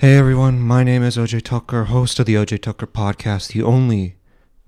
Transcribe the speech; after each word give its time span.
Hey 0.00 0.16
everyone, 0.16 0.60
my 0.60 0.84
name 0.84 1.02
is 1.02 1.16
Ajay 1.16 1.42
Thakkar, 1.42 1.86
host 1.86 2.20
of 2.20 2.26
the 2.26 2.36
Ajay 2.36 2.60
Thakkar 2.60 2.86
podcast, 2.86 3.48
the 3.48 3.64
only 3.64 4.14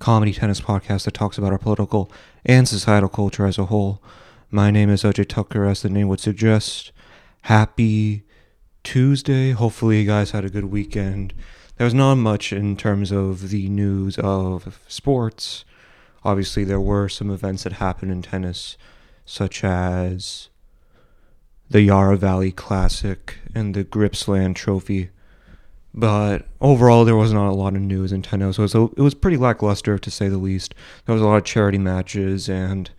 comedy 0.00 0.32
tennis 0.32 0.60
podcast 0.60 1.04
that 1.04 1.14
talks 1.14 1.38
about 1.38 1.52
our 1.52 1.58
political 1.58 2.10
and 2.44 2.66
societal 2.66 3.08
culture 3.08 3.46
as 3.46 3.56
a 3.56 3.66
whole. 3.66 4.02
My 4.50 4.72
name 4.72 4.90
is 4.90 5.04
Ajay 5.04 5.24
Thakkar, 5.26 5.70
as 5.70 5.82
the 5.82 5.88
name 5.88 6.08
would 6.08 6.18
suggest. 6.18 6.90
Happy 7.42 8.24
Tuesday. 8.82 9.52
Hopefully, 9.52 10.00
you 10.00 10.04
guys 10.08 10.32
had 10.32 10.44
a 10.44 10.50
good 10.50 10.64
weekend. 10.64 11.32
There 11.76 11.84
was 11.84 11.94
not 11.94 12.16
much 12.16 12.52
in 12.52 12.76
terms 12.76 13.12
of 13.12 13.50
the 13.50 13.68
news 13.68 14.18
of 14.18 14.80
sports. 14.88 15.64
Obviously, 16.24 16.64
there 16.64 16.80
were 16.80 17.08
some 17.08 17.30
events 17.30 17.62
that 17.62 17.74
happened 17.74 18.10
in 18.10 18.22
tennis, 18.22 18.76
such 19.24 19.62
as 19.62 20.48
the 21.68 21.82
Yarra 21.82 22.16
Valley 22.16 22.50
Classic 22.50 23.38
and 23.54 23.76
the 23.76 23.84
Gippsland 23.84 24.56
Trophy 24.56 25.10
but 25.92 26.46
overall, 26.60 27.04
there 27.04 27.16
was 27.16 27.32
not 27.32 27.50
a 27.50 27.54
lot 27.54 27.74
of 27.74 27.82
news 27.82 28.12
in 28.12 28.22
tennis. 28.22 28.56
So 28.56 28.62
it 28.62 28.74
was, 28.74 28.92
it 28.96 29.02
was 29.02 29.14
pretty 29.14 29.36
lackluster, 29.36 29.98
to 29.98 30.10
say 30.10 30.28
the 30.28 30.38
least. 30.38 30.74
There 31.04 31.12
was 31.12 31.22
a 31.22 31.26
lot 31.26 31.36
of 31.36 31.44
charity 31.44 31.78
matches 31.78 32.48
and 32.48 32.90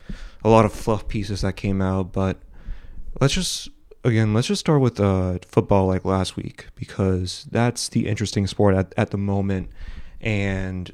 a 0.44 0.49
lot 0.49 0.66
of 0.66 0.73
fluff 0.73 1.08
pieces 1.08 1.41
that 1.41 1.55
came 1.55 1.82
out. 1.82 2.12
But 2.12 2.38
let's 3.22 3.34
just, 3.34 3.70
again, 4.04 4.34
let's 4.34 4.48
just 4.48 4.59
start 4.59 4.82
with 4.82 4.99
uh, 4.99 5.40
football 5.48 5.88
like 5.88 6.04
last 6.04 6.35
week 6.35 6.68
because 6.76 7.48
that's 7.49 7.90
the 7.90 8.08
interesting 8.08 8.46
sport 8.46 8.76
at, 8.76 8.94
at 8.98 9.12
the 9.12 9.18
moment. 9.18 9.70
And 10.20 10.91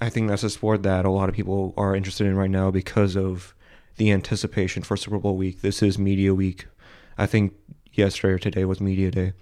I 0.00 0.10
think 0.10 0.28
that's 0.28 0.42
a 0.42 0.50
sport 0.50 0.82
that 0.82 1.04
a 1.04 1.10
lot 1.10 1.28
of 1.28 1.34
people 1.34 1.74
are 1.76 1.94
interested 1.94 2.26
in 2.26 2.36
right 2.36 2.50
now 2.50 2.70
because 2.70 3.16
of 3.16 3.54
the 3.96 4.10
anticipation 4.10 4.82
for 4.82 4.96
Super 4.96 5.18
Bowl 5.18 5.36
week. 5.36 5.60
This 5.60 5.82
is 5.82 5.98
media 5.98 6.34
week. 6.34 6.66
I 7.16 7.26
think 7.26 7.54
yesterday 7.92 8.34
or 8.34 8.38
today 8.38 8.64
was 8.64 8.80
media 8.80 9.10
day. 9.10 9.32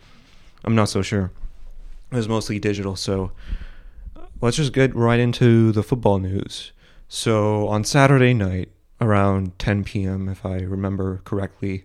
I'm 0.64 0.74
not 0.74 0.88
so 0.88 1.02
sure. 1.02 1.30
It 2.10 2.16
was 2.16 2.28
mostly 2.28 2.58
digital. 2.58 2.96
So 2.96 3.32
let's 4.40 4.56
just 4.56 4.72
get 4.72 4.94
right 4.94 5.18
into 5.18 5.72
the 5.72 5.82
football 5.82 6.18
news. 6.18 6.72
So 7.08 7.68
on 7.68 7.84
Saturday 7.84 8.34
night, 8.34 8.70
around 9.00 9.58
10 9.58 9.84
p.m., 9.84 10.28
if 10.28 10.44
I 10.46 10.58
remember 10.58 11.20
correctly, 11.24 11.84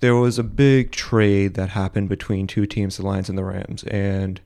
there 0.00 0.14
was 0.14 0.38
a 0.38 0.44
big 0.44 0.92
trade 0.92 1.54
that 1.54 1.70
happened 1.70 2.08
between 2.08 2.46
two 2.46 2.66
teams, 2.66 2.96
the 2.96 3.06
Lions 3.06 3.28
and 3.28 3.36
the 3.36 3.44
Rams. 3.44 3.84
And 3.84 4.40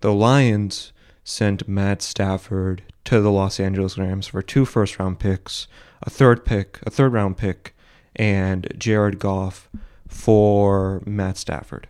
the 0.00 0.12
Lions 0.12 0.92
sent 1.24 1.68
Matt 1.68 2.02
Stafford 2.02 2.82
to 3.04 3.20
the 3.20 3.32
Los 3.32 3.60
Angeles 3.60 3.98
Rams 3.98 4.26
for 4.26 4.42
two 4.42 4.64
first 4.64 4.98
round 4.98 5.18
picks, 5.18 5.66
a 6.02 6.10
third 6.10 6.44
pick, 6.44 6.80
a 6.84 6.90
third 6.90 7.12
round 7.12 7.36
pick, 7.36 7.74
and 8.14 8.72
Jared 8.78 9.18
Goff 9.18 9.68
for 10.08 11.02
Matt 11.06 11.36
Stafford 11.36 11.88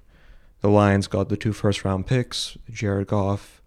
the 0.63 0.71
Lions 0.71 1.09
got 1.09 1.29
the 1.29 1.37
two 1.37 1.53
first 1.53 1.85
round 1.85 2.07
picks, 2.07 2.57
Jared 2.71 3.09
Goff 3.09 3.61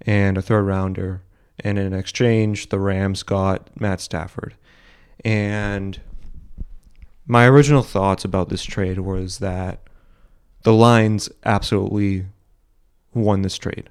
and 0.00 0.38
a 0.38 0.42
third 0.42 0.62
rounder. 0.62 1.22
And 1.60 1.78
in 1.78 1.92
exchange, 1.92 2.68
the 2.68 2.78
Rams 2.78 3.22
got 3.22 3.68
Matt 3.80 4.00
Stafford. 4.00 4.54
And 5.24 6.00
my 7.26 7.46
original 7.46 7.82
thoughts 7.82 8.24
about 8.24 8.48
this 8.48 8.62
trade 8.62 9.00
was 9.00 9.38
that 9.38 9.80
the 10.62 10.72
Lions 10.72 11.28
absolutely 11.44 12.26
won 13.12 13.42
this 13.42 13.56
trade. 13.56 13.90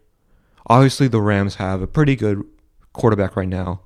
Obviously, 0.67 1.07
the 1.07 1.21
Rams 1.21 1.55
have 1.55 1.81
a 1.81 1.87
pretty 1.87 2.15
good 2.15 2.43
quarterback 2.93 3.35
right 3.35 3.47
now. 3.47 3.81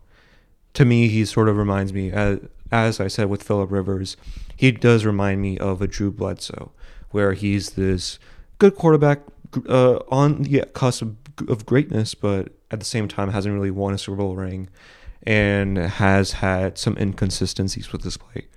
To 0.75 0.85
me, 0.85 1.07
he 1.07 1.25
sort 1.25 1.49
of 1.49 1.57
reminds 1.57 1.93
me, 1.93 2.11
as, 2.11 2.39
as 2.71 2.99
I 2.99 3.07
said 3.07 3.29
with 3.29 3.43
Philip 3.43 3.71
Rivers, 3.71 4.15
he 4.55 4.71
does 4.71 5.05
remind 5.05 5.41
me 5.41 5.57
of 5.57 5.81
a 5.81 5.87
Drew 5.87 6.11
Bledsoe, 6.11 6.71
where 7.09 7.33
he's 7.33 7.71
this 7.71 8.19
good 8.59 8.75
quarterback 8.75 9.21
uh, 9.67 9.99
on 10.09 10.43
the 10.43 10.65
cusp 10.73 11.03
of 11.47 11.65
greatness, 11.65 12.13
but 12.13 12.49
at 12.69 12.79
the 12.79 12.85
same 12.85 13.07
time 13.07 13.31
hasn't 13.31 13.53
really 13.53 13.71
won 13.71 13.93
a 13.93 13.97
Super 13.97 14.17
Bowl 14.17 14.35
ring 14.35 14.69
and 15.23 15.77
has 15.77 16.33
had 16.33 16.77
some 16.77 16.97
inconsistencies 16.97 17.91
with 17.91 18.03
his 18.03 18.17
play. 18.17 18.47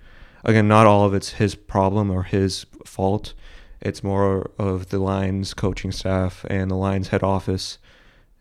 Again, 0.43 0.67
not 0.67 0.85
all 0.85 1.05
of 1.05 1.13
it's 1.13 1.33
his 1.33 1.55
problem 1.55 2.11
or 2.11 2.23
his 2.23 2.65
fault. 2.85 3.33
It's 3.81 4.03
more 4.03 4.51
of 4.57 4.89
the 4.89 4.99
Lions 4.99 5.53
coaching 5.53 5.91
staff 5.91 6.45
and 6.49 6.69
the 6.69 6.75
Lions 6.75 7.09
head 7.09 7.23
office 7.23 7.77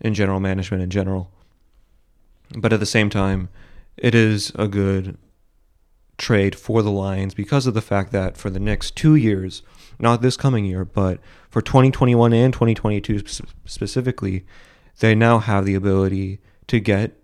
and 0.01 0.15
general 0.15 0.41
management 0.41 0.83
in 0.83 0.91
general. 0.91 1.31
But 2.57 2.73
at 2.73 2.81
the 2.81 2.87
same 2.87 3.09
time, 3.09 3.49
it 3.97 4.15
is 4.15 4.53
a 4.57 4.69
good 4.69 5.17
trade 6.19 6.55
for 6.55 6.83
the 6.83 6.91
Lions 6.91 7.35
because 7.35 7.67
of 7.67 7.75
the 7.75 7.81
fact 7.81 8.13
that 8.13 8.37
for 8.37 8.51
the 8.51 8.61
next 8.61 8.97
two 8.97 9.15
years, 9.15 9.63
not 10.03 10.21
this 10.21 10.37
coming 10.37 10.65
year, 10.65 10.85
but 10.85 11.21
for 11.49 11.63
2021 11.63 12.33
and 12.33 12.53
2022 12.53 13.23
specifically, 13.65 14.45
they 14.99 15.15
now 15.15 15.39
have 15.39 15.65
the 15.65 15.75
ability 15.75 16.41
to 16.67 16.81
get 16.81 17.19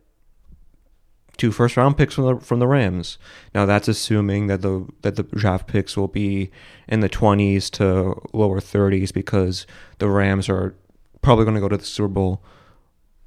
two 1.37 1.53
first 1.53 1.77
round 1.77 1.97
picks 1.97 2.15
from 2.15 2.25
the 2.25 2.37
from 2.41 2.59
the 2.59 2.67
Rams. 2.67 3.19
Now 3.55 3.67
that's 3.67 3.89
assuming 3.89 4.47
that 4.47 4.63
the 4.63 4.87
that 5.03 5.17
the 5.17 5.23
draft 5.23 5.67
picks 5.67 5.97
will 5.97 6.09
be 6.09 6.51
in 6.87 7.01
the 7.01 7.09
20s 7.09 7.71
to 7.73 8.21
lower 8.33 8.61
30s 8.61 9.13
because 9.13 9.67
the 9.99 10.09
Rams 10.09 10.49
are 10.49 10.75
probably 11.23 11.45
going 11.45 11.55
to 11.55 11.61
go 11.61 11.69
to 11.69 11.77
the 11.77 11.85
Super 11.85 12.09
Bowl 12.09 12.43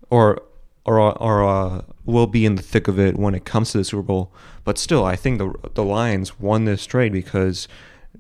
or 0.10 0.42
or 0.86 1.00
or 1.00 1.44
uh, 1.44 1.82
will 2.06 2.28
be 2.28 2.46
in 2.46 2.56
the 2.56 2.62
thick 2.62 2.88
of 2.88 3.00
it 3.00 3.18
when 3.18 3.36
it 3.36 3.46
comes 3.46 3.72
to 3.72 3.78
the 3.78 3.84
Super 3.84 4.04
Bowl. 4.04 4.34
But 4.64 4.78
still, 4.78 5.06
I 5.06 5.16
think 5.16 5.38
the 5.38 5.54
the 5.74 5.84
Lions 5.84 6.40
won 6.40 6.66
this 6.66 6.86
trade 6.86 7.12
because 7.12 7.68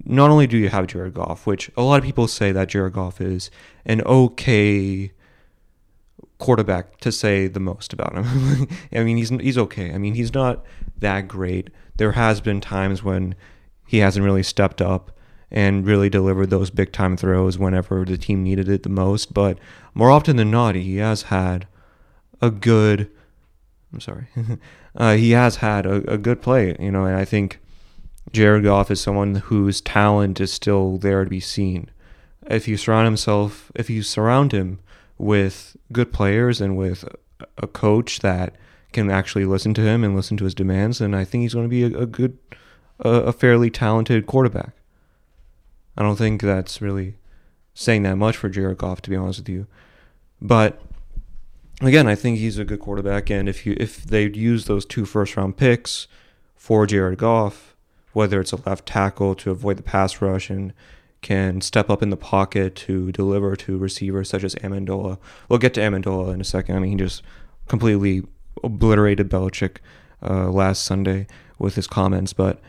not 0.05 0.29
only 0.29 0.47
do 0.47 0.57
you 0.57 0.69
have 0.69 0.87
Jared 0.87 1.13
Goff, 1.13 1.45
which 1.45 1.69
a 1.77 1.83
lot 1.83 1.99
of 1.99 2.03
people 2.03 2.27
say 2.27 2.51
that 2.51 2.69
Jared 2.69 2.93
Goff 2.93 3.21
is 3.21 3.51
an 3.85 4.01
okay 4.01 5.11
quarterback 6.37 6.97
to 6.99 7.11
say 7.11 7.47
the 7.47 7.59
most 7.59 7.93
about 7.93 8.15
him. 8.15 8.67
I 8.93 9.03
mean, 9.03 9.17
he's 9.17 9.29
he's 9.29 9.57
okay. 9.57 9.93
I 9.93 9.97
mean, 9.97 10.15
he's 10.15 10.33
not 10.33 10.65
that 10.99 11.27
great. 11.27 11.69
There 11.97 12.13
has 12.13 12.41
been 12.41 12.61
times 12.61 13.03
when 13.03 13.35
he 13.87 13.99
hasn't 13.99 14.25
really 14.25 14.43
stepped 14.43 14.81
up 14.81 15.11
and 15.51 15.85
really 15.85 16.09
delivered 16.09 16.49
those 16.49 16.69
big 16.69 16.93
time 16.93 17.17
throws 17.17 17.57
whenever 17.57 18.05
the 18.05 18.17
team 18.17 18.41
needed 18.43 18.69
it 18.69 18.83
the 18.83 18.89
most, 18.89 19.33
but 19.33 19.59
more 19.93 20.09
often 20.09 20.37
than 20.37 20.49
not, 20.49 20.75
he 20.75 20.97
has 20.97 21.23
had 21.23 21.67
a 22.41 22.49
good 22.49 23.11
I'm 23.93 23.99
sorry. 23.99 24.27
uh, 24.95 25.15
he 25.15 25.31
has 25.31 25.57
had 25.57 25.85
a, 25.85 26.13
a 26.13 26.17
good 26.17 26.41
play, 26.41 26.75
you 26.79 26.91
know, 26.91 27.05
and 27.05 27.15
I 27.15 27.25
think 27.25 27.59
Jared 28.31 28.63
Goff 28.63 28.89
is 28.89 29.01
someone 29.01 29.35
whose 29.35 29.81
talent 29.81 30.39
is 30.39 30.53
still 30.53 30.97
there 30.97 31.23
to 31.23 31.29
be 31.29 31.39
seen. 31.39 31.89
If 32.47 32.67
you 32.67 32.77
surround 32.77 33.05
himself, 33.05 33.71
if 33.75 33.89
you 33.89 34.03
surround 34.03 34.51
him 34.51 34.79
with 35.17 35.75
good 35.91 36.13
players 36.13 36.61
and 36.61 36.77
with 36.77 37.05
a 37.57 37.67
coach 37.67 38.19
that 38.19 38.55
can 38.93 39.09
actually 39.09 39.45
listen 39.45 39.73
to 39.73 39.81
him 39.81 40.03
and 40.03 40.15
listen 40.15 40.37
to 40.37 40.43
his 40.43 40.55
demands, 40.55 40.99
then 40.99 41.13
I 41.13 41.25
think 41.25 41.43
he's 41.43 41.53
going 41.53 41.65
to 41.65 41.69
be 41.69 41.83
a, 41.83 41.99
a 41.99 42.05
good, 42.05 42.37
a, 42.99 43.09
a 43.09 43.33
fairly 43.33 43.69
talented 43.69 44.25
quarterback. 44.25 44.73
I 45.97 46.03
don't 46.03 46.15
think 46.15 46.41
that's 46.41 46.81
really 46.81 47.15
saying 47.73 48.03
that 48.03 48.15
much 48.15 48.37
for 48.37 48.49
Jared 48.49 48.77
Goff, 48.77 49.01
to 49.03 49.09
be 49.09 49.15
honest 49.15 49.39
with 49.39 49.49
you. 49.49 49.67
But 50.41 50.81
again, 51.81 52.07
I 52.07 52.15
think 52.15 52.37
he's 52.37 52.57
a 52.57 52.65
good 52.65 52.79
quarterback, 52.79 53.29
and 53.29 53.47
if 53.47 53.65
you 53.65 53.75
if 53.77 54.03
they 54.03 54.29
use 54.29 54.65
those 54.65 54.85
two 54.85 55.05
first 55.05 55.37
round 55.37 55.57
picks 55.57 56.07
for 56.55 56.85
Jared 56.85 57.19
Goff, 57.19 57.70
whether 58.13 58.39
it's 58.39 58.51
a 58.51 58.69
left 58.69 58.85
tackle 58.85 59.35
to 59.35 59.51
avoid 59.51 59.77
the 59.77 59.83
pass 59.83 60.21
rush 60.21 60.49
and 60.49 60.73
can 61.21 61.61
step 61.61 61.89
up 61.89 62.01
in 62.01 62.09
the 62.09 62.17
pocket 62.17 62.75
to 62.75 63.11
deliver 63.11 63.55
to 63.55 63.77
receivers 63.77 64.29
such 64.29 64.43
as 64.43 64.55
Amendola. 64.55 65.17
We'll 65.47 65.59
get 65.59 65.73
to 65.75 65.81
Amendola 65.81 66.33
in 66.33 66.41
a 66.41 66.45
second. 66.45 66.75
I 66.75 66.79
mean, 66.79 66.91
he 66.91 66.97
just 66.97 67.21
completely 67.67 68.23
obliterated 68.63 69.29
Belichick 69.29 69.77
uh, 70.23 70.49
last 70.49 70.83
Sunday 70.83 71.27
with 71.59 71.75
his 71.75 71.87
comments. 71.87 72.33
But 72.33 72.59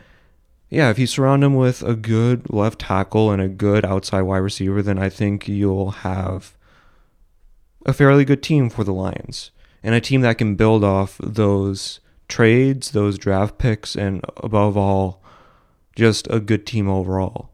yeah, 0.69 0.89
if 0.89 0.99
you 0.99 1.07
surround 1.07 1.43
him 1.43 1.55
with 1.55 1.81
a 1.81 1.95
good 1.95 2.51
left 2.51 2.79
tackle 2.79 3.31
and 3.31 3.41
a 3.41 3.47
good 3.47 3.85
outside 3.85 4.21
wide 4.21 4.37
receiver, 4.37 4.81
then 4.81 4.99
I 4.99 5.09
think 5.09 5.47
you'll 5.47 5.91
have 5.91 6.55
a 7.85 7.93
fairly 7.93 8.23
good 8.23 8.43
team 8.43 8.69
for 8.69 8.83
the 8.83 8.93
Lions 8.93 9.51
and 9.83 9.93
a 9.93 10.01
team 10.01 10.21
that 10.21 10.37
can 10.37 10.55
build 10.55 10.83
off 10.83 11.17
those 11.21 11.99
trades, 12.27 12.91
those 12.91 13.17
draft 13.17 13.57
picks, 13.57 13.95
and 13.95 14.23
above 14.37 14.77
all, 14.77 15.22
just 15.95 16.27
a 16.29 16.39
good 16.39 16.65
team 16.65 16.89
overall. 16.89 17.51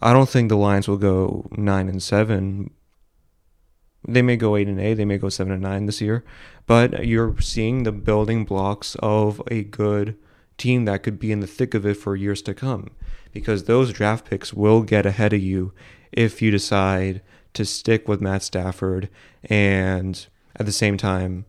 I 0.00 0.12
don't 0.12 0.28
think 0.28 0.48
the 0.48 0.56
Lions 0.56 0.88
will 0.88 0.96
go 0.96 1.48
nine 1.52 1.88
and 1.88 2.02
seven. 2.02 2.70
They 4.06 4.22
may 4.22 4.36
go 4.36 4.56
eight 4.56 4.68
and 4.68 4.80
eight. 4.80 4.94
They 4.94 5.04
may 5.04 5.18
go 5.18 5.28
seven 5.28 5.52
and 5.52 5.62
nine 5.62 5.86
this 5.86 6.00
year, 6.00 6.24
but 6.66 7.06
you're 7.06 7.38
seeing 7.40 7.82
the 7.82 7.92
building 7.92 8.44
blocks 8.44 8.96
of 9.00 9.42
a 9.48 9.64
good 9.64 10.16
team 10.56 10.84
that 10.86 11.02
could 11.02 11.18
be 11.18 11.32
in 11.32 11.40
the 11.40 11.46
thick 11.46 11.74
of 11.74 11.84
it 11.84 11.94
for 11.94 12.16
years 12.16 12.40
to 12.42 12.54
come. 12.54 12.90
Because 13.32 13.64
those 13.64 13.92
draft 13.92 14.28
picks 14.28 14.52
will 14.52 14.82
get 14.82 15.06
ahead 15.06 15.32
of 15.32 15.42
you 15.42 15.72
if 16.12 16.42
you 16.42 16.50
decide 16.50 17.20
to 17.54 17.64
stick 17.64 18.08
with 18.08 18.20
Matt 18.20 18.42
Stafford 18.42 19.08
and 19.44 20.26
at 20.56 20.66
the 20.66 20.72
same 20.72 20.96
time 20.96 21.44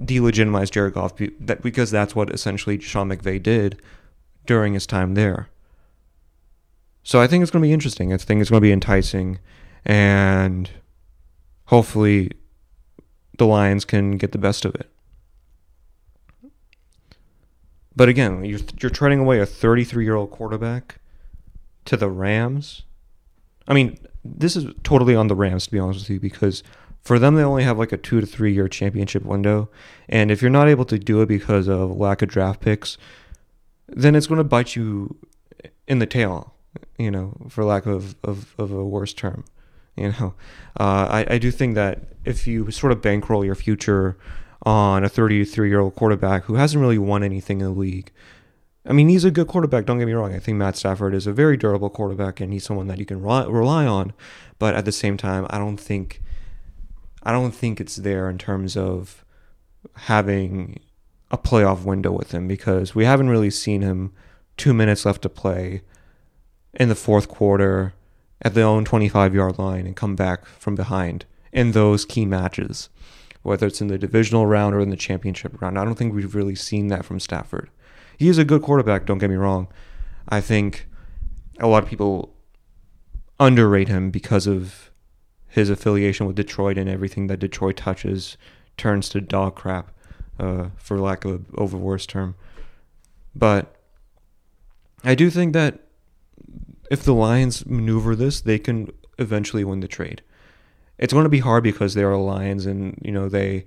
delegitimize 0.00 0.70
Jared 0.70 0.94
Goff 0.94 1.14
because 1.62 1.90
that's 1.90 2.14
what 2.14 2.30
essentially 2.30 2.80
Sean 2.80 3.08
McVay 3.08 3.42
did 3.42 3.80
during 4.46 4.74
his 4.74 4.86
time 4.86 5.14
there. 5.14 5.48
So 7.02 7.20
I 7.20 7.26
think 7.26 7.42
it's 7.42 7.50
going 7.50 7.62
to 7.62 7.66
be 7.66 7.72
interesting. 7.72 8.12
I 8.12 8.16
think 8.16 8.40
it's 8.40 8.50
going 8.50 8.60
to 8.60 8.66
be 8.66 8.72
enticing, 8.72 9.38
and 9.84 10.70
hopefully, 11.66 12.32
the 13.38 13.46
Lions 13.46 13.84
can 13.84 14.12
get 14.12 14.32
the 14.32 14.38
best 14.38 14.64
of 14.64 14.74
it. 14.74 14.88
But 17.94 18.08
again, 18.08 18.44
you're 18.44 18.60
you're 18.80 18.90
trading 18.90 19.18
away 19.18 19.40
a 19.40 19.46
33 19.46 20.04
year 20.04 20.14
old 20.14 20.30
quarterback 20.30 21.00
to 21.86 21.96
the 21.96 22.08
Rams. 22.08 22.82
I 23.68 23.74
mean, 23.74 23.98
this 24.24 24.56
is 24.56 24.66
totally 24.82 25.14
on 25.14 25.28
the 25.28 25.34
Rams 25.34 25.64
to 25.66 25.72
be 25.72 25.78
honest 25.78 26.00
with 26.00 26.10
you, 26.10 26.20
because 26.20 26.62
for 27.02 27.18
them 27.18 27.34
they 27.34 27.42
only 27.42 27.64
have 27.64 27.78
like 27.78 27.92
a 27.92 27.96
two 27.96 28.20
to 28.20 28.26
three 28.26 28.52
year 28.52 28.68
championship 28.68 29.24
window, 29.24 29.68
and 30.08 30.30
if 30.30 30.40
you're 30.40 30.50
not 30.50 30.68
able 30.68 30.84
to 30.86 30.98
do 30.98 31.20
it 31.20 31.26
because 31.26 31.68
of 31.68 31.90
lack 31.90 32.22
of 32.22 32.28
draft 32.28 32.60
picks, 32.60 32.96
then 33.94 34.14
it's 34.14 34.26
going 34.26 34.38
to 34.38 34.44
bite 34.44 34.76
you 34.76 35.16
in 35.86 35.98
the 35.98 36.06
tail, 36.06 36.54
you 36.98 37.10
know, 37.10 37.36
for 37.48 37.64
lack 37.64 37.86
of 37.86 38.16
of, 38.22 38.54
of 38.58 38.72
a 38.72 38.84
worse 38.84 39.12
term. 39.12 39.44
You 39.96 40.12
know, 40.12 40.34
uh, 40.80 41.06
I 41.10 41.26
I 41.34 41.38
do 41.38 41.50
think 41.50 41.74
that 41.74 42.14
if 42.24 42.46
you 42.46 42.70
sort 42.70 42.92
of 42.92 43.02
bankroll 43.02 43.44
your 43.44 43.54
future 43.54 44.16
on 44.64 45.04
a 45.04 45.08
33 45.08 45.68
year 45.68 45.80
old 45.80 45.94
quarterback 45.94 46.44
who 46.44 46.54
hasn't 46.54 46.80
really 46.80 46.98
won 46.98 47.22
anything 47.22 47.60
in 47.60 47.66
the 47.66 47.72
league. 47.72 48.12
I 48.86 48.92
mean, 48.92 49.08
he's 49.08 49.24
a 49.24 49.30
good 49.30 49.46
quarterback, 49.46 49.86
don't 49.86 49.98
get 49.98 50.06
me 50.06 50.12
wrong. 50.12 50.34
I 50.34 50.40
think 50.40 50.58
Matt 50.58 50.76
Stafford 50.76 51.14
is 51.14 51.26
a 51.26 51.32
very 51.32 51.56
durable 51.56 51.90
quarterback 51.90 52.40
and 52.40 52.52
he's 52.52 52.64
someone 52.64 52.88
that 52.88 52.98
you 52.98 53.06
can 53.06 53.22
rely 53.22 53.86
on, 53.86 54.12
but 54.58 54.74
at 54.74 54.84
the 54.84 54.92
same 54.92 55.16
time, 55.16 55.46
I 55.50 55.58
don't 55.58 55.78
think 55.78 56.20
I 57.22 57.30
don't 57.30 57.52
think 57.52 57.80
it's 57.80 57.96
there 57.96 58.28
in 58.28 58.38
terms 58.38 58.76
of 58.76 59.24
having 59.94 60.80
a 61.32 61.38
playoff 61.38 61.84
window 61.84 62.12
with 62.12 62.30
him 62.30 62.46
because 62.46 62.94
we 62.94 63.04
haven't 63.04 63.30
really 63.30 63.50
seen 63.50 63.82
him 63.82 64.12
2 64.58 64.72
minutes 64.72 65.04
left 65.04 65.22
to 65.22 65.28
play 65.28 65.82
in 66.74 66.88
the 66.88 66.94
fourth 66.94 67.26
quarter 67.26 67.94
at 68.42 68.54
their 68.54 68.66
own 68.66 68.84
25 68.84 69.34
yard 69.34 69.58
line 69.58 69.86
and 69.86 69.96
come 69.96 70.14
back 70.14 70.46
from 70.46 70.74
behind 70.74 71.24
in 71.52 71.72
those 71.72 72.04
key 72.04 72.24
matches 72.24 72.88
whether 73.42 73.66
it's 73.66 73.80
in 73.80 73.88
the 73.88 73.98
divisional 73.98 74.46
round 74.46 74.74
or 74.74 74.80
in 74.80 74.90
the 74.90 74.96
championship 74.96 75.60
round. 75.60 75.78
I 75.78 75.84
don't 75.84 75.96
think 75.96 76.14
we've 76.14 76.34
really 76.34 76.54
seen 76.54 76.88
that 76.88 77.04
from 77.04 77.20
Stafford. 77.20 77.70
He 78.16 78.28
is 78.28 78.38
a 78.38 78.44
good 78.44 78.62
quarterback, 78.62 79.04
don't 79.04 79.18
get 79.18 79.30
me 79.30 79.36
wrong. 79.36 79.68
I 80.28 80.40
think 80.40 80.86
a 81.58 81.66
lot 81.66 81.82
of 81.82 81.88
people 81.88 82.34
underrate 83.40 83.88
him 83.88 84.10
because 84.10 84.46
of 84.46 84.90
his 85.48 85.68
affiliation 85.68 86.26
with 86.26 86.36
Detroit 86.36 86.78
and 86.78 86.88
everything 86.88 87.26
that 87.26 87.40
Detroit 87.40 87.76
touches 87.76 88.36
turns 88.76 89.08
to 89.10 89.20
dog 89.20 89.56
crap, 89.56 89.92
uh, 90.42 90.68
for 90.76 90.98
lack 90.98 91.24
of 91.24 91.32
a 91.32 91.40
over 91.56 91.76
worse 91.76 92.06
term. 92.06 92.34
But 93.34 93.74
I 95.04 95.14
do 95.14 95.30
think 95.30 95.52
that 95.54 95.80
if 96.90 97.02
the 97.02 97.14
Lions 97.14 97.64
maneuver 97.66 98.14
this, 98.14 98.40
they 98.40 98.58
can 98.58 98.92
eventually 99.18 99.64
win 99.64 99.80
the 99.80 99.88
trade 99.88 100.22
it's 101.02 101.12
going 101.12 101.24
to 101.24 101.30
be 101.30 101.40
hard 101.40 101.64
because 101.64 101.94
they 101.94 102.04
are 102.04 102.16
Lions 102.16 102.64
and 102.64 102.96
you 103.02 103.10
know 103.10 103.28
they 103.28 103.66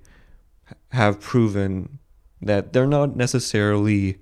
have 0.90 1.20
proven 1.20 2.00
that 2.42 2.72
they're 2.72 2.88
not 2.88 3.18
necessarily 3.18 4.20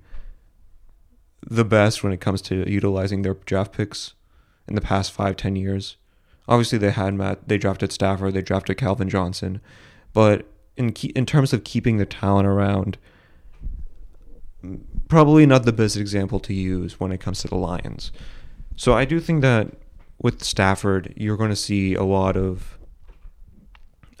the 1.48 1.64
best 1.64 2.02
when 2.02 2.12
it 2.12 2.20
comes 2.20 2.42
to 2.42 2.68
utilizing 2.68 3.22
their 3.22 3.34
draft 3.34 3.72
picks 3.72 4.14
in 4.66 4.74
the 4.74 4.80
past 4.80 5.12
five 5.12 5.36
ten 5.36 5.54
years. 5.54 5.96
Obviously, 6.48 6.76
they 6.76 6.90
had 6.90 7.14
Matt. 7.14 7.48
They 7.48 7.56
drafted 7.56 7.92
Stafford. 7.92 8.34
They 8.34 8.42
drafted 8.42 8.76
Calvin 8.76 9.08
Johnson, 9.08 9.60
but 10.12 10.46
in 10.76 10.90
in 10.90 11.26
terms 11.26 11.52
of 11.52 11.64
keeping 11.64 11.96
the 11.96 12.06
talent 12.06 12.46
around, 12.46 12.98
probably 15.08 15.46
not 15.46 15.64
the 15.64 15.72
best 15.72 15.96
example 15.96 16.40
to 16.40 16.54
use 16.54 16.98
when 16.98 17.12
it 17.12 17.20
comes 17.20 17.40
to 17.40 17.48
the 17.48 17.56
Lions. 17.56 18.12
So 18.76 18.94
I 18.94 19.04
do 19.04 19.20
think 19.20 19.42
that 19.42 19.72
with 20.20 20.42
Stafford, 20.42 21.12
you're 21.16 21.36
going 21.36 21.50
to 21.50 21.56
see 21.56 21.94
a 21.94 22.02
lot 22.02 22.36
of 22.36 22.78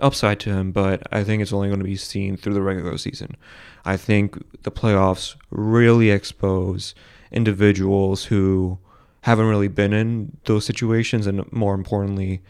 upside 0.00 0.40
to 0.40 0.50
him, 0.50 0.72
but 0.72 1.02
I 1.12 1.24
think 1.24 1.40
it's 1.40 1.52
only 1.52 1.68
going 1.68 1.80
to 1.80 1.84
be 1.84 1.96
seen 1.96 2.36
through 2.36 2.54
the 2.54 2.62
regular 2.62 2.98
season. 2.98 3.36
I 3.84 3.96
think 3.96 4.62
the 4.62 4.70
playoffs 4.70 5.36
really 5.50 6.10
expose 6.10 6.94
individuals 7.30 8.26
who 8.26 8.78
haven't 9.22 9.46
really 9.46 9.68
been 9.68 9.92
in 9.92 10.36
those 10.44 10.66
situations 10.66 11.26
and 11.26 11.50
more 11.52 11.74
importantly 11.74 12.42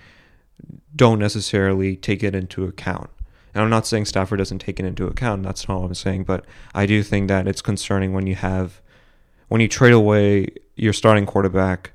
don't 0.96 1.18
necessarily 1.18 1.96
take 1.96 2.22
it 2.22 2.34
into 2.34 2.64
account. 2.64 3.10
And 3.54 3.62
I'm 3.62 3.70
not 3.70 3.86
saying 3.86 4.06
Stafford 4.06 4.38
doesn't 4.38 4.58
take 4.58 4.80
it 4.80 4.86
into 4.86 5.06
account, 5.06 5.44
that's 5.44 5.68
not 5.68 5.80
what 5.80 5.86
I'm 5.86 5.94
saying, 5.94 6.24
but 6.24 6.44
I 6.74 6.86
do 6.86 7.02
think 7.02 7.28
that 7.28 7.46
it's 7.46 7.62
concerning 7.62 8.12
when 8.12 8.26
you 8.26 8.34
have 8.34 8.82
when 9.48 9.60
you 9.60 9.68
trade 9.68 9.92
away 9.92 10.48
your 10.74 10.92
starting 10.92 11.26
quarterback 11.26 11.92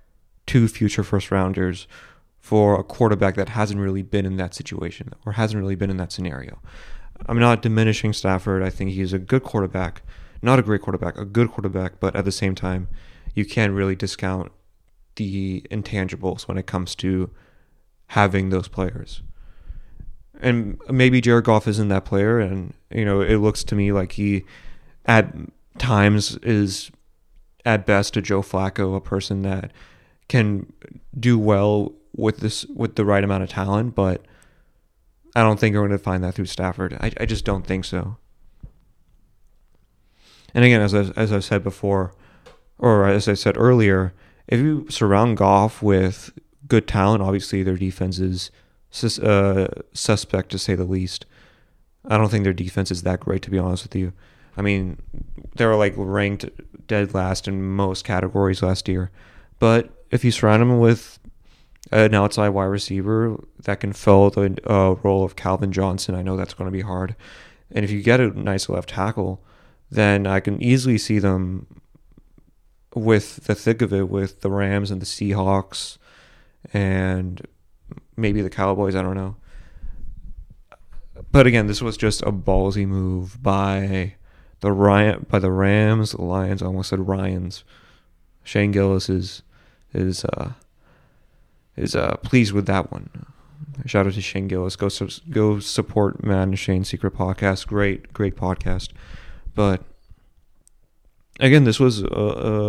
to 0.48 0.68
future 0.68 1.04
first 1.04 1.32
rounders 1.32 1.88
for 2.40 2.80
a 2.80 2.84
quarterback 2.84 3.36
that 3.36 3.50
hasn't 3.50 3.80
really 3.80 4.02
been 4.02 4.26
in 4.26 4.38
that 4.38 4.56
situation 4.56 5.14
or 5.26 5.34
hasn't 5.34 5.62
really 5.62 5.76
been 5.76 5.90
in 5.90 5.98
that 5.98 6.12
scenario. 6.12 6.60
I'm 7.26 7.40
not 7.40 7.62
diminishing 7.62 8.14
Stafford. 8.14 8.64
I 8.64 8.70
think 8.70 8.92
he's 8.92 9.14
a 9.14 9.20
good 9.20 9.44
quarterback, 9.44 10.04
not 10.42 10.58
a 10.58 10.64
great 10.64 10.82
quarterback, 10.82 11.18
a 11.18 11.26
good 11.26 11.52
quarterback, 11.52 12.00
but 12.00 12.16
at 12.16 12.26
the 12.26 12.32
same 12.32 12.56
time, 12.56 12.88
you 13.36 13.46
can't 13.46 13.74
really 13.74 13.96
discount 13.96 14.52
the 15.16 15.66
intangibles 15.70 16.48
when 16.48 16.58
it 16.58 16.66
comes 16.66 16.96
to 16.96 17.30
having 18.08 18.50
those 18.50 18.68
players. 18.68 19.22
And 20.40 20.80
maybe 20.90 21.20
Jared 21.20 21.46
Goff 21.46 21.68
isn't 21.68 21.90
that 21.90 22.06
player, 22.06 22.40
and 22.40 22.74
you 22.90 23.04
know 23.04 23.22
it 23.22 23.38
looks 23.38 23.64
to 23.66 23.76
me 23.76 23.92
like 23.92 24.14
he, 24.14 24.46
at 25.06 25.34
times, 25.78 26.38
is 26.38 26.92
at 27.66 27.86
best 27.86 28.16
a 28.16 28.22
Joe 28.22 28.42
Flacco, 28.42 28.96
a 28.96 29.02
person 29.02 29.42
that 29.42 29.72
can 30.30 30.72
do 31.20 31.38
well 31.38 31.94
with 32.16 32.38
this 32.38 32.66
with 32.68 32.96
the 32.96 33.06
right 33.06 33.24
amount 33.24 33.44
of 33.44 33.50
talent, 33.50 33.96
but 33.96 34.26
I 35.36 35.42
don't 35.42 35.60
think 35.60 35.76
we're 35.76 35.82
going 35.82 35.92
to 35.92 35.98
find 35.98 36.24
that 36.24 36.36
through 36.36 36.46
Stafford. 36.46 36.98
I, 37.00 37.12
I 37.20 37.26
just 37.26 37.46
don't 37.46 37.66
think 37.66 37.86
so. 37.86 38.18
And 40.54 40.66
again, 40.66 40.82
as 40.82 40.94
I, 40.94 41.12
as 41.16 41.32
I 41.32 41.40
said 41.40 41.64
before, 41.64 42.14
or 42.78 43.06
as 43.06 43.28
I 43.28 43.36
said 43.36 43.56
earlier, 43.58 44.14
if 44.48 44.60
you 44.60 44.88
surround 44.90 45.38
Goff 45.38 45.84
with 45.84 46.32
good 46.68 46.88
talent, 46.88 47.22
obviously 47.22 47.62
their 47.62 47.78
defense 47.78 48.20
is 48.20 48.50
sus- 48.90 49.20
uh, 49.20 49.82
suspect 49.94 50.50
to 50.52 50.58
say 50.58 50.76
the 50.76 50.84
least. 50.84 51.26
I 52.06 52.18
don't 52.18 52.30
think 52.30 52.44
their 52.44 52.54
defense 52.54 52.92
is 52.92 53.04
that 53.04 53.20
great, 53.20 53.42
to 53.44 53.52
be 53.52 53.60
honest 53.60 53.84
with 53.84 53.96
you. 53.96 54.14
I 54.58 54.62
mean, 54.62 55.02
they 55.56 55.66
were 55.66 55.76
like 55.76 55.94
ranked 55.96 56.50
dead 56.88 57.14
last 57.14 57.48
in 57.48 57.62
most 57.62 58.04
categories 58.04 58.64
last 58.64 58.88
year. 58.88 59.12
But 59.60 59.90
if 60.12 60.24
you 60.24 60.32
surround 60.32 60.62
them 60.62 60.80
with 60.80 61.20
an 61.92 62.14
outside 62.14 62.50
wide 62.50 62.66
receiver 62.66 63.40
that 63.64 63.80
can 63.80 63.94
fill 63.94 64.30
the 64.30 64.58
uh, 64.70 64.96
role 65.04 65.24
of 65.24 65.36
Calvin 65.36 65.72
Johnson. 65.72 66.16
I 66.16 66.22
know 66.22 66.36
that's 66.36 66.54
going 66.54 66.68
to 66.68 66.72
be 66.72 66.82
hard. 66.82 67.16
And 67.72 67.84
if 67.84 67.92
you 67.92 68.02
get 68.02 68.20
a 68.20 68.40
nice 68.40 68.70
left 68.70 68.90
tackle, 68.90 69.44
then 69.90 70.28
I 70.28 70.40
can 70.40 70.62
easily 70.62 70.98
see 70.98 71.20
them 71.20 71.82
with 72.94 73.46
the 73.46 73.56
thick 73.56 73.82
of 73.82 73.94
it 73.94 74.10
with 74.10 74.42
the 74.42 74.50
Rams 74.50 74.92
and 74.92 75.02
the 75.02 75.06
Seahawks 75.06 75.98
and 76.74 77.46
maybe 78.20 78.42
the 78.42 78.50
Cowboys. 78.50 78.96
I 78.96 79.02
don't 79.02 79.16
know. 79.16 79.36
But 81.32 81.46
again, 81.48 81.68
this 81.68 81.82
was 81.82 81.98
just 81.98 82.22
a 82.24 82.32
ballsy 82.32 82.88
move 82.88 83.42
by 83.42 84.16
the 84.62 84.72
Ryan 84.72 85.26
by 85.30 85.40
the 85.40 85.52
Rams, 85.52 86.12
the 86.12 86.22
Lions. 86.22 86.62
I 86.62 86.66
almost 86.66 86.90
said 86.90 87.08
Ryans. 87.08 87.64
Shane 88.44 88.72
Gillis 88.72 89.10
is 89.10 89.44
is 89.94 90.26
uh, 90.26 90.54
is 91.76 91.96
uh, 91.96 92.18
pleased 92.18 92.54
with 92.54 92.66
that 92.68 92.92
one. 92.92 93.26
Shout 93.86 94.08
out 94.08 94.14
to 94.14 94.22
Shane 94.22 94.48
Gillis. 94.48 94.76
Go 94.76 94.90
su- 94.90 95.22
go 95.30 95.60
support 95.60 96.24
Matt 96.24 96.48
and 96.50 96.60
Shane's 96.60 96.90
Secret 96.90 97.14
Podcast. 97.14 97.68
Great, 97.68 98.12
great 98.14 98.36
podcast. 98.36 98.90
But 99.56 99.84
again, 101.40 101.64
this 101.64 101.80
was 101.80 102.02
a, 102.02 102.06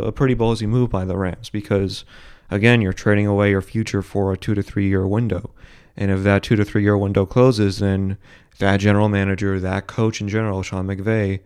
a 0.07 0.13
pretty 0.13 0.35
ballsy 0.35 0.69
move 0.69 0.91
by 0.91 1.05
the 1.05 1.17
Rams 1.17 1.51
because, 1.51 2.05
again, 2.51 2.81
you're 2.81 2.93
trading 2.93 3.27
away 3.27 3.51
your 3.51 3.63
future 3.63 4.03
for 4.03 4.33
a 4.33 4.37
two 4.37 4.55
to 4.55 4.63
three 4.63 4.89
year 4.89 5.07
window. 5.07 5.51
And 5.97 6.11
if 6.11 6.23
that 6.23 6.43
two 6.43 6.57
to 6.57 6.65
three 6.65 6.83
year 6.83 6.97
window 6.97 7.27
closes, 7.27 7.79
then 7.79 8.17
that 8.59 8.79
general 8.79 9.09
manager, 9.09 9.59
that 9.61 9.87
coach 9.87 10.21
in 10.21 10.29
general, 10.29 10.63
Sean 10.63 10.87
McVay, 10.87 11.41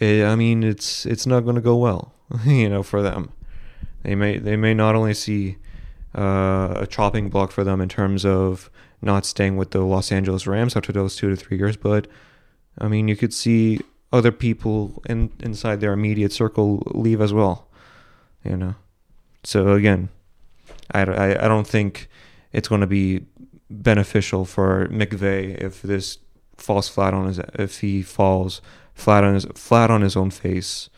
it, 0.00 0.22
eh, 0.22 0.26
I 0.26 0.34
mean, 0.34 0.62
it's 0.62 1.06
it's 1.06 1.26
not 1.26 1.40
going 1.40 1.56
to 1.56 1.62
go 1.62 1.76
well, 1.76 2.12
you 2.44 2.68
know, 2.68 2.82
for 2.82 3.02
them. 3.02 3.32
They 4.02 4.14
may 4.14 4.38
they 4.38 4.56
may 4.56 4.74
not 4.74 4.94
only 4.94 5.14
see 5.14 5.56
uh, 6.16 6.74
a 6.76 6.86
chopping 6.86 7.28
block 7.28 7.50
for 7.50 7.64
them 7.64 7.80
in 7.80 7.88
terms 7.88 8.24
of 8.24 8.70
not 9.02 9.26
staying 9.26 9.56
with 9.56 9.70
the 9.70 9.80
Los 9.80 10.10
Angeles 10.10 10.46
Rams 10.46 10.76
after 10.76 10.92
those 10.92 11.16
two 11.16 11.30
to 11.30 11.36
three 11.36 11.58
years. 11.58 11.76
But 11.76 12.06
I 12.78 12.88
mean, 12.88 13.08
you 13.08 13.16
could 13.16 13.32
see 13.32 13.80
other 14.12 14.32
people 14.32 15.02
in 15.08 15.32
inside 15.40 15.80
their 15.80 15.92
immediate 15.92 16.32
circle 16.32 16.82
leave 16.94 17.20
as 17.20 17.32
well. 17.32 17.68
You 18.44 18.56
know, 18.56 18.74
so 19.44 19.72
again, 19.72 20.08
I, 20.92 21.02
I, 21.02 21.44
I 21.44 21.48
don't 21.48 21.66
think 21.66 22.08
it's 22.52 22.68
going 22.68 22.80
to 22.80 22.86
be 22.86 23.26
beneficial 23.70 24.44
for 24.44 24.88
McVay 24.88 25.56
if 25.60 25.82
this 25.82 26.18
falls 26.56 26.88
flat 26.88 27.12
on 27.12 27.26
his 27.26 27.40
if 27.54 27.80
he 27.80 28.02
falls 28.02 28.62
flat 28.94 29.24
on 29.24 29.34
his 29.34 29.46
flat 29.54 29.90
on 29.90 30.02
his 30.02 30.16
own 30.16 30.30
face 30.30 30.88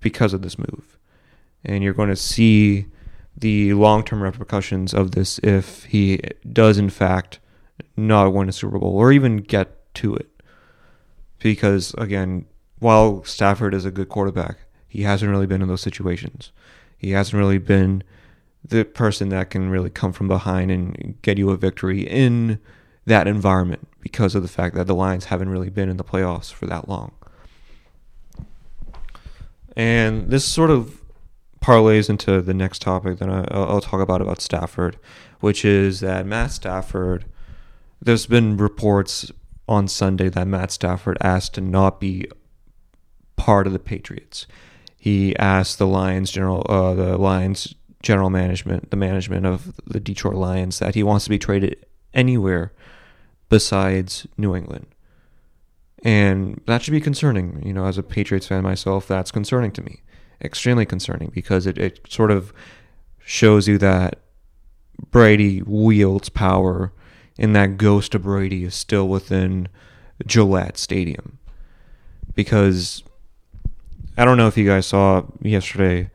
because 0.00 0.32
of 0.32 0.42
this 0.42 0.58
move, 0.58 0.98
and 1.64 1.82
you're 1.82 1.94
going 1.94 2.08
to 2.08 2.16
see 2.16 2.86
the 3.36 3.74
long 3.74 4.04
term 4.04 4.22
repercussions 4.22 4.94
of 4.94 5.12
this 5.12 5.38
if 5.42 5.84
he 5.84 6.20
does, 6.52 6.78
in 6.78 6.90
fact, 6.90 7.40
not 7.96 8.32
win 8.32 8.48
a 8.48 8.52
Super 8.52 8.78
Bowl 8.78 8.96
or 8.96 9.12
even 9.12 9.38
get 9.38 9.94
to 9.94 10.14
it. 10.14 10.30
Because, 11.38 11.94
again, 11.98 12.46
while 12.78 13.22
Stafford 13.24 13.74
is 13.74 13.84
a 13.84 13.90
good 13.90 14.08
quarterback, 14.08 14.58
he 14.88 15.02
hasn't 15.02 15.30
really 15.30 15.46
been 15.46 15.62
in 15.62 15.68
those 15.68 15.82
situations. 15.82 16.52
He 17.04 17.10
hasn't 17.10 17.38
really 17.38 17.58
been 17.58 18.02
the 18.66 18.84
person 18.84 19.28
that 19.28 19.50
can 19.50 19.68
really 19.68 19.90
come 19.90 20.12
from 20.12 20.26
behind 20.26 20.70
and 20.70 21.20
get 21.20 21.36
you 21.36 21.50
a 21.50 21.56
victory 21.56 22.00
in 22.00 22.58
that 23.04 23.28
environment 23.28 23.86
because 24.00 24.34
of 24.34 24.40
the 24.40 24.48
fact 24.48 24.74
that 24.74 24.86
the 24.86 24.94
Lions 24.94 25.26
haven't 25.26 25.50
really 25.50 25.68
been 25.68 25.90
in 25.90 25.98
the 25.98 26.04
playoffs 26.04 26.50
for 26.50 26.64
that 26.64 26.88
long. 26.88 27.12
And 29.76 30.30
this 30.30 30.46
sort 30.46 30.70
of 30.70 31.02
parlays 31.60 32.08
into 32.08 32.40
the 32.40 32.54
next 32.54 32.80
topic 32.80 33.18
that 33.18 33.28
I, 33.28 33.54
will 33.54 33.82
talk 33.82 34.00
about 34.00 34.22
about 34.22 34.40
Stafford, 34.40 34.96
which 35.40 35.62
is 35.62 36.00
that 36.00 36.24
Matt 36.24 36.52
Stafford. 36.52 37.26
There's 38.00 38.24
been 38.24 38.56
reports 38.56 39.30
on 39.68 39.88
Sunday 39.88 40.30
that 40.30 40.46
Matt 40.46 40.70
Stafford 40.70 41.18
asked 41.20 41.54
to 41.54 41.60
not 41.60 42.00
be 42.00 42.28
part 43.36 43.66
of 43.66 43.74
the 43.74 43.78
Patriots. 43.78 44.46
He 45.04 45.36
asked 45.36 45.76
the 45.76 45.86
Lions 45.86 46.30
general, 46.30 46.64
uh, 46.66 46.94
the 46.94 47.18
Lions 47.18 47.74
general 48.02 48.30
management, 48.30 48.90
the 48.90 48.96
management 48.96 49.44
of 49.44 49.78
the 49.84 50.00
Detroit 50.00 50.36
Lions, 50.36 50.78
that 50.78 50.94
he 50.94 51.02
wants 51.02 51.24
to 51.24 51.30
be 51.30 51.38
traded 51.38 51.84
anywhere 52.14 52.72
besides 53.50 54.26
New 54.38 54.56
England. 54.56 54.86
And 56.02 56.62
that 56.64 56.80
should 56.80 56.92
be 56.92 57.02
concerning. 57.02 57.62
You 57.66 57.74
know, 57.74 57.84
as 57.84 57.98
a 57.98 58.02
Patriots 58.02 58.46
fan 58.46 58.62
myself, 58.62 59.06
that's 59.06 59.30
concerning 59.30 59.72
to 59.72 59.82
me. 59.82 60.00
Extremely 60.42 60.86
concerning 60.86 61.30
because 61.34 61.66
it, 61.66 61.76
it 61.76 62.00
sort 62.08 62.30
of 62.30 62.54
shows 63.18 63.68
you 63.68 63.76
that 63.76 64.20
Brady 65.10 65.60
wields 65.60 66.30
power 66.30 66.94
and 67.38 67.54
that 67.54 67.76
ghost 67.76 68.14
of 68.14 68.22
Brady 68.22 68.64
is 68.64 68.74
still 68.74 69.06
within 69.06 69.68
Gillette 70.26 70.78
Stadium. 70.78 71.38
Because 72.34 73.02
I 74.16 74.24
don't 74.24 74.36
know 74.36 74.46
if 74.46 74.56
you 74.56 74.66
guys 74.66 74.86
saw 74.86 75.24
yesterday, 75.42 76.10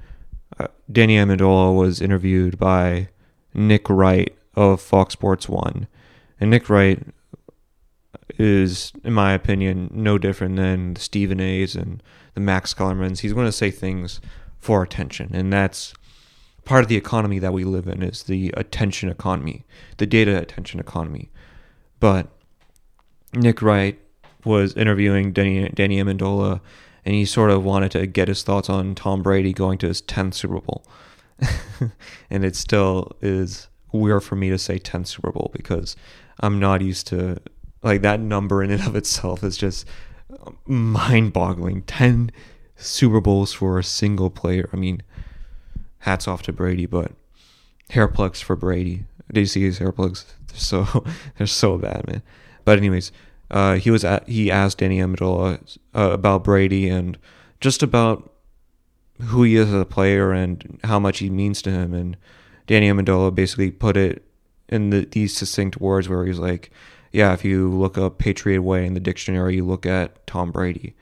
uh, 0.57 0.67
Danny 0.89 1.17
Amendola 1.17 1.75
was 1.75 2.01
interviewed 2.01 2.57
by 2.57 3.09
Nick 3.53 3.89
Wright 3.89 4.33
of 4.55 4.81
Fox 4.81 5.13
Sports 5.13 5.49
One. 5.49 5.87
And 6.39 6.49
Nick 6.49 6.69
Wright 6.69 7.05
is, 8.37 8.93
in 9.03 9.11
my 9.11 9.33
opinion, 9.33 9.89
no 9.93 10.17
different 10.17 10.55
than 10.55 10.93
the 10.93 11.01
Stephen 11.01 11.41
A's 11.41 11.75
and 11.75 12.01
the 12.35 12.39
Max 12.39 12.73
Kellermans. 12.73 13.19
He's 13.19 13.33
going 13.33 13.47
to 13.47 13.51
say 13.51 13.69
things 13.69 14.21
for 14.59 14.81
attention, 14.81 15.31
and 15.33 15.51
that's 15.51 15.93
part 16.63 16.83
of 16.83 16.87
the 16.87 16.95
economy 16.95 17.39
that 17.39 17.53
we 17.53 17.65
live 17.65 17.87
in 17.87 18.01
is 18.01 18.23
the 18.23 18.53
attention 18.55 19.09
economy, 19.09 19.65
the 19.97 20.05
data 20.05 20.37
attention 20.37 20.79
economy. 20.79 21.31
But 21.99 22.27
Nick 23.33 23.61
Wright 23.61 23.99
was 24.45 24.73
interviewing 24.75 25.33
Danny, 25.33 25.67
Danny 25.69 25.97
Amendola, 26.01 26.61
and 27.09 27.15
he 27.15 27.25
sort 27.25 27.49
of 27.49 27.63
wanted 27.63 27.89
to 27.89 28.05
get 28.05 28.27
his 28.27 28.43
thoughts 28.43 28.69
on 28.69 28.93
Tom 28.93 29.23
Brady 29.23 29.51
going 29.51 29.79
to 29.79 29.87
his 29.87 29.99
10th 29.99 30.35
Super 30.35 30.61
Bowl. 30.61 30.85
and 32.29 32.45
it 32.45 32.55
still 32.55 33.13
is 33.19 33.67
weird 33.91 34.23
for 34.23 34.35
me 34.35 34.51
to 34.51 34.59
say 34.59 34.77
10th 34.77 35.07
Super 35.07 35.31
Bowl 35.31 35.49
because 35.51 35.95
I'm 36.39 36.59
not 36.59 36.81
used 36.81 37.07
to 37.07 37.37
like 37.81 38.03
that 38.03 38.19
number 38.19 38.61
in 38.61 38.69
and 38.69 38.85
of 38.85 38.95
itself 38.95 39.43
is 39.43 39.57
just 39.57 39.87
mind-boggling. 40.67 41.81
Ten 41.87 42.29
Super 42.75 43.19
Bowls 43.19 43.53
for 43.53 43.79
a 43.79 43.83
single 43.83 44.29
player. 44.29 44.69
I 44.71 44.75
mean, 44.75 45.01
hats 46.01 46.27
off 46.27 46.43
to 46.43 46.53
Brady, 46.53 46.85
but 46.85 47.13
hair 47.89 48.07
plugs 48.07 48.39
for 48.39 48.55
Brady. 48.55 49.05
Did 49.33 49.39
you 49.39 49.45
see 49.47 49.63
his 49.63 49.79
hair 49.79 49.91
plugs? 49.91 50.31
They're 50.49 50.59
so 50.59 51.05
they're 51.39 51.47
so 51.47 51.79
bad, 51.79 52.05
man. 52.05 52.21
But 52.65 52.77
anyways, 52.77 53.11
uh, 53.51 53.75
he 53.75 53.91
was 53.91 54.03
at, 54.03 54.27
he 54.27 54.51
asked 54.51 54.79
Danny 54.79 54.99
Amendola 54.99 55.77
uh, 55.95 56.11
about 56.11 56.43
Brady 56.43 56.87
and 56.87 57.17
just 57.59 57.81
about 57.81 58.31
who 59.21 59.43
he 59.43 59.55
is 59.55 59.67
as 59.67 59.81
a 59.81 59.85
player 59.85 60.31
and 60.31 60.79
how 60.83 60.99
much 60.99 61.19
he 61.19 61.29
means 61.29 61.61
to 61.63 61.71
him. 61.71 61.93
And 61.93 62.15
Danny 62.67 62.89
Amendola 62.89 63.33
basically 63.33 63.71
put 63.71 63.97
it 63.97 64.23
in 64.69 64.91
the, 64.91 65.05
these 65.05 65.35
succinct 65.35 65.81
words 65.81 66.07
where 66.07 66.25
he's 66.25 66.39
like, 66.39 66.71
yeah, 67.11 67.33
if 67.33 67.43
you 67.43 67.69
look 67.69 67.97
up 67.97 68.19
Patriot 68.19 68.61
Way 68.61 68.85
in 68.85 68.93
the 68.93 68.99
dictionary, 68.99 69.55
you 69.55 69.65
look 69.65 69.85
at 69.85 70.25
Tom 70.27 70.51
Brady. 70.51 70.95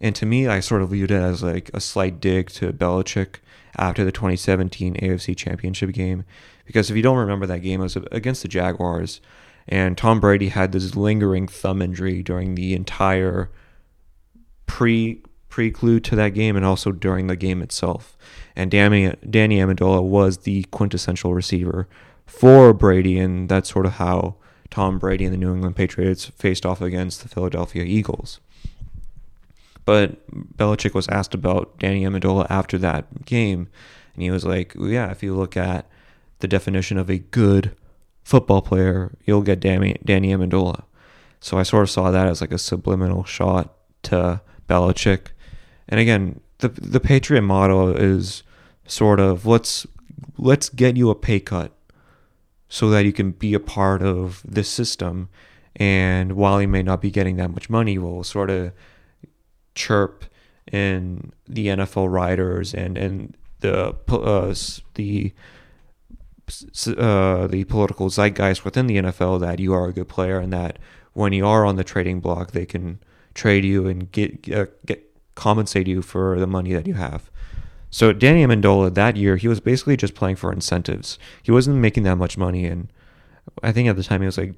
And 0.00 0.16
to 0.16 0.26
me, 0.26 0.48
I 0.48 0.58
sort 0.58 0.82
of 0.82 0.90
viewed 0.90 1.12
it 1.12 1.22
as 1.22 1.42
like 1.42 1.70
a 1.72 1.80
slight 1.80 2.20
dig 2.20 2.50
to 2.50 2.72
Belichick 2.72 3.36
after 3.76 4.04
the 4.04 4.12
2017 4.12 4.96
AFC 4.96 5.36
Championship 5.36 5.92
game. 5.92 6.24
Because 6.66 6.90
if 6.90 6.96
you 6.96 7.02
don't 7.02 7.16
remember 7.16 7.46
that 7.46 7.60
game, 7.60 7.80
it 7.80 7.84
was 7.84 7.96
against 8.10 8.42
the 8.42 8.48
Jaguars. 8.48 9.20
And 9.68 9.96
Tom 9.96 10.20
Brady 10.20 10.48
had 10.48 10.72
this 10.72 10.96
lingering 10.96 11.46
thumb 11.46 11.80
injury 11.80 12.22
during 12.22 12.54
the 12.54 12.74
entire 12.74 13.50
pre 14.66 15.22
prelude 15.48 16.02
to 16.02 16.16
that 16.16 16.30
game 16.30 16.56
and 16.56 16.64
also 16.64 16.90
during 16.92 17.26
the 17.26 17.36
game 17.36 17.60
itself. 17.62 18.16
And 18.56 18.70
Danny, 18.70 19.14
Danny 19.28 19.58
Amendola 19.58 20.02
was 20.02 20.38
the 20.38 20.64
quintessential 20.64 21.34
receiver 21.34 21.88
for 22.26 22.72
Brady, 22.72 23.18
and 23.18 23.48
that's 23.48 23.70
sort 23.70 23.84
of 23.84 23.92
how 23.92 24.36
Tom 24.70 24.98
Brady 24.98 25.26
and 25.26 25.34
the 25.34 25.38
New 25.38 25.52
England 25.52 25.76
Patriots 25.76 26.26
faced 26.26 26.64
off 26.64 26.80
against 26.80 27.22
the 27.22 27.28
Philadelphia 27.28 27.84
Eagles. 27.84 28.40
But 29.84 30.26
Belichick 30.56 30.94
was 30.94 31.08
asked 31.08 31.34
about 31.34 31.78
Danny 31.78 32.04
Amendola 32.04 32.46
after 32.48 32.78
that 32.78 33.26
game, 33.26 33.68
and 34.14 34.22
he 34.22 34.30
was 34.30 34.44
like, 34.44 34.74
"Yeah, 34.78 35.10
if 35.10 35.22
you 35.22 35.34
look 35.34 35.56
at 35.56 35.86
the 36.38 36.48
definition 36.48 36.96
of 36.96 37.10
a 37.10 37.18
good 37.18 37.76
football 38.22 38.62
player, 38.62 39.12
you'll 39.24 39.42
get 39.42 39.60
Danny, 39.60 39.96
Danny 40.04 40.28
Amendola." 40.28 40.84
So 41.40 41.58
I 41.58 41.64
sort 41.64 41.82
of 41.82 41.90
saw 41.90 42.10
that 42.10 42.28
as 42.28 42.40
like 42.40 42.52
a 42.52 42.58
subliminal 42.58 43.24
shot 43.24 43.74
to 44.04 44.40
Belichick. 44.68 45.28
And 45.88 45.98
again, 45.98 46.40
the 46.58 46.68
the 46.68 47.00
Patriot 47.00 47.42
model 47.42 47.94
is 47.94 48.42
sort 48.86 49.20
of 49.20 49.46
let's 49.46 49.86
let's 50.38 50.68
get 50.68 50.96
you 50.96 51.10
a 51.10 51.14
pay 51.14 51.40
cut 51.40 51.72
so 52.68 52.88
that 52.90 53.04
you 53.04 53.12
can 53.12 53.32
be 53.32 53.54
a 53.54 53.60
part 53.60 54.02
of 54.02 54.42
this 54.44 54.68
system. 54.68 55.28
And 55.76 56.32
while 56.32 56.58
he 56.58 56.66
may 56.66 56.82
not 56.82 57.00
be 57.00 57.10
getting 57.10 57.36
that 57.36 57.50
much 57.50 57.68
money, 57.68 57.94
you 57.94 58.02
will 58.02 58.24
sort 58.24 58.50
of 58.50 58.72
chirp 59.74 60.24
in 60.70 61.32
the 61.48 61.66
NFL 61.66 62.10
writers 62.10 62.72
and 62.74 62.96
and 62.96 63.36
the 63.60 63.94
uh, 64.08 64.54
the 64.94 65.32
uh, 66.86 67.46
the 67.46 67.64
political 67.64 68.08
zeitgeist 68.08 68.64
within 68.64 68.86
the 68.86 68.96
NFL 68.96 69.40
that 69.40 69.58
you 69.58 69.72
are 69.72 69.88
a 69.88 69.92
good 69.92 70.08
player 70.08 70.38
and 70.38 70.52
that 70.52 70.78
when 71.12 71.32
you 71.32 71.46
are 71.46 71.64
on 71.64 71.76
the 71.76 71.84
trading 71.84 72.20
block, 72.20 72.52
they 72.52 72.66
can 72.66 72.98
trade 73.34 73.64
you 73.64 73.86
and 73.86 74.10
get 74.12 74.50
uh, 74.52 74.66
get 74.86 75.08
compensate 75.34 75.86
you 75.86 76.02
for 76.02 76.38
the 76.38 76.46
money 76.46 76.72
that 76.72 76.86
you 76.86 76.94
have. 76.94 77.30
So 77.90 78.12
Danny 78.12 78.44
Amendola 78.44 78.94
that 78.94 79.16
year, 79.16 79.36
he 79.36 79.48
was 79.48 79.60
basically 79.60 79.96
just 79.96 80.14
playing 80.14 80.36
for 80.36 80.52
incentives. 80.52 81.18
He 81.42 81.52
wasn't 81.52 81.76
making 81.76 82.04
that 82.04 82.16
much 82.16 82.38
money, 82.38 82.64
and 82.64 82.90
I 83.62 83.72
think 83.72 83.88
at 83.88 83.96
the 83.96 84.02
time 84.02 84.20
he 84.22 84.26
was 84.26 84.38
like 84.38 84.54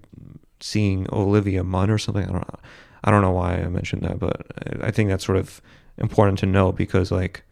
seeing 0.60 1.06
Olivia 1.12 1.64
Munn 1.64 1.90
or 1.90 1.98
something. 1.98 2.24
I 2.24 2.32
don't 2.32 2.48
know. 2.48 2.60
I 3.02 3.10
don't 3.10 3.22
know 3.22 3.32
why 3.32 3.56
I 3.56 3.68
mentioned 3.68 4.02
that, 4.02 4.18
but 4.18 4.46
I 4.82 4.90
think 4.90 5.10
that's 5.10 5.26
sort 5.26 5.38
of 5.38 5.60
important 5.98 6.38
to 6.40 6.46
know 6.46 6.72
because 6.72 7.10
like 7.10 7.42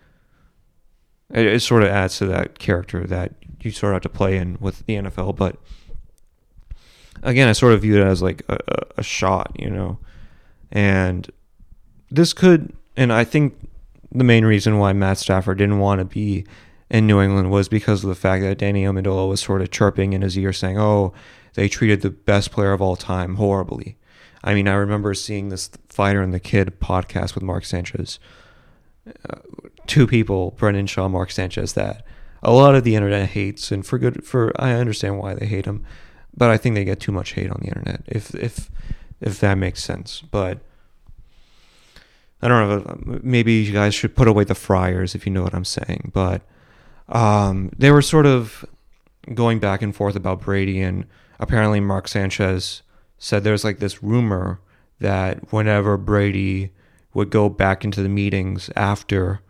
it, 1.30 1.46
it 1.46 1.60
sort 1.60 1.82
of 1.82 1.88
adds 1.88 2.18
to 2.18 2.26
that 2.26 2.58
character 2.58 3.06
that 3.06 3.34
you 3.64 3.70
sort 3.70 3.92
of 3.92 3.96
have 3.96 4.12
to 4.12 4.16
play 4.16 4.36
in 4.36 4.58
with 4.60 4.84
the 4.86 4.94
NFL. 4.94 5.36
But 5.36 5.56
again, 7.22 7.48
I 7.48 7.52
sort 7.52 7.72
of 7.72 7.82
view 7.82 8.00
it 8.00 8.06
as 8.06 8.22
like 8.22 8.42
a, 8.48 8.58
a 8.98 9.02
shot, 9.02 9.52
you 9.58 9.70
know, 9.70 9.98
and 10.70 11.30
this 12.10 12.32
could, 12.32 12.72
and 12.96 13.12
I 13.12 13.24
think 13.24 13.68
the 14.10 14.24
main 14.24 14.44
reason 14.44 14.78
why 14.78 14.92
Matt 14.92 15.18
Stafford 15.18 15.58
didn't 15.58 15.78
want 15.78 16.00
to 16.00 16.04
be 16.04 16.44
in 16.90 17.06
New 17.06 17.20
England 17.20 17.50
was 17.50 17.68
because 17.68 18.04
of 18.04 18.08
the 18.08 18.14
fact 18.14 18.42
that 18.42 18.58
Danny 18.58 18.84
Amendola 18.84 19.28
was 19.28 19.40
sort 19.40 19.62
of 19.62 19.70
chirping 19.70 20.12
in 20.12 20.22
his 20.22 20.36
ear 20.36 20.52
saying, 20.52 20.78
"Oh, 20.78 21.14
they 21.54 21.68
treated 21.68 22.02
the 22.02 22.10
best 22.10 22.50
player 22.50 22.72
of 22.72 22.82
all 22.82 22.96
time 22.96 23.36
horribly." 23.36 23.96
I 24.44 24.54
mean, 24.54 24.68
I 24.68 24.74
remember 24.74 25.14
seeing 25.14 25.48
this 25.48 25.70
Fighter 25.88 26.20
and 26.20 26.34
the 26.34 26.40
Kid 26.40 26.80
podcast 26.80 27.34
with 27.34 27.42
Mark 27.42 27.64
Sanchez. 27.64 28.18
Uh, 29.28 29.38
two 29.86 30.06
people, 30.06 30.52
Brendan 30.52 30.86
Schaub, 30.86 31.10
Mark 31.10 31.30
Sanchez, 31.30 31.72
that 31.72 32.04
a 32.42 32.52
lot 32.52 32.74
of 32.74 32.84
the 32.84 32.96
internet 32.96 33.30
hates, 33.30 33.70
and 33.70 33.86
for 33.86 33.98
good, 33.98 34.24
for 34.24 34.52
I 34.60 34.72
understand 34.72 35.18
why 35.18 35.34
they 35.34 35.46
hate 35.46 35.66
him, 35.66 35.84
but 36.36 36.50
I 36.50 36.56
think 36.56 36.74
they 36.74 36.84
get 36.84 37.00
too 37.00 37.12
much 37.12 37.32
hate 37.32 37.50
on 37.50 37.60
the 37.60 37.68
internet. 37.68 38.02
If 38.06 38.34
if 38.34 38.70
if 39.20 39.40
that 39.40 39.56
makes 39.56 39.82
sense, 39.82 40.20
but 40.20 40.58
I 42.42 42.48
don't 42.48 42.68
know. 42.68 43.20
Maybe 43.22 43.52
you 43.54 43.72
guys 43.72 43.94
should 43.94 44.16
put 44.16 44.26
away 44.26 44.44
the 44.44 44.56
fryers 44.56 45.14
if 45.14 45.24
you 45.24 45.32
know 45.32 45.42
what 45.42 45.54
I'm 45.54 45.64
saying. 45.64 46.10
But 46.12 46.42
um, 47.08 47.70
they 47.78 47.92
were 47.92 48.02
sort 48.02 48.26
of 48.26 48.64
going 49.32 49.60
back 49.60 49.80
and 49.80 49.94
forth 49.94 50.16
about 50.16 50.40
Brady, 50.40 50.80
and 50.80 51.06
apparently 51.38 51.78
Mark 51.78 52.08
Sanchez 52.08 52.82
said 53.18 53.44
there's 53.44 53.62
like 53.62 53.78
this 53.78 54.02
rumor 54.02 54.60
that 54.98 55.52
whenever 55.52 55.96
Brady 55.96 56.72
would 57.14 57.30
go 57.30 57.48
back 57.48 57.84
into 57.84 58.02
the 58.02 58.08
meetings 58.08 58.70
after 58.74 59.40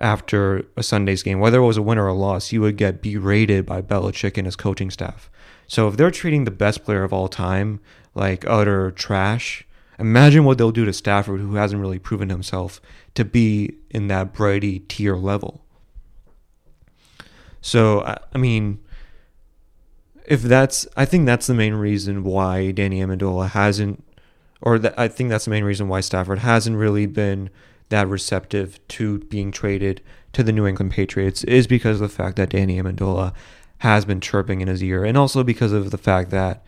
after 0.00 0.64
a 0.76 0.82
Sunday's 0.82 1.22
game, 1.22 1.38
whether 1.40 1.58
it 1.58 1.66
was 1.66 1.76
a 1.76 1.82
win 1.82 1.98
or 1.98 2.08
a 2.08 2.14
loss, 2.14 2.52
you 2.52 2.60
would 2.62 2.76
get 2.76 3.02
berated 3.02 3.66
by 3.66 3.82
Belichick 3.82 4.38
and 4.38 4.46
his 4.46 4.56
coaching 4.56 4.90
staff. 4.90 5.30
So 5.66 5.86
if 5.86 5.96
they're 5.96 6.10
treating 6.10 6.44
the 6.44 6.50
best 6.50 6.84
player 6.84 7.04
of 7.04 7.12
all 7.12 7.28
time 7.28 7.80
like 8.14 8.44
utter 8.46 8.90
trash, 8.90 9.66
imagine 9.98 10.44
what 10.44 10.58
they'll 10.58 10.72
do 10.72 10.84
to 10.84 10.92
Stafford, 10.92 11.40
who 11.40 11.54
hasn't 11.54 11.80
really 11.80 11.98
proven 11.98 12.30
himself 12.30 12.80
to 13.14 13.24
be 13.24 13.74
in 13.90 14.08
that 14.08 14.32
Brady 14.32 14.80
tier 14.80 15.16
level. 15.16 15.64
So 17.60 18.02
I 18.34 18.38
mean, 18.38 18.80
if 20.24 20.42
that's, 20.42 20.88
I 20.96 21.04
think 21.04 21.26
that's 21.26 21.46
the 21.46 21.54
main 21.54 21.74
reason 21.74 22.24
why 22.24 22.70
Danny 22.70 23.00
Amendola 23.00 23.50
hasn't, 23.50 24.02
or 24.62 24.78
that 24.78 24.98
I 24.98 25.08
think 25.08 25.28
that's 25.28 25.44
the 25.44 25.50
main 25.50 25.64
reason 25.64 25.88
why 25.88 26.00
Stafford 26.00 26.40
hasn't 26.40 26.76
really 26.76 27.06
been 27.06 27.50
that 27.90 28.08
receptive 28.08 28.80
to 28.88 29.18
being 29.18 29.52
traded 29.52 30.00
to 30.32 30.42
the 30.42 30.52
New 30.52 30.66
England 30.66 30.92
Patriots 30.92 31.44
is 31.44 31.66
because 31.66 32.00
of 32.00 32.08
the 32.08 32.16
fact 32.16 32.36
that 32.36 32.50
Danny 32.50 32.80
Amendola 32.80 33.32
has 33.78 34.04
been 34.04 34.20
chirping 34.20 34.60
in 34.60 34.68
his 34.68 34.82
ear, 34.82 35.04
and 35.04 35.16
also 35.16 35.44
because 35.44 35.72
of 35.72 35.90
the 35.90 35.98
fact 35.98 36.30
that, 36.30 36.64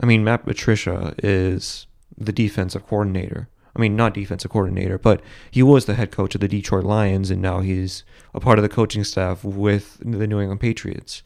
I 0.00 0.06
mean, 0.06 0.24
Matt 0.24 0.44
Patricia 0.44 1.14
is 1.22 1.86
the 2.16 2.32
defensive 2.32 2.86
coordinator. 2.86 3.48
I 3.74 3.80
mean, 3.80 3.96
not 3.96 4.14
defensive 4.14 4.50
coordinator, 4.50 4.98
but 4.98 5.20
he 5.50 5.62
was 5.62 5.84
the 5.84 5.94
head 5.94 6.10
coach 6.10 6.34
of 6.34 6.40
the 6.40 6.48
Detroit 6.48 6.84
Lions, 6.84 7.30
and 7.30 7.40
now 7.40 7.60
he's 7.60 8.04
a 8.34 8.40
part 8.40 8.58
of 8.58 8.62
the 8.62 8.68
coaching 8.68 9.04
staff 9.04 9.44
with 9.44 9.98
the 9.98 10.26
New 10.26 10.40
England 10.40 10.60
Patriots. 10.60 11.22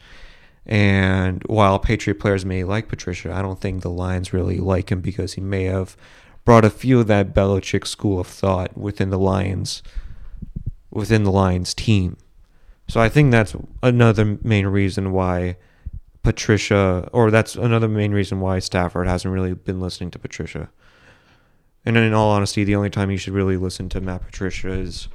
And 0.66 1.42
while 1.44 1.78
Patriot 1.78 2.18
players 2.18 2.44
may 2.44 2.64
like 2.64 2.88
Patricia, 2.88 3.32
I 3.32 3.42
don't 3.42 3.60
think 3.60 3.82
the 3.82 3.90
Lions 3.90 4.32
really 4.32 4.58
like 4.58 4.90
him 4.90 5.00
because 5.00 5.34
he 5.34 5.40
may 5.40 5.64
have 5.64 5.96
brought 6.44 6.64
a 6.64 6.70
few 6.70 7.00
of 7.00 7.06
that 7.06 7.34
Belichick 7.34 7.86
school 7.86 8.20
of 8.20 8.26
thought 8.26 8.76
within 8.76 9.10
the 9.10 9.18
Lions, 9.18 9.82
within 10.90 11.24
the 11.24 11.32
Lions 11.32 11.74
team. 11.74 12.16
So 12.88 13.00
I 13.00 13.08
think 13.08 13.30
that's 13.30 13.56
another 13.82 14.38
main 14.42 14.66
reason 14.66 15.12
why 15.12 15.56
Patricia, 16.22 17.08
or 17.12 17.30
that's 17.30 17.54
another 17.54 17.88
main 17.88 18.12
reason 18.12 18.40
why 18.40 18.58
Stafford 18.58 19.06
hasn't 19.06 19.32
really 19.32 19.54
been 19.54 19.80
listening 19.80 20.10
to 20.12 20.18
Patricia. 20.18 20.70
And 21.84 21.96
in 21.96 22.14
all 22.14 22.30
honesty, 22.30 22.64
the 22.64 22.76
only 22.76 22.90
time 22.90 23.10
you 23.10 23.18
should 23.18 23.34
really 23.34 23.56
listen 23.56 23.88
to 23.90 24.00
Matt 24.00 24.24
Patricia 24.24 24.70
is 24.70 25.08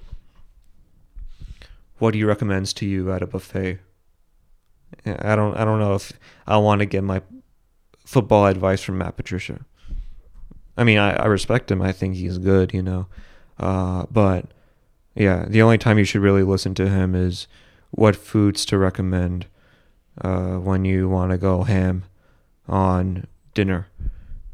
what 1.97 2.13
he 2.13 2.23
recommends 2.23 2.73
to 2.73 2.85
you 2.85 3.11
at 3.11 3.21
a 3.21 3.27
buffet. 3.27 3.79
I 5.05 5.35
don't 5.35 5.55
I 5.55 5.65
don't 5.65 5.79
know 5.79 5.95
if 5.95 6.13
I 6.47 6.57
want 6.57 6.79
to 6.79 6.85
get 6.85 7.03
my 7.03 7.21
football 8.05 8.47
advice 8.47 8.81
from 8.81 8.97
Matt 8.97 9.17
Patricia. 9.17 9.65
I 10.79 10.85
mean, 10.85 10.97
I, 10.97 11.11
I 11.11 11.25
respect 11.25 11.69
him. 11.69 11.81
I 11.81 11.91
think 11.91 12.15
he's 12.15 12.37
good, 12.37 12.73
you 12.73 12.81
know. 12.81 13.07
Uh, 13.59 14.05
but 14.09 14.45
yeah, 15.13 15.45
the 15.45 15.61
only 15.61 15.77
time 15.77 15.99
you 15.99 16.05
should 16.05 16.21
really 16.21 16.43
listen 16.43 16.73
to 16.75 16.87
him 16.87 17.15
is 17.15 17.47
what 17.91 18.15
foods 18.15 18.65
to 18.67 18.77
recommend 18.77 19.45
uh, 20.21 20.55
when 20.55 20.85
you 20.85 21.09
want 21.09 21.31
to 21.31 21.37
go 21.37 21.63
ham 21.63 22.05
on 22.67 23.27
dinner. 23.53 23.87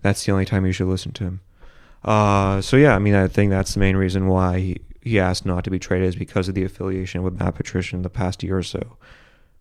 That's 0.02 0.26
the 0.26 0.32
only 0.32 0.46
time 0.46 0.66
you 0.66 0.72
should 0.72 0.88
listen 0.88 1.12
to 1.14 1.24
him. 1.26 1.42
Uh, 2.04 2.60
so 2.60 2.76
yeah, 2.76 2.96
I 2.96 3.00
mean, 3.00 3.14
I 3.14 3.28
think 3.28 3.52
that's 3.52 3.76
the 3.76 3.80
main 3.80 3.96
reason 3.96 4.28
why 4.28 4.60
he, 4.60 4.78
he 5.02 5.20
asked 5.20 5.46
not 5.46 5.64
to 5.66 5.70
be 5.70 5.78
traded 5.78 6.10
is 6.10 6.16
because 6.16 6.48
of 6.48 6.56
the 6.56 6.64
affiliation 6.64 7.22
with 7.22 7.40
Matt 7.40 7.54
Patricia 7.56 7.96
in 7.96 8.02
the 8.02 8.10
past 8.10 8.42
year 8.42 8.58
or 8.58 8.64
so, 8.64 8.98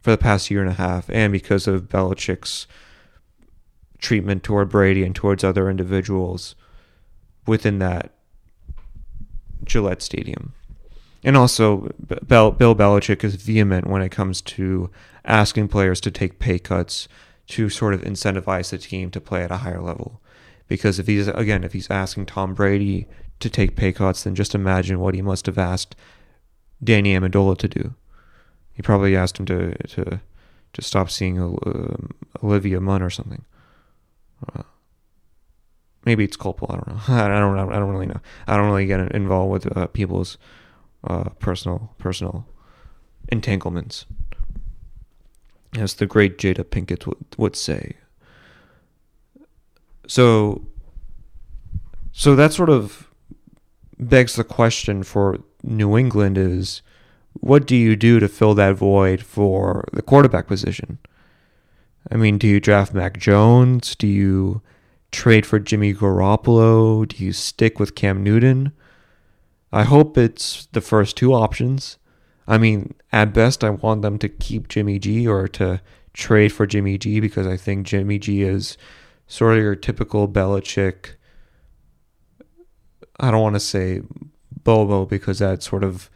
for 0.00 0.12
the 0.12 0.18
past 0.18 0.50
year 0.50 0.62
and 0.62 0.70
a 0.70 0.74
half, 0.74 1.10
and 1.10 1.30
because 1.30 1.66
of 1.66 1.90
Belichick's 1.90 2.66
treatment 4.04 4.44
toward 4.44 4.68
Brady 4.68 5.02
and 5.02 5.14
towards 5.14 5.42
other 5.42 5.68
individuals 5.68 6.54
within 7.46 7.78
that 7.80 8.12
Gillette 9.64 10.02
Stadium. 10.02 10.52
And 11.24 11.36
also, 11.36 11.90
Bill 12.28 12.52
Belichick 12.52 13.24
is 13.24 13.34
vehement 13.34 13.86
when 13.86 14.02
it 14.02 14.10
comes 14.10 14.42
to 14.42 14.90
asking 15.24 15.68
players 15.68 16.00
to 16.02 16.10
take 16.10 16.38
pay 16.38 16.58
cuts 16.58 17.08
to 17.46 17.70
sort 17.70 17.94
of 17.94 18.02
incentivize 18.02 18.70
the 18.70 18.78
team 18.78 19.10
to 19.10 19.20
play 19.20 19.42
at 19.42 19.50
a 19.50 19.58
higher 19.58 19.80
level. 19.80 20.20
Because 20.68 20.98
if 20.98 21.06
he's, 21.06 21.28
again, 21.28 21.64
if 21.64 21.72
he's 21.72 21.90
asking 21.90 22.26
Tom 22.26 22.54
Brady 22.54 23.06
to 23.40 23.48
take 23.48 23.74
pay 23.74 23.92
cuts, 23.92 24.24
then 24.24 24.34
just 24.34 24.54
imagine 24.54 25.00
what 25.00 25.14
he 25.14 25.22
must 25.22 25.46
have 25.46 25.58
asked 25.58 25.96
Danny 26.82 27.14
Amendola 27.14 27.56
to 27.58 27.68
do. 27.68 27.94
He 28.74 28.82
probably 28.82 29.16
asked 29.16 29.38
him 29.38 29.46
to, 29.46 29.74
to, 29.88 30.20
to 30.72 30.82
stop 30.82 31.10
seeing 31.10 31.40
uh, 31.40 32.44
Olivia 32.44 32.80
Munn 32.80 33.02
or 33.02 33.10
something. 33.10 33.44
Maybe 36.04 36.24
it's 36.24 36.36
culpable. 36.36 36.68
I 36.70 36.76
don't 36.76 36.88
know. 36.88 37.02
I 37.14 37.28
don't. 37.28 37.72
I 37.72 37.78
don't 37.78 37.90
really 37.90 38.06
know. 38.06 38.20
I 38.46 38.56
don't 38.56 38.66
really 38.66 38.86
get 38.86 39.00
involved 39.12 39.52
with 39.52 39.76
uh, 39.76 39.86
people's 39.88 40.38
uh, 41.04 41.30
personal 41.38 41.94
personal 41.98 42.46
entanglements, 43.28 44.06
as 45.78 45.94
the 45.94 46.06
great 46.06 46.38
Jada 46.38 46.64
Pinkett 46.64 47.06
would, 47.06 47.24
would 47.38 47.56
say. 47.56 47.96
So, 50.06 50.66
so 52.12 52.36
that 52.36 52.52
sort 52.52 52.68
of 52.68 53.08
begs 53.98 54.36
the 54.36 54.44
question 54.44 55.02
for 55.02 55.38
New 55.62 55.96
England: 55.96 56.36
is 56.36 56.82
what 57.32 57.66
do 57.66 57.74
you 57.74 57.96
do 57.96 58.20
to 58.20 58.28
fill 58.28 58.54
that 58.54 58.74
void 58.74 59.22
for 59.22 59.88
the 59.92 60.02
quarterback 60.02 60.46
position? 60.46 60.98
I 62.10 62.16
mean, 62.16 62.38
do 62.38 62.46
you 62.46 62.60
draft 62.60 62.92
Mac 62.92 63.18
Jones? 63.18 63.94
Do 63.94 64.06
you 64.06 64.62
trade 65.10 65.46
for 65.46 65.58
Jimmy 65.58 65.94
Garoppolo? 65.94 67.08
Do 67.08 67.24
you 67.24 67.32
stick 67.32 67.78
with 67.78 67.94
Cam 67.94 68.22
Newton? 68.22 68.72
I 69.72 69.84
hope 69.84 70.18
it's 70.18 70.66
the 70.72 70.80
first 70.80 71.16
two 71.16 71.32
options. 71.32 71.98
I 72.46 72.58
mean, 72.58 72.94
at 73.12 73.32
best, 73.32 73.64
I 73.64 73.70
want 73.70 74.02
them 74.02 74.18
to 74.18 74.28
keep 74.28 74.68
Jimmy 74.68 74.98
G 74.98 75.26
or 75.26 75.48
to 75.48 75.80
trade 76.12 76.52
for 76.52 76.66
Jimmy 76.66 76.98
G 76.98 77.20
because 77.20 77.46
I 77.46 77.56
think 77.56 77.86
Jimmy 77.86 78.18
G 78.18 78.42
is 78.42 78.76
sort 79.26 79.56
of 79.56 79.62
your 79.62 79.74
typical 79.74 80.28
Belichick. 80.28 81.14
I 83.18 83.30
don't 83.30 83.42
want 83.42 83.56
to 83.56 83.60
say 83.60 84.02
Bobo 84.62 85.06
because 85.06 85.38
that 85.38 85.62
sort 85.62 85.84
of 85.84 86.10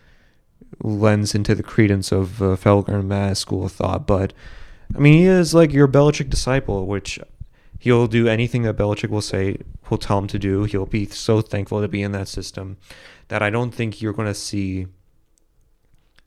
lends 0.83 1.35
into 1.35 1.55
the 1.55 1.62
credence 1.62 2.12
of 2.12 2.42
uh, 2.42 2.57
Felger 2.57 2.94
and 3.01 3.09
Mazz 3.09 3.38
school 3.38 3.64
of 3.64 3.72
thought, 3.72 4.07
but 4.07 4.33
I 4.94 4.98
mean, 4.98 5.14
he 5.14 5.24
is 5.24 5.55
like 5.55 5.72
your 5.72 5.88
Belichick 5.88 6.31
disciple, 6.31 6.87
which 6.87 7.18
he'll 7.79 8.07
do 8.07 8.27
anything 8.27 8.62
that 8.62 8.77
Belichick 8.77 9.11
will 9.11 9.20
say, 9.20 9.59
will 9.88 9.98
tell 9.98 10.18
him 10.18 10.27
to 10.29 10.38
do. 10.38 10.64
He'll 10.64 10.87
be 10.87 11.07
so 11.07 11.40
thankful 11.40 11.81
to 11.81 11.88
be 11.88 12.03
in 12.03 12.12
that 12.12 12.29
system 12.29 12.77
that 13.29 13.42
I 13.42 13.51
don't 13.51 13.72
think 13.72 14.01
you're 14.01 14.12
going 14.12 14.29
to 14.29 14.35
see 14.35 14.87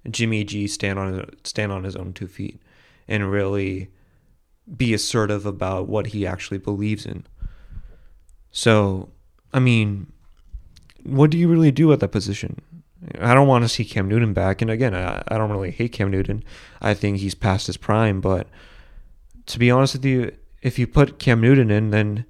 Jimmy 0.09 0.43
G 0.43 0.67
stand 0.67 0.97
on 0.97 1.29
stand 1.43 1.71
on 1.71 1.83
his 1.83 1.95
own 1.95 2.13
two 2.13 2.27
feet 2.27 2.61
and 3.07 3.31
really 3.31 3.89
be 4.77 4.93
assertive 4.93 5.45
about 5.45 5.87
what 5.87 6.07
he 6.07 6.25
actually 6.25 6.57
believes 6.57 7.05
in. 7.05 7.25
So, 8.51 9.09
I 9.53 9.59
mean, 9.59 10.11
what 11.03 11.31
do 11.31 11.37
you 11.37 11.47
really 11.47 11.71
do 11.71 11.91
at 11.91 11.99
that 11.99 12.11
position? 12.11 12.61
I 13.19 13.33
don't 13.33 13.47
want 13.47 13.63
to 13.63 13.69
see 13.69 13.83
Cam 13.83 14.07
Newton 14.07 14.33
back. 14.33 14.61
And 14.61 14.69
again, 14.69 14.93
I, 14.93 15.23
I 15.27 15.37
don't 15.37 15.51
really 15.51 15.71
hate 15.71 15.91
Cam 15.91 16.11
Newton. 16.11 16.43
I 16.81 16.93
think 16.93 17.17
he's 17.17 17.35
past 17.35 17.67
his 17.67 17.77
prime. 17.77 18.21
But 18.21 18.47
to 19.47 19.59
be 19.59 19.71
honest 19.71 19.95
with 19.95 20.05
you, 20.05 20.35
if 20.61 20.77
you 20.77 20.85
put 20.85 21.19
Cam 21.19 21.41
Newton 21.41 21.71
in, 21.71 21.89
then 21.89 22.25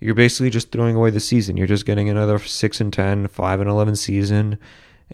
you're 0.00 0.14
basically 0.14 0.50
just 0.50 0.72
throwing 0.72 0.96
away 0.96 1.10
the 1.10 1.20
season. 1.20 1.56
You're 1.56 1.66
just 1.66 1.86
getting 1.86 2.08
another 2.08 2.38
6 2.38 2.80
and 2.80 2.92
10, 2.92 3.28
5 3.28 3.60
and 3.60 3.70
11 3.70 3.96
season. 3.96 4.58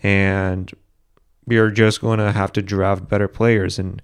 And 0.02 0.72
you're 1.48 1.70
just 1.70 2.00
going 2.00 2.18
to 2.18 2.32
have 2.32 2.52
to 2.52 2.62
draft 2.62 3.08
better 3.08 3.28
players. 3.28 3.78
And 3.78 4.00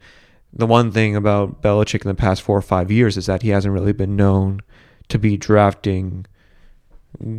the 0.53 0.67
one 0.67 0.93
thing 0.93 1.17
about 1.17 1.63
Belichick 1.63 2.03
in 2.03 2.09
the 2.09 2.15
past 2.15 2.43
four 2.43 2.59
or 2.59 2.63
five 2.63 2.91
years 2.91 3.17
is 3.17 3.27
that 3.27 3.43
he 3.43 3.49
hasn't 3.51 3.73
really 3.73 3.93
been 3.93 4.17
known 4.17 4.61
to 5.09 5.19
be 5.19 5.39
drafting 5.39 6.27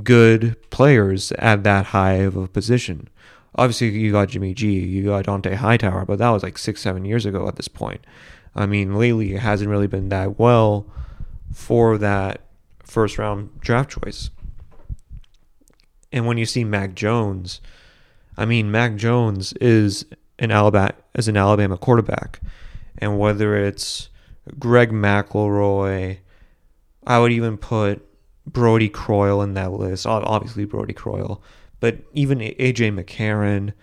good 0.04 0.56
players 0.71 1.32
at 1.34 1.63
that 1.63 1.88
high 1.88 2.13
of 2.13 2.36
a 2.36 2.47
position 2.47 3.08
obviously 3.56 3.90
you 3.90 4.12
got 4.12 4.30
Jimmy 4.30 4.54
G, 4.54 4.72
you 4.80 5.06
got 5.06 5.26
Dont'a 5.26 5.56
Hightower, 5.56 6.06
but 6.06 6.20
that 6.20 6.30
was 6.30 6.44
like 6.44 6.58
six, 6.58 6.82
seven 6.82 7.06
years 7.06 7.26
ago 7.26 7.48
at 7.48 7.56
this 7.56 7.68
point. 7.68 8.02
I 8.56 8.66
mean, 8.66 8.96
lately 8.96 9.34
it 9.34 9.40
hasn't 9.40 9.70
really 9.70 9.88
been 9.88 10.10
that 10.10 10.40
well 10.40 10.86
for 11.54 11.98
that 11.98 12.42
first 12.84 13.18
round 13.18 13.60
draft 13.62 13.92
choice. 13.92 14.30
And 16.12 16.26
when 16.26 16.38
you 16.38 16.46
see 16.46 16.64
Mac 16.64 16.94
Jones, 16.94 17.62
I 18.38 18.46
mean, 18.46 18.72
Mac 18.72 18.96
Jones 18.96 19.54
is 19.54 20.06
an 20.40 20.52
Alabama 20.52 20.94
is 21.16 21.28
an 21.28 21.38
Alabama 21.38 21.78
quarterback, 21.78 22.42
and 22.98 23.20
whether 23.20 23.56
it's 23.56 24.10
Greg 24.58 24.92
McElroy, 24.92 26.18
I 27.06 27.20
would 27.20 27.32
even 27.32 27.58
put 27.58 28.06
Brodie 28.46 28.90
Croyle 28.90 29.42
in 29.42 29.54
that 29.54 29.72
list. 29.72 30.06
Obviously, 30.06 30.66
Brodie 30.66 30.94
Croyle 30.94 31.42
but 31.82 31.98
even 32.13 32.39
AJ 32.39 32.98
McCarron. 32.98 33.74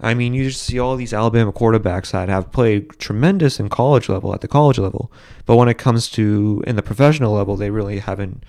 I 0.00 0.14
mean, 0.14 0.34
you 0.34 0.48
just 0.48 0.62
see 0.62 0.78
all 0.78 0.96
these 0.96 1.12
Alabama 1.12 1.52
quarterbacks 1.52 2.10
that 2.12 2.28
have 2.28 2.50
played 2.50 2.98
tremendous 2.98 3.60
in 3.60 3.68
college 3.68 4.08
level 4.08 4.34
at 4.34 4.40
the 4.40 4.48
college 4.48 4.78
level, 4.78 5.12
but 5.44 5.56
when 5.56 5.68
it 5.68 5.78
comes 5.78 6.10
to 6.12 6.64
in 6.66 6.76
the 6.76 6.82
professional 6.82 7.32
level, 7.32 7.56
they 7.56 7.70
really 7.70 7.98
haven't 7.98 8.42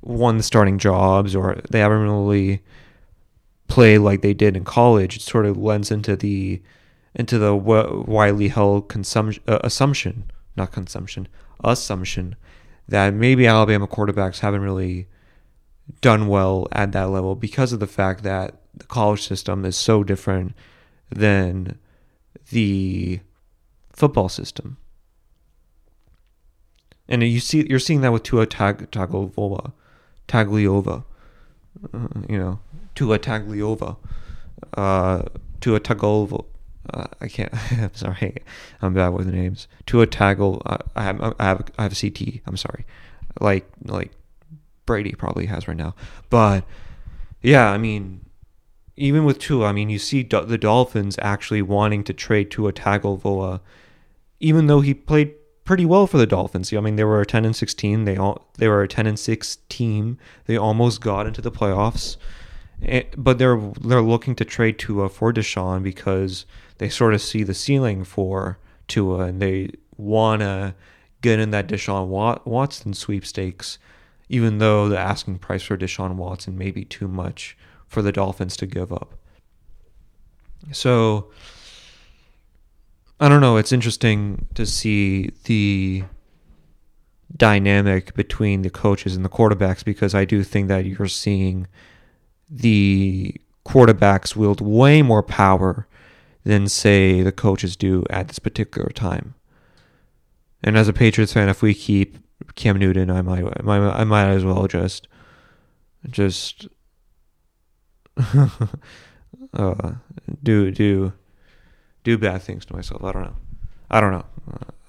won 0.00 0.36
the 0.36 0.42
starting 0.42 0.78
jobs 0.78 1.34
or 1.34 1.60
they 1.70 1.80
haven't 1.80 2.02
really 2.02 2.62
play 3.68 3.98
like 3.98 4.20
they 4.20 4.34
did 4.34 4.56
in 4.56 4.64
college, 4.64 5.16
it 5.16 5.22
sort 5.22 5.46
of 5.46 5.56
lends 5.56 5.90
into 5.90 6.14
the 6.14 6.60
into 7.14 7.38
the 7.38 7.54
widely 7.54 8.48
held 8.48 8.88
consumption 8.88 9.42
uh, 9.48 9.58
assumption, 9.62 10.30
not 10.56 10.72
consumption, 10.72 11.28
assumption 11.64 12.36
that 12.88 13.14
maybe 13.14 13.46
Alabama 13.46 13.86
quarterbacks 13.86 14.40
haven't 14.40 14.60
really 14.62 15.08
done 16.00 16.28
well 16.28 16.66
at 16.72 16.92
that 16.92 17.10
level 17.10 17.34
because 17.34 17.72
of 17.72 17.80
the 17.80 17.86
fact 17.86 18.22
that 18.22 18.56
the 18.74 18.86
college 18.86 19.26
system 19.26 19.64
is 19.64 19.76
so 19.76 20.02
different 20.02 20.54
than 21.10 21.78
the 22.50 23.20
football 23.92 24.28
system. 24.28 24.76
And 27.08 27.22
you 27.22 27.40
see, 27.40 27.66
you're 27.68 27.78
seeing 27.78 28.00
that 28.02 28.12
with 28.12 28.22
Tua 28.22 28.46
Tag, 28.46 28.90
Tagovailoa, 28.90 29.72
Tagliova, 30.28 31.04
uh, 31.92 31.98
you 32.28 32.38
know, 32.38 32.60
Tua 32.94 33.18
Tagliova, 33.18 33.96
uh, 34.76 35.22
Tua 35.60 35.80
Tagovailoa. 35.80 36.46
Uh, 36.92 37.06
I 37.20 37.28
can't. 37.28 37.52
I'm 37.72 37.94
sorry. 37.94 38.34
I'm 38.80 38.94
bad 38.94 39.10
with 39.10 39.28
names. 39.28 39.68
Tua 39.86 40.06
Tagle. 40.06 40.62
Uh, 40.66 40.78
I 40.96 41.04
have. 41.04 41.20
I 41.38 41.44
have. 41.44 41.70
I 41.78 41.82
have 41.84 41.92
a 41.92 41.94
CT. 41.94 42.40
I'm 42.46 42.56
sorry. 42.56 42.84
Like 43.40 43.68
like 43.84 44.10
Brady 44.92 45.12
probably 45.12 45.46
has 45.46 45.66
right 45.66 45.76
now. 45.76 45.94
But 46.28 46.66
yeah, 47.40 47.70
I 47.70 47.78
mean, 47.78 48.26
even 48.94 49.24
with 49.24 49.38
Tua, 49.38 49.68
I 49.68 49.72
mean, 49.72 49.88
you 49.88 49.98
see 49.98 50.22
the 50.22 50.58
Dolphins 50.58 51.16
actually 51.22 51.62
wanting 51.62 52.04
to 52.04 52.12
trade 52.12 52.50
Tua 52.50 52.74
Tagovailoa, 52.74 53.60
even 54.38 54.66
though 54.66 54.82
he 54.82 54.92
played 54.92 55.32
pretty 55.64 55.86
well 55.86 56.06
for 56.06 56.18
the 56.18 56.26
Dolphins. 56.26 56.74
I 56.74 56.80
mean, 56.80 56.96
they 56.96 57.04
were 57.04 57.22
a 57.22 57.24
10 57.24 57.46
and 57.46 57.56
16. 57.56 58.04
They 58.04 58.18
all 58.18 58.50
they 58.58 58.68
were 58.68 58.82
a 58.82 58.88
10 58.88 59.06
and 59.06 59.18
6 59.18 59.58
team. 59.70 60.18
They 60.44 60.58
almost 60.58 61.00
got 61.00 61.26
into 61.26 61.40
the 61.40 61.50
playoffs. 61.50 62.18
Eh, 62.82 63.04
but 63.16 63.38
they're 63.38 63.56
they're 63.80 64.02
looking 64.02 64.34
to 64.34 64.44
trade 64.44 64.78
Tua 64.78 65.08
for 65.08 65.32
Deshaun 65.32 65.82
because 65.82 66.44
they 66.76 66.90
sort 66.90 67.14
of 67.14 67.22
see 67.22 67.44
the 67.44 67.54
ceiling 67.54 68.04
for 68.04 68.58
Tua 68.88 69.20
and 69.20 69.40
they 69.40 69.70
want 69.96 70.42
to 70.42 70.74
get 71.22 71.38
in 71.38 71.50
that 71.52 71.68
Deshaun 71.68 72.08
Watson 72.44 72.92
sweepstakes, 72.92 73.78
even 74.32 74.56
though 74.56 74.88
the 74.88 74.98
asking 74.98 75.38
price 75.38 75.62
for 75.62 75.76
Deshaun 75.76 76.14
Watson 76.14 76.56
may 76.56 76.70
be 76.70 76.86
too 76.86 77.06
much 77.06 77.54
for 77.86 78.00
the 78.00 78.10
Dolphins 78.10 78.56
to 78.56 78.66
give 78.66 78.90
up. 78.90 79.14
So 80.72 81.30
I 83.20 83.28
don't 83.28 83.42
know. 83.42 83.58
It's 83.58 83.72
interesting 83.72 84.46
to 84.54 84.64
see 84.64 85.32
the 85.44 86.04
dynamic 87.36 88.14
between 88.14 88.62
the 88.62 88.70
coaches 88.70 89.14
and 89.14 89.24
the 89.24 89.28
quarterbacks 89.28 89.84
because 89.84 90.14
I 90.14 90.24
do 90.24 90.42
think 90.42 90.68
that 90.68 90.86
you're 90.86 91.08
seeing 91.08 91.66
the 92.48 93.36
quarterbacks 93.66 94.34
wield 94.34 94.62
way 94.62 95.02
more 95.02 95.22
power 95.22 95.86
than, 96.44 96.68
say, 96.68 97.20
the 97.20 97.32
coaches 97.32 97.76
do 97.76 98.04
at 98.08 98.28
this 98.28 98.38
particular 98.38 98.88
time. 98.88 99.34
And 100.64 100.78
as 100.78 100.88
a 100.88 100.94
Patriots 100.94 101.34
fan, 101.34 101.50
if 101.50 101.60
we 101.60 101.74
keep 101.74 102.16
Cam 102.54 102.78
Newton, 102.78 103.10
I 103.10 103.22
might, 103.22 103.44
I 103.66 104.04
might, 104.04 104.28
as 104.28 104.44
well 104.44 104.66
just, 104.66 105.08
just, 106.10 106.68
uh, 109.54 109.92
do 110.42 110.70
do 110.70 111.12
do 112.04 112.18
bad 112.18 112.42
things 112.42 112.64
to 112.66 112.74
myself. 112.74 113.02
I 113.04 113.12
don't 113.12 113.24
know. 113.24 113.36
I 113.90 114.00
don't 114.00 114.12
know. 114.12 114.24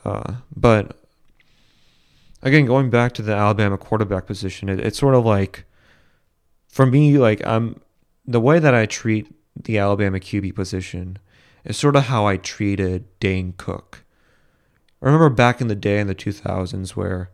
Uh, 0.06 0.34
but 0.56 1.00
again, 2.42 2.66
going 2.66 2.90
back 2.90 3.14
to 3.14 3.22
the 3.22 3.34
Alabama 3.34 3.78
quarterback 3.78 4.26
position, 4.26 4.70
it, 4.70 4.80
it's 4.80 5.00
sort 5.00 5.16
of 5.16 5.26
like 5.26 5.66
for 6.68 6.86
me, 6.86 7.18
like 7.18 7.46
I'm 7.46 7.80
the 8.26 8.42
way 8.42 8.60
that 8.60 8.74
I 8.74 8.86
treat 8.86 9.34
the 9.56 9.78
Alabama 9.78 10.20
QB 10.20 10.56
position 10.56 11.20
is 11.64 11.78
sort 11.78 11.96
of 11.96 12.06
how 12.06 12.26
I 12.26 12.38
treated 12.38 13.06
Dane 13.20 13.54
Cook. 13.58 14.04
I 15.02 15.06
remember 15.06 15.30
back 15.30 15.62
in 15.62 15.68
the 15.68 15.76
day 15.76 16.00
in 16.00 16.08
the 16.08 16.16
2000s 16.16 16.92
where 16.92 17.30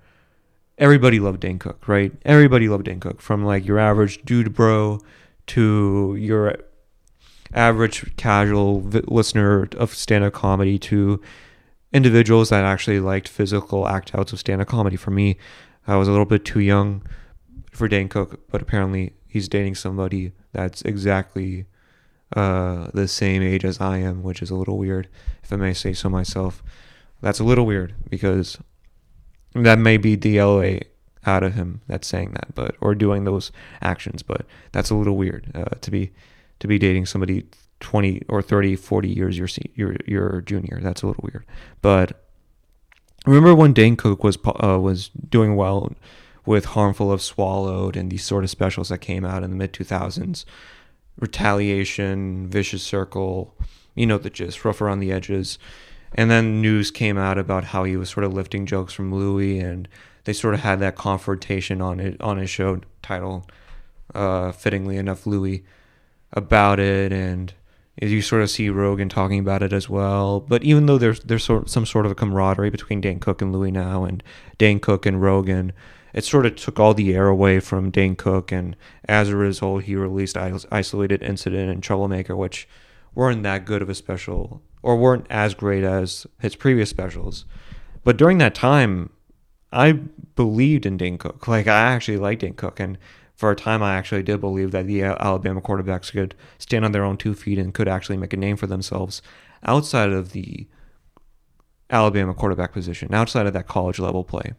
everybody 0.79 1.19
loved 1.19 1.41
Dane 1.41 1.59
Cook, 1.59 1.87
right? 1.87 2.11
Everybody 2.25 2.67
loved 2.67 2.85
Dane 2.85 2.99
Cook, 2.99 3.21
from 3.21 3.45
like 3.45 3.67
your 3.67 3.77
average 3.77 4.23
dude 4.23 4.53
bro 4.53 4.99
to 5.47 6.15
your 6.17 6.55
average 7.53 8.15
casual 8.15 8.81
listener 8.81 9.67
of 9.77 9.93
stand-up 9.93 10.33
comedy 10.33 10.79
to 10.79 11.21
individuals 11.91 12.49
that 12.49 12.63
actually 12.63 12.99
liked 12.99 13.27
physical 13.27 13.87
act 13.87 14.15
outs 14.15 14.31
of 14.31 14.39
stand-up 14.39 14.67
comedy. 14.67 14.95
For 14.95 15.11
me, 15.11 15.37
I 15.85 15.97
was 15.97 16.07
a 16.07 16.11
little 16.11 16.25
bit 16.25 16.45
too 16.45 16.59
young 16.59 17.03
for 17.71 17.87
Dane 17.87 18.09
Cook, 18.09 18.47
but 18.49 18.61
apparently 18.61 19.13
he's 19.27 19.49
dating 19.49 19.75
somebody 19.75 20.31
that's 20.53 20.81
exactly 20.83 21.65
uh, 22.35 22.89
the 22.93 23.07
same 23.07 23.41
age 23.41 23.65
as 23.65 23.81
I 23.81 23.97
am, 23.97 24.23
which 24.23 24.41
is 24.41 24.49
a 24.49 24.55
little 24.55 24.77
weird, 24.77 25.09
if 25.43 25.51
I 25.51 25.55
may 25.55 25.73
say 25.73 25.93
so 25.93 26.09
myself. 26.09 26.63
That's 27.21 27.39
a 27.39 27.43
little 27.43 27.65
weird 27.65 27.95
because 28.09 28.59
that 29.53 29.79
may 29.79 29.97
be 29.97 30.15
the 30.15 30.41
LA 30.41 30.79
out 31.25 31.43
of 31.43 31.53
him 31.55 31.81
that's 31.88 32.07
saying 32.07 32.31
that, 32.31 32.53
but 32.55 32.75
or 32.81 32.95
doing 32.95 33.23
those 33.23 33.51
actions, 33.81 34.23
but 34.23 34.45
that's 34.71 34.89
a 34.89 34.95
little 34.95 35.17
weird 35.17 35.51
uh, 35.53 35.75
to 35.81 35.91
be 35.91 36.12
to 36.59 36.67
be 36.67 36.77
dating 36.77 37.05
somebody 37.05 37.45
20 37.79 38.23
or 38.27 38.41
30, 38.41 38.75
40 38.75 39.09
years 39.09 39.38
your 39.38 39.47
your 39.75 39.95
your 40.05 40.41
junior. 40.41 40.79
That's 40.81 41.01
a 41.01 41.07
little 41.07 41.23
weird. 41.23 41.45
But 41.81 42.25
remember 43.25 43.55
when 43.55 43.73
Dane 43.73 43.95
Cook 43.95 44.23
was 44.23 44.38
uh, 44.45 44.79
was 44.79 45.09
doing 45.09 45.55
well 45.55 45.93
with 46.45 46.65
Harmful 46.65 47.13
If 47.13 47.21
Swallowed 47.21 47.95
and 47.95 48.12
these 48.12 48.25
sort 48.25 48.43
of 48.43 48.49
specials 48.49 48.89
that 48.89 48.99
came 48.99 49.25
out 49.25 49.43
in 49.43 49.51
the 49.51 49.55
mid 49.55 49.73
2000s, 49.73 50.45
Retaliation, 51.19 52.47
Vicious 52.49 52.83
Circle, 52.83 53.55
you 53.95 54.05
know 54.05 54.17
the 54.17 54.29
gist, 54.29 54.63
rough 54.63 54.81
around 54.81 54.99
the 54.99 55.12
edges. 55.12 55.59
And 56.13 56.29
then 56.31 56.61
news 56.61 56.91
came 56.91 57.17
out 57.17 57.37
about 57.37 57.65
how 57.65 57.83
he 57.83 57.95
was 57.95 58.09
sort 58.09 58.23
of 58.23 58.33
lifting 58.33 58.65
jokes 58.65 58.93
from 58.93 59.13
Louis, 59.13 59.59
and 59.59 59.87
they 60.23 60.33
sort 60.33 60.53
of 60.53 60.61
had 60.61 60.79
that 60.79 60.95
confrontation 60.95 61.81
on 61.81 61.99
it 61.99 62.19
on 62.19 62.37
his 62.37 62.49
show 62.49 62.81
title, 63.01 63.45
uh, 64.13 64.51
fittingly 64.51 64.97
enough, 64.97 65.27
Louis 65.27 65.63
about 66.33 66.79
it, 66.79 67.11
and 67.11 67.53
you 68.01 68.21
sort 68.21 68.41
of 68.41 68.49
see 68.49 68.69
Rogan 68.69 69.09
talking 69.09 69.39
about 69.39 69.61
it 69.63 69.73
as 69.73 69.89
well. 69.89 70.39
But 70.39 70.63
even 70.63 70.85
though 70.85 70.97
there's 70.97 71.19
there's 71.21 71.43
sort 71.43 71.69
some 71.69 71.85
sort 71.85 72.05
of 72.05 72.11
a 72.11 72.15
camaraderie 72.15 72.69
between 72.69 73.01
Dan 73.01 73.19
Cook 73.19 73.41
and 73.41 73.53
Louis 73.53 73.71
now, 73.71 74.03
and 74.05 74.23
Dan 74.57 74.79
Cook 74.79 75.05
and 75.05 75.21
Rogan, 75.21 75.73
it 76.13 76.23
sort 76.23 76.45
of 76.45 76.55
took 76.55 76.79
all 76.79 76.93
the 76.93 77.13
air 77.13 77.27
away 77.27 77.59
from 77.59 77.91
Dane 77.91 78.15
Cook, 78.15 78.51
and 78.51 78.75
as 79.05 79.29
a 79.29 79.35
result, 79.35 79.83
he 79.83 79.95
released 79.95 80.37
Isolated 80.37 81.21
Incident 81.21 81.71
and 81.71 81.83
Troublemaker, 81.83 82.35
which 82.35 82.67
weren't 83.13 83.43
that 83.43 83.65
good 83.65 83.81
of 83.81 83.89
a 83.89 83.95
special, 83.95 84.61
or 84.81 84.95
weren't 84.95 85.25
as 85.29 85.53
great 85.53 85.83
as 85.83 86.25
his 86.39 86.55
previous 86.55 86.89
specials. 86.89 87.45
But 88.03 88.17
during 88.17 88.37
that 88.37 88.55
time, 88.55 89.11
I 89.71 89.91
believed 89.91 90.85
in 90.85 90.97
Dane 90.97 91.17
Cook. 91.17 91.47
Like 91.47 91.67
I 91.67 91.93
actually 91.93 92.17
liked 92.17 92.41
Dane 92.41 92.53
Cook, 92.53 92.79
and 92.79 92.97
for 93.35 93.51
a 93.51 93.55
time, 93.55 93.81
I 93.81 93.95
actually 93.95 94.23
did 94.23 94.41
believe 94.41 94.71
that 94.71 94.87
the 94.87 95.03
Alabama 95.03 95.61
quarterbacks 95.61 96.11
could 96.11 96.35
stand 96.57 96.83
on 96.83 96.91
their 96.91 97.05
own 97.05 97.17
two 97.17 97.33
feet 97.33 97.57
and 97.57 97.73
could 97.73 97.87
actually 97.87 98.17
make 98.17 98.33
a 98.33 98.37
name 98.37 98.57
for 98.57 98.67
themselves 98.67 99.21
outside 99.63 100.09
of 100.09 100.31
the 100.31 100.67
Alabama 101.89 102.33
quarterback 102.33 102.73
position, 102.73 103.13
outside 103.13 103.47
of 103.47 103.53
that 103.53 103.67
college 103.67 103.99
level 103.99 104.23
play. 104.23 104.53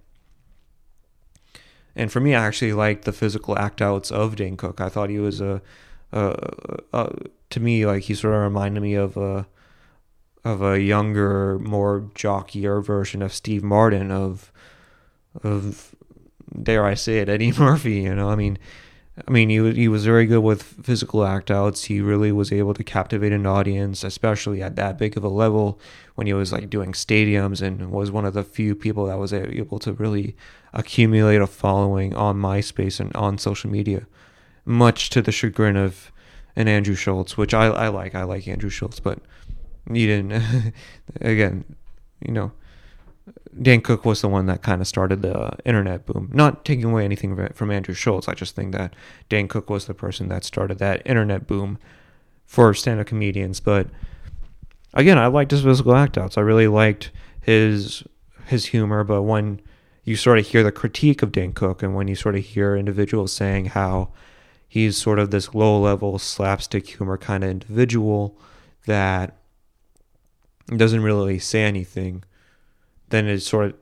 And 1.94 2.10
for 2.10 2.20
me, 2.20 2.34
I 2.34 2.46
actually 2.46 2.72
liked 2.72 3.04
the 3.04 3.12
physical 3.12 3.58
act 3.58 3.82
outs 3.82 4.10
of 4.10 4.36
Dane 4.36 4.56
Cook. 4.56 4.80
I 4.80 4.88
thought 4.88 5.10
he 5.10 5.18
was 5.18 5.40
a, 5.40 5.60
a, 6.12 6.34
a 6.92 7.12
to 7.50 7.60
me, 7.60 7.84
like 7.84 8.04
he 8.04 8.14
sort 8.14 8.34
of 8.34 8.42
reminded 8.42 8.82
me 8.82 8.94
of 8.94 9.16
a 9.16 9.46
of 10.44 10.62
a 10.62 10.80
younger, 10.80 11.58
more 11.58 12.10
jockier 12.14 12.82
version 12.82 13.22
of 13.22 13.32
Steve 13.32 13.62
Martin 13.62 14.10
of 14.10 14.52
of 15.42 15.94
dare 16.62 16.84
I 16.84 16.94
say 16.94 17.18
it, 17.18 17.28
Eddie 17.28 17.52
Murphy. 17.58 18.00
You 18.00 18.14
know, 18.14 18.30
I 18.30 18.36
mean, 18.36 18.58
I 19.26 19.30
mean, 19.30 19.48
he 19.48 19.72
he 19.72 19.88
was 19.88 20.04
very 20.04 20.26
good 20.26 20.40
with 20.40 20.62
physical 20.62 21.24
act 21.24 21.50
outs. 21.50 21.84
He 21.84 22.00
really 22.00 22.32
was 22.32 22.52
able 22.52 22.74
to 22.74 22.84
captivate 22.84 23.32
an 23.32 23.46
audience, 23.46 24.02
especially 24.04 24.62
at 24.62 24.76
that 24.76 24.98
big 24.98 25.16
of 25.16 25.24
a 25.24 25.28
level 25.28 25.78
when 26.14 26.26
he 26.26 26.32
was 26.32 26.52
like 26.52 26.70
doing 26.70 26.92
stadiums 26.92 27.60
and 27.62 27.90
was 27.90 28.10
one 28.10 28.24
of 28.24 28.34
the 28.34 28.44
few 28.44 28.74
people 28.74 29.06
that 29.06 29.18
was 29.18 29.32
able 29.32 29.78
to 29.80 29.92
really 29.94 30.36
accumulate 30.72 31.40
a 31.40 31.46
following 31.46 32.14
on 32.14 32.36
MySpace 32.36 33.00
and 33.00 33.14
on 33.16 33.38
social 33.38 33.70
media, 33.70 34.06
much 34.64 35.10
to 35.10 35.22
the 35.22 35.32
chagrin 35.32 35.76
of 35.76 36.12
an 36.56 36.68
Andrew 36.68 36.94
Schulz, 36.94 37.36
which 37.36 37.54
I 37.54 37.66
I 37.66 37.88
like. 37.88 38.14
I 38.14 38.24
like 38.24 38.48
Andrew 38.48 38.70
Schulz, 38.70 39.00
but 39.00 39.18
he 39.94 40.06
didn't. 40.06 40.74
again, 41.20 41.64
you 42.20 42.32
know, 42.32 42.52
Dan 43.60 43.80
Cook 43.80 44.04
was 44.04 44.20
the 44.20 44.28
one 44.28 44.46
that 44.46 44.62
kind 44.62 44.80
of 44.80 44.88
started 44.88 45.22
the 45.22 45.52
internet 45.64 46.06
boom. 46.06 46.30
Not 46.32 46.64
taking 46.64 46.84
away 46.84 47.04
anything 47.04 47.48
from 47.54 47.70
Andrew 47.70 47.94
Schulz, 47.94 48.28
I 48.28 48.34
just 48.34 48.54
think 48.54 48.72
that 48.72 48.94
Dan 49.28 49.48
Cook 49.48 49.68
was 49.68 49.86
the 49.86 49.94
person 49.94 50.28
that 50.28 50.44
started 50.44 50.78
that 50.78 51.02
internet 51.06 51.46
boom 51.46 51.78
for 52.46 52.72
stand-up 52.74 53.06
comedians. 53.06 53.60
But 53.60 53.88
again, 54.94 55.18
I 55.18 55.26
liked 55.26 55.50
his 55.50 55.62
physical 55.62 55.94
act 55.94 56.18
outs. 56.18 56.38
I 56.38 56.42
really 56.42 56.68
liked 56.68 57.10
his 57.40 58.04
his 58.46 58.66
humor. 58.66 59.04
But 59.04 59.22
when 59.22 59.60
you 60.04 60.16
sort 60.16 60.38
of 60.38 60.46
hear 60.46 60.62
the 60.62 60.72
critique 60.72 61.22
of 61.22 61.32
Dan 61.32 61.52
Cook, 61.52 61.82
and 61.82 61.94
when 61.94 62.08
you 62.08 62.14
sort 62.14 62.34
of 62.34 62.44
hear 62.44 62.76
individuals 62.76 63.32
saying 63.32 63.66
how 63.66 64.10
he's 64.68 64.96
sort 64.96 65.18
of 65.18 65.30
this 65.30 65.54
low 65.54 65.80
level 65.80 66.18
slapstick 66.18 66.86
humor 66.86 67.18
kind 67.18 67.44
of 67.44 67.50
individual 67.50 68.38
that 68.86 69.36
doesn't 70.78 71.02
really 71.02 71.38
say 71.38 71.62
anything, 71.64 72.24
then 73.08 73.26
it 73.26 73.40
sort 73.40 73.66
of 73.66 73.74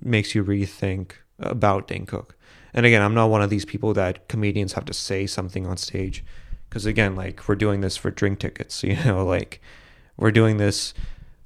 makes 0.00 0.34
you 0.34 0.44
rethink 0.44 1.12
about 1.38 1.88
Dane 1.88 2.06
Cook. 2.06 2.36
And 2.74 2.84
again, 2.84 3.02
I'm 3.02 3.14
not 3.14 3.30
one 3.30 3.42
of 3.42 3.50
these 3.50 3.64
people 3.64 3.94
that 3.94 4.28
comedians 4.28 4.74
have 4.74 4.84
to 4.86 4.92
say 4.92 5.26
something 5.26 5.66
on 5.66 5.76
stage. 5.76 6.24
Because 6.68 6.86
again, 6.86 7.16
like 7.16 7.48
we're 7.48 7.54
doing 7.54 7.80
this 7.80 7.96
for 7.96 8.10
drink 8.10 8.40
tickets, 8.40 8.82
you 8.84 8.96
know, 9.04 9.24
like 9.24 9.60
we're 10.16 10.30
doing 10.30 10.58
this, 10.58 10.94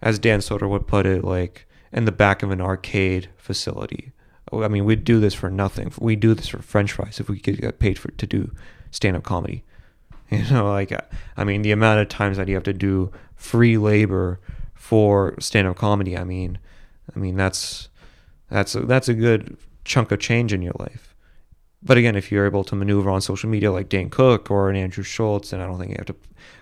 as 0.00 0.18
Dan 0.18 0.40
Soder 0.40 0.68
would 0.68 0.86
put 0.86 1.06
it, 1.06 1.24
like 1.24 1.66
in 1.92 2.06
the 2.06 2.12
back 2.12 2.42
of 2.42 2.50
an 2.50 2.60
arcade 2.60 3.28
facility. 3.36 4.12
Oh, 4.50 4.62
I 4.62 4.68
mean, 4.68 4.84
we'd 4.84 5.04
do 5.04 5.20
this 5.20 5.34
for 5.34 5.50
nothing. 5.50 5.92
We'd 5.98 6.20
do 6.20 6.34
this 6.34 6.48
for 6.48 6.60
French 6.60 6.92
fries 6.92 7.20
if 7.20 7.28
we 7.28 7.38
could 7.38 7.60
get 7.60 7.78
paid 7.78 7.98
for 7.98 8.10
to 8.10 8.26
do 8.26 8.52
stand 8.90 9.16
up 9.16 9.22
comedy. 9.22 9.64
You 10.30 10.50
know, 10.50 10.70
like 10.70 10.90
I 11.36 11.44
mean, 11.44 11.60
the 11.60 11.72
amount 11.72 12.00
of 12.00 12.08
times 12.08 12.38
that 12.38 12.48
you 12.48 12.54
have 12.54 12.62
to 12.62 12.72
do 12.72 13.12
free 13.36 13.76
labor 13.76 14.40
for 14.82 15.36
stand 15.38 15.68
up 15.68 15.76
comedy. 15.76 16.18
I 16.18 16.24
mean, 16.24 16.58
I 17.14 17.18
mean 17.20 17.36
that's 17.36 17.88
that's 18.50 18.74
a, 18.74 18.80
that's 18.80 19.08
a 19.08 19.14
good 19.14 19.56
chunk 19.84 20.10
of 20.10 20.18
change 20.18 20.52
in 20.52 20.60
your 20.60 20.74
life. 20.80 21.14
But 21.84 21.98
again, 21.98 22.16
if 22.16 22.32
you're 22.32 22.46
able 22.46 22.64
to 22.64 22.74
maneuver 22.74 23.08
on 23.08 23.20
social 23.20 23.48
media 23.48 23.70
like 23.70 23.88
Dan 23.88 24.10
Cook 24.10 24.50
or 24.50 24.68
an 24.68 24.74
Andrew 24.74 25.04
Schulz, 25.04 25.50
then 25.50 25.60
I 25.60 25.66
don't 25.66 25.78
think 25.78 25.90
you 25.90 25.96
have 25.98 26.06
to 26.06 26.16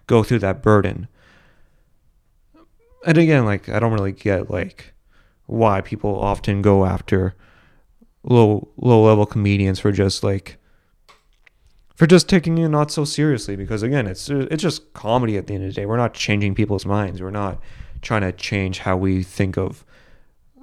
go 0.06 0.22
through 0.22 0.40
that 0.40 0.62
burden. 0.62 1.08
And 3.06 3.16
again, 3.16 3.46
like 3.46 3.70
I 3.70 3.78
don't 3.78 3.94
really 3.94 4.12
get 4.12 4.50
like 4.50 4.92
why 5.46 5.80
people 5.80 6.14
often 6.14 6.60
go 6.60 6.84
after 6.84 7.34
low 8.22 8.68
low 8.76 9.02
level 9.02 9.24
comedians 9.24 9.80
for 9.80 9.92
just 9.92 10.22
like 10.22 10.58
for 11.94 12.06
just 12.06 12.28
taking 12.28 12.58
it 12.58 12.68
not 12.68 12.90
so 12.90 13.06
seriously 13.06 13.56
because 13.56 13.82
again 13.82 14.06
it's 14.06 14.28
it's 14.28 14.62
just 14.62 14.92
comedy 14.92 15.38
at 15.38 15.46
the 15.46 15.54
end 15.54 15.64
of 15.64 15.70
the 15.70 15.74
day 15.74 15.86
we're 15.86 15.96
not 15.96 16.12
changing 16.12 16.54
people's 16.54 16.84
minds 16.84 17.22
we're 17.22 17.30
not 17.30 17.58
trying 18.02 18.22
to 18.22 18.32
change 18.32 18.80
how 18.80 18.96
we 18.96 19.22
think 19.22 19.56
of 19.56 19.84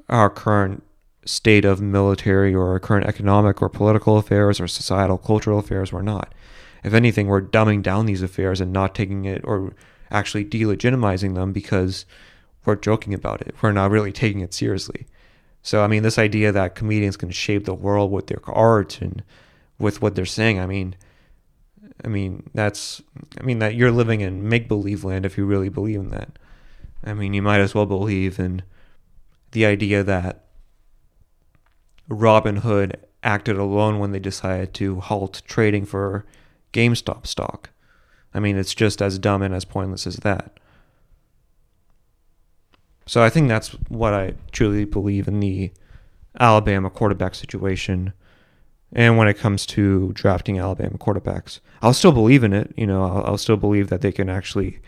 our 0.10 0.30
current 0.30 0.84
state 1.26 1.66
of 1.66 1.82
military 1.82 2.54
or 2.54 2.70
our 2.70 2.80
current 2.80 3.06
economic 3.06 3.62
or 3.62 3.70
political 3.70 4.18
affairs 4.18 4.60
or 4.60 4.68
societal 4.68 5.18
cultural 5.18 5.60
affairs 5.60 5.92
we're 5.92 6.02
not. 6.02 6.34
If 6.84 6.94
anything 6.94 7.28
we're 7.28 7.42
dumbing 7.42 7.84
down 7.84 8.06
these 8.06 8.22
affairs 8.22 8.62
and 8.62 8.72
not 8.72 8.96
taking 8.96 9.26
it 9.26 9.42
or 9.44 9.74
actually 10.10 10.46
delegitimizing 10.46 11.36
them 11.36 11.52
because 11.52 12.06
we're 12.64 12.76
joking 12.76 13.14
about 13.14 13.42
it. 13.42 13.56
We're 13.62 13.72
not 13.74 13.92
really 13.92 14.14
taking 14.14 14.42
it 14.42 14.54
seriously. 14.54 15.06
So 15.62 15.84
i 15.84 15.88
mean 15.88 16.04
this 16.04 16.18
idea 16.18 16.52
that 16.54 16.76
comedians 16.76 17.18
can 17.18 17.32
shape 17.32 17.66
the 17.66 17.74
world 17.74 18.12
with 18.12 18.28
their 18.28 18.40
art 18.46 19.02
and 19.02 19.24
with 19.78 20.02
what 20.02 20.16
they're 20.16 20.26
saying 20.26 20.60
i 20.60 20.66
mean 20.66 20.96
I 22.04 22.08
mean, 22.08 22.50
that's 22.54 23.02
I 23.40 23.44
mean 23.44 23.60
that 23.60 23.76
you're 23.76 23.92
living 23.92 24.22
in 24.22 24.48
make 24.48 24.68
believe 24.68 25.04
land 25.04 25.26
if 25.26 25.38
you 25.38 25.46
really 25.46 25.70
believe 25.70 26.00
in 26.00 26.10
that. 26.10 26.38
I 27.04 27.14
mean, 27.14 27.34
you 27.34 27.42
might 27.42 27.60
as 27.60 27.76
well 27.76 27.86
believe 27.86 28.40
in 28.40 28.64
the 29.52 29.66
idea 29.66 30.04
that 30.04 30.46
Robinhood 32.10 32.96
acted 33.24 33.58
alone 33.58 34.00
when 34.00 34.12
they 34.12 34.20
decided 34.20 34.74
to 34.76 35.00
halt 35.00 35.42
trading 35.46 35.86
for 35.86 36.26
GameStop 36.74 37.28
stock. 37.28 37.70
I 38.34 38.40
mean, 38.40 38.58
it's 38.58 38.76
just 38.76 39.02
as 39.02 39.20
dumb 39.20 39.42
and 39.42 39.54
as 39.54 39.66
pointless 39.66 40.06
as 40.08 40.18
that. 40.18 40.60
So 43.06 43.24
I 43.24 43.30
think 43.30 43.48
that's 43.48 43.70
what 43.88 44.14
I 44.14 44.34
truly 44.52 44.86
believe 44.86 45.28
in 45.28 45.40
the 45.40 45.72
Alabama 46.40 46.90
quarterback 46.90 47.36
situation 47.36 48.14
and 48.94 49.18
when 49.18 49.28
it 49.28 49.38
comes 49.38 49.66
to 49.66 50.12
drafting 50.14 50.60
Alabama 50.60 50.98
quarterbacks. 50.98 51.60
I'll 51.82 51.94
still 51.94 52.12
believe 52.12 52.44
in 52.44 52.54
it. 52.54 52.74
You 52.78 52.88
know, 52.88 53.04
I'll, 53.04 53.24
I'll, 53.26 53.38
still 53.38 53.58
believe 53.58 53.90
that 53.90 54.02
they 54.02 54.12
can 54.12 54.30
actually 54.30 54.80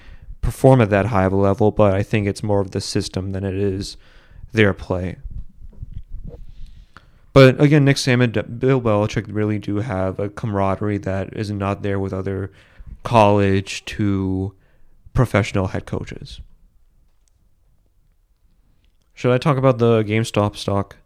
perform 0.42 0.82
at 0.82 0.90
that 0.90 1.08
high 1.08 1.26
of 1.26 1.34
a 1.34 1.38
level, 1.38 1.72
but 1.72 1.94
I 1.94 2.04
think 2.04 2.28
it's 2.28 2.44
more 2.44 2.62
of 2.62 2.72
the 2.72 2.82
system 2.82 3.32
than 3.32 3.44
it 3.44 3.56
is 3.56 3.98
their 4.52 4.74
play. 4.74 5.18
But 7.34 7.62
again, 7.62 7.86
Nick 7.86 7.98
Saban, 7.98 8.60
Bill 8.60 8.82
Belichick 8.82 9.26
really 9.30 9.60
do 9.60 9.78
have 9.78 10.20
a 10.20 10.30
camaraderie 10.30 10.98
that 11.00 11.32
is 11.38 11.52
not 11.52 11.84
there 11.84 12.00
with 12.00 12.14
other 12.14 12.52
college 13.04 13.86
to 13.86 14.54
professional 15.14 15.68
head 15.68 15.86
coaches. 15.86 16.42
Should 19.14 19.32
I 19.32 19.38
talk 19.38 19.58
about 19.58 19.78
the 19.78 20.04
GameStop 20.04 20.56
stock 20.56 20.98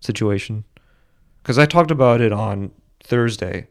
situation? 0.00 0.64
because 1.42 1.58
I 1.58 1.66
talked 1.66 1.90
about 1.90 2.20
it 2.20 2.32
on 2.32 2.70
Thursday, 3.02 3.68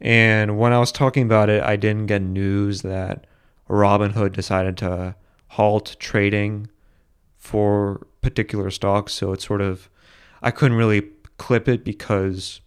and 0.00 0.58
when 0.58 0.72
I 0.72 0.78
was 0.78 0.92
talking 0.92 1.22
about 1.22 1.48
it, 1.48 1.62
I 1.62 1.76
didn't 1.76 2.06
get 2.06 2.22
news 2.22 2.82
that 2.82 3.26
Robinhood 3.70 4.32
decided 4.32 4.76
to 4.78 5.14
halt 5.48 5.96
trading 5.98 6.68
for 7.38 8.06
particular 8.20 8.70
stocks. 8.70 9.12
So 9.12 9.32
it's 9.32 9.46
sort 9.46 9.60
of 9.60 9.88
I 10.42 10.50
couldn't 10.50 10.76
really 10.76 11.08
clip 11.38 11.68
it 11.68 11.84
because 11.84 12.60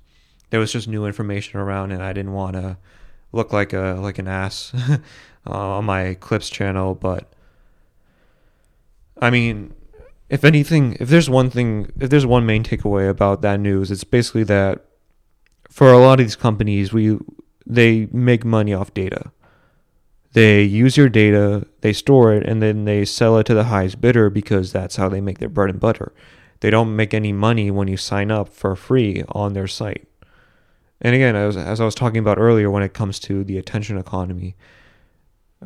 there 0.49 0.59
was 0.59 0.71
just 0.71 0.87
new 0.87 1.05
information 1.05 1.59
around, 1.59 1.91
and 1.91 2.01
I 2.03 2.13
didn't 2.13 2.33
want 2.33 2.55
to 2.55 2.77
look 3.31 3.51
like 3.51 3.73
a 3.73 3.97
like 3.99 4.17
an 4.17 4.27
ass 4.27 4.73
uh, 4.89 4.99
on 5.49 5.85
my 5.85 6.15
clips 6.15 6.49
channel. 6.49 6.95
But 6.95 7.31
I 9.21 9.29
mean, 9.29 9.73
if 10.29 10.43
anything, 10.43 10.95
if 10.99 11.09
there's 11.09 11.29
one 11.29 11.49
thing, 11.49 11.91
if 11.99 12.09
there's 12.09 12.25
one 12.25 12.45
main 12.45 12.63
takeaway 12.63 13.09
about 13.09 13.41
that 13.41 13.59
news, 13.59 13.91
it's 13.91 14.03
basically 14.03 14.43
that 14.45 14.85
for 15.69 15.91
a 15.91 15.97
lot 15.97 16.19
of 16.19 16.25
these 16.25 16.35
companies, 16.35 16.93
we 16.93 17.17
they 17.65 18.07
make 18.11 18.45
money 18.45 18.73
off 18.73 18.93
data. 18.93 19.31
They 20.33 20.63
use 20.63 20.97
your 20.97 21.09
data, 21.09 21.65
they 21.81 21.93
store 21.93 22.33
it, 22.33 22.47
and 22.47 22.61
then 22.61 22.85
they 22.85 23.05
sell 23.05 23.37
it 23.37 23.45
to 23.45 23.53
the 23.53 23.65
highest 23.65 24.01
bidder 24.01 24.29
because 24.29 24.71
that's 24.71 24.95
how 24.95 25.07
they 25.07 25.21
make 25.21 25.37
their 25.39 25.49
bread 25.49 25.69
and 25.69 25.79
butter. 25.79 26.11
They 26.59 26.69
don't 26.69 26.95
make 26.95 27.13
any 27.13 27.31
money 27.31 27.69
when 27.69 27.87
you 27.87 27.97
sign 27.97 28.31
up 28.31 28.49
for 28.49 28.75
free 28.75 29.23
on 29.29 29.53
their 29.53 29.67
site. 29.67 30.07
And 31.01 31.13
again, 31.13 31.35
as, 31.35 31.55
as 31.55 31.79
I 31.79 31.85
was 31.85 31.93
talking 31.93 32.19
about 32.19 32.39
earlier, 32.39 32.71
when 32.71 32.83
it 32.83 32.93
comes 32.93 33.19
to 33.19 33.43
the 33.43 33.57
attention 33.57 33.97
economy, 33.97 34.55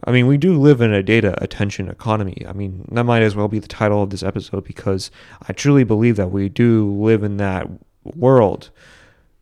I 0.03 0.12
mean, 0.12 0.27
we 0.27 0.38
do 0.38 0.60
live 0.60 0.82
in 0.82 0.91
a 0.93 1.03
data 1.03 1.41
attention 1.41 1.88
economy. 1.88 2.43
I 2.47 2.53
mean, 2.53 2.88
that 2.91 3.06
might 3.06 3.21
as 3.21 3.36
well 3.36 3.47
be 3.47 3.60
the 3.60 3.67
title 3.67 4.03
of 4.03 4.10
this 4.10 4.23
episode 4.23 4.63
because 4.63 5.12
I 5.47 5.53
truly 5.53 5.84
believe 5.84 6.17
that 6.17 6.32
we 6.32 6.49
do 6.49 6.91
live 6.91 7.23
in 7.23 7.38
that 7.38 7.67
world. 8.03 8.69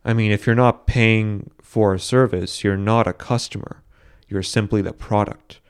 I 0.04 0.12
mean, 0.12 0.30
if 0.30 0.46
you're 0.46 0.54
not 0.54 0.86
paying 0.86 1.50
for 1.60 1.94
a 1.94 1.98
service, 1.98 2.62
you're 2.62 2.76
not 2.76 3.06
a 3.06 3.12
customer. 3.12 3.82
You're 4.28 4.42
simply 4.42 4.82
the 4.82 4.92
product. 4.92 5.60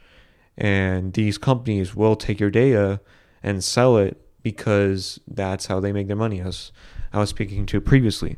And 0.57 1.13
these 1.13 1.39
companies 1.39 1.95
will 1.95 2.17
take 2.17 2.41
your 2.41 2.51
data 2.51 3.01
and 3.43 3.63
sell 3.63 3.97
it 3.99 4.21
because 4.43 5.21
that's 5.29 5.67
how 5.67 5.81
they 5.81 5.93
make 5.93 6.07
their 6.07 6.17
money, 6.17 6.41
as 6.41 6.73
I 7.13 7.19
was 7.19 7.31
speaking 7.31 7.67
to 7.67 7.81
previously. 7.81 8.37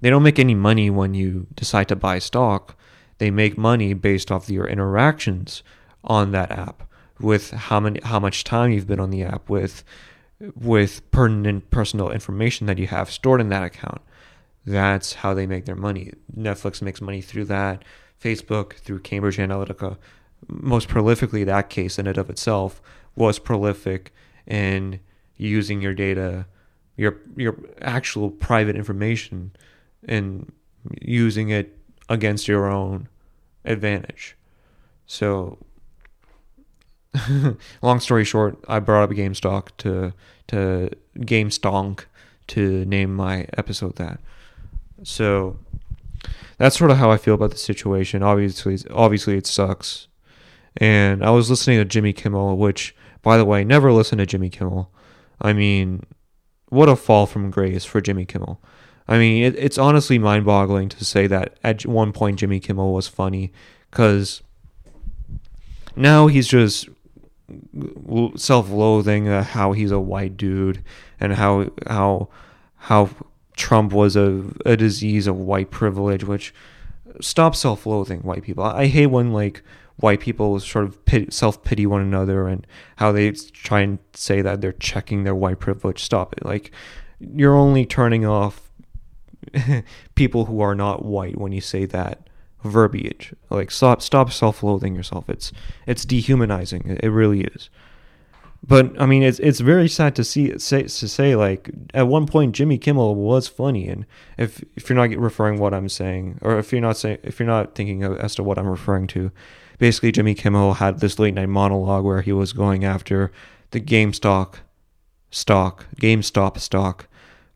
They 0.00 0.10
don't 0.10 0.22
make 0.22 0.38
any 0.38 0.54
money 0.54 0.88
when 0.90 1.14
you 1.14 1.46
decide 1.54 1.88
to 1.88 1.96
buy 1.96 2.18
stock 2.18 2.76
they 3.22 3.30
make 3.30 3.56
money 3.56 3.94
based 3.94 4.32
off 4.32 4.50
your 4.50 4.66
interactions 4.66 5.62
on 6.02 6.32
that 6.32 6.50
app 6.50 6.82
with 7.20 7.52
how 7.52 7.78
many 7.78 8.00
how 8.02 8.18
much 8.18 8.42
time 8.42 8.72
you've 8.72 8.88
been 8.88 8.98
on 8.98 9.10
the 9.10 9.22
app 9.22 9.48
with 9.48 9.84
with 10.56 11.08
pertinent 11.12 11.70
personal 11.70 12.10
information 12.10 12.66
that 12.66 12.78
you 12.78 12.88
have 12.88 13.08
stored 13.08 13.40
in 13.40 13.48
that 13.48 13.62
account 13.62 14.00
that's 14.66 15.12
how 15.12 15.32
they 15.32 15.46
make 15.46 15.66
their 15.66 15.76
money 15.76 16.12
netflix 16.36 16.82
makes 16.82 17.00
money 17.00 17.20
through 17.20 17.44
that 17.44 17.84
facebook 18.22 18.74
through 18.74 19.00
cambridge 19.00 19.38
analytica 19.38 19.96
most 20.48 20.88
prolifically 20.88 21.44
that 21.44 21.70
case 21.70 21.98
in 21.98 22.06
and 22.06 22.18
of 22.18 22.30
itself 22.30 22.80
was 23.16 23.38
prolific 23.38 24.12
in 24.46 25.00
using 25.36 25.80
your 25.80 25.94
data 25.94 26.46
your 26.96 27.18
your 27.36 27.58
actual 27.80 28.30
private 28.30 28.76
information 28.76 29.52
and 30.06 30.52
using 31.00 31.50
it 31.50 31.78
against 32.08 32.48
your 32.48 32.68
own 32.68 33.08
advantage. 33.64 34.36
So, 35.06 35.58
long 37.82 38.00
story 38.00 38.24
short, 38.24 38.58
I 38.68 38.78
brought 38.78 39.04
up 39.04 39.10
GameStop 39.10 39.68
to 39.78 40.12
to 40.48 40.90
GameStonk 41.18 42.04
to 42.48 42.84
name 42.84 43.14
my 43.14 43.46
episode 43.56 43.96
that. 43.96 44.20
So 45.02 45.56
that's 46.58 46.78
sort 46.78 46.90
of 46.90 46.98
how 46.98 47.10
I 47.10 47.16
feel 47.16 47.34
about 47.34 47.50
the 47.50 47.58
situation. 47.58 48.22
Obviously, 48.22 48.78
obviously 48.90 49.36
it 49.36 49.46
sucks. 49.46 50.08
And 50.76 51.24
I 51.24 51.30
was 51.30 51.50
listening 51.50 51.78
to 51.78 51.84
Jimmy 51.84 52.12
Kimmel, 52.12 52.56
which, 52.56 52.94
by 53.20 53.36
the 53.36 53.44
way, 53.44 53.64
never 53.64 53.92
listen 53.92 54.18
to 54.18 54.26
Jimmy 54.26 54.48
Kimmel. 54.48 54.90
I 55.40 55.52
mean, 55.52 56.04
what 56.68 56.88
a 56.88 56.96
fall 56.96 57.26
from 57.26 57.50
grace 57.50 57.84
for 57.84 58.00
Jimmy 58.00 58.24
Kimmel. 58.24 58.62
I 59.08 59.18
mean, 59.18 59.42
it, 59.44 59.56
it's 59.58 59.78
honestly 59.78 60.18
mind 60.18 60.46
boggling 60.46 60.88
to 60.90 61.04
say 61.04 61.26
that 61.26 61.58
at 61.62 61.84
one 61.84 62.12
point 62.12 62.38
Jimmy 62.38 62.60
Kimmel 62.60 62.94
was 62.94 63.08
funny 63.08 63.52
because 63.90 64.42
now 65.96 66.28
he's 66.28 66.48
just 66.48 66.88
self-loathing 68.36 69.28
uh, 69.28 69.44
how 69.44 69.72
he's 69.72 69.90
a 69.90 70.00
white 70.00 70.36
dude 70.36 70.82
and 71.20 71.34
how 71.34 71.70
how 71.86 72.28
how 72.76 73.10
Trump 73.62 73.92
was 73.92 74.16
a, 74.16 74.42
a 74.66 74.76
disease 74.76 75.28
of 75.28 75.38
white 75.38 75.70
privilege, 75.70 76.24
which 76.24 76.52
stop 77.20 77.54
self-loathing 77.54 78.22
white 78.22 78.42
people. 78.42 78.64
I 78.64 78.86
hate 78.86 79.06
when 79.06 79.32
like 79.32 79.62
white 79.98 80.18
people 80.18 80.58
sort 80.58 80.84
of 80.84 81.04
pit, 81.04 81.32
self-pity 81.32 81.86
one 81.86 82.00
another 82.00 82.48
and 82.48 82.66
how 82.96 83.12
they 83.12 83.30
try 83.30 83.82
and 83.82 84.00
say 84.14 84.42
that 84.42 84.60
they're 84.60 84.72
checking 84.72 85.22
their 85.22 85.36
white 85.36 85.60
privilege. 85.60 86.02
Stop 86.02 86.32
it. 86.32 86.44
Like 86.44 86.72
you're 87.20 87.54
only 87.54 87.86
turning 87.86 88.26
off 88.26 88.68
people 90.16 90.46
who 90.46 90.60
are 90.60 90.74
not 90.74 91.04
white 91.04 91.38
when 91.38 91.52
you 91.52 91.60
say 91.60 91.84
that 91.84 92.28
verbiage. 92.64 93.32
Like 93.48 93.70
stop 93.70 94.02
stop 94.02 94.32
self-loathing 94.32 94.96
yourself. 94.96 95.28
It's 95.28 95.52
it's 95.86 96.04
dehumanizing. 96.04 96.98
It 97.00 97.10
really 97.10 97.42
is. 97.42 97.70
But 98.64 99.00
I 99.00 99.06
mean, 99.06 99.22
it's 99.24 99.40
it's 99.40 99.58
very 99.60 99.88
sad 99.88 100.14
to 100.16 100.24
see 100.24 100.56
say 100.58 100.82
to 100.82 101.08
say 101.08 101.34
like 101.34 101.70
at 101.94 102.06
one 102.06 102.26
point 102.26 102.54
Jimmy 102.54 102.78
Kimmel 102.78 103.16
was 103.16 103.48
funny, 103.48 103.88
and 103.88 104.06
if 104.38 104.62
if 104.76 104.88
you're 104.88 104.96
not 104.96 105.16
referring 105.18 105.58
what 105.58 105.74
I'm 105.74 105.88
saying, 105.88 106.38
or 106.42 106.58
if 106.58 106.70
you're 106.70 106.80
not 106.80 106.96
saying 106.96 107.18
if 107.24 107.40
you're 107.40 107.46
not 107.46 107.74
thinking 107.74 108.04
of, 108.04 108.16
as 108.18 108.36
to 108.36 108.44
what 108.44 108.58
I'm 108.58 108.68
referring 108.68 109.08
to, 109.08 109.32
basically 109.78 110.12
Jimmy 110.12 110.34
Kimmel 110.34 110.74
had 110.74 111.00
this 111.00 111.18
late 111.18 111.34
night 111.34 111.48
monologue 111.48 112.04
where 112.04 112.22
he 112.22 112.32
was 112.32 112.52
going 112.52 112.84
after 112.84 113.32
the 113.72 113.80
GameStop 113.80 114.54
stock, 115.32 115.86
GameStop 115.96 116.58
stock, 116.60 117.08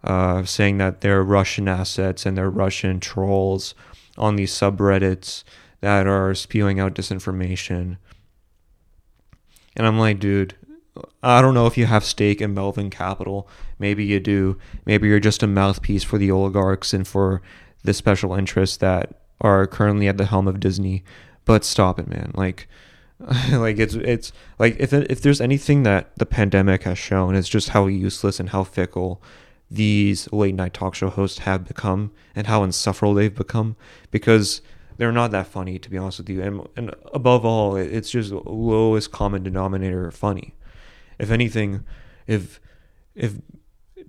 uh, 0.03 0.45
saying 0.45 0.79
that 0.79 1.03
they're 1.03 1.23
Russian 1.23 1.69
assets 1.69 2.27
and 2.27 2.37
they're 2.37 2.51
Russian 2.51 2.99
trolls 2.99 3.75
on 4.19 4.35
these 4.35 4.53
subreddits 4.53 5.45
that 5.83 6.07
are 6.09 6.35
spewing 6.35 6.81
out 6.81 6.95
disinformation. 6.95 7.99
And 9.77 9.87
I'm 9.87 9.99
like, 9.99 10.19
dude, 10.19 10.57
I 11.23 11.43
don't 11.43 11.55
know 11.55 11.67
if 11.67 11.77
you 11.77 11.87
have 11.87 12.05
stake 12.05 12.41
in 12.41 12.55
Melvin 12.55 12.91
Capital. 12.91 13.49
Maybe 13.79 14.05
you 14.05 14.21
do. 14.21 14.59
Maybe 14.85 15.09
you're 15.09 15.21
just 15.21 15.43
a 15.43 15.47
mouthpiece 15.47 16.05
for 16.05 16.19
the 16.19 16.31
oligarchs 16.31 16.93
and 16.93 17.07
for 17.07 17.43
the 17.83 17.95
special 17.95 18.35
interests 18.35 18.77
that 18.79 19.21
are 19.41 19.67
currently 19.67 20.09
at 20.09 20.17
the 20.17 20.27
helm 20.27 20.49
of 20.49 20.61
Disney. 20.61 21.05
But 21.45 21.65
stop 21.65 21.99
it, 21.99 22.09
man. 22.09 22.33
Like, 22.35 22.69
like 23.53 23.79
it's 23.79 23.95
it's 23.95 24.33
like 24.59 24.77
if 24.79 24.93
if 24.93 25.21
there's 25.21 25.41
anything 25.41 25.83
that 25.85 26.17
the 26.17 26.27
pandemic 26.27 26.83
has 26.83 26.99
shown, 26.99 27.35
it's 27.35 27.49
just 27.49 27.71
how 27.71 27.87
useless 27.87 28.41
and 28.41 28.51
how 28.51 28.65
fickle 28.65 29.23
these 29.71 30.31
late 30.33 30.55
night 30.55 30.75
talk 30.75 30.95
show 30.95 31.11
hosts 31.11 31.41
have 31.41 31.67
become 31.67 32.13
and 32.35 32.47
how 32.47 32.63
insufferable 32.63 33.15
they've 33.15 33.35
become 33.35 33.77
because 34.11 34.61
they're 34.97 35.13
not 35.13 35.31
that 35.33 35.47
funny 35.47 35.79
to 35.79 35.91
be 35.91 35.99
honest 35.99 36.19
with 36.19 36.29
you 36.29 36.41
and 36.41 36.67
and 36.77 36.95
above 37.13 37.45
all 37.45 37.75
it's 37.75 38.11
just 38.11 38.31
lowest 38.31 39.11
common 39.11 39.43
denominator 39.43 40.11
funny 40.11 40.55
if 41.19 41.31
anything, 41.31 41.85
if 42.27 42.61
if 43.15 43.39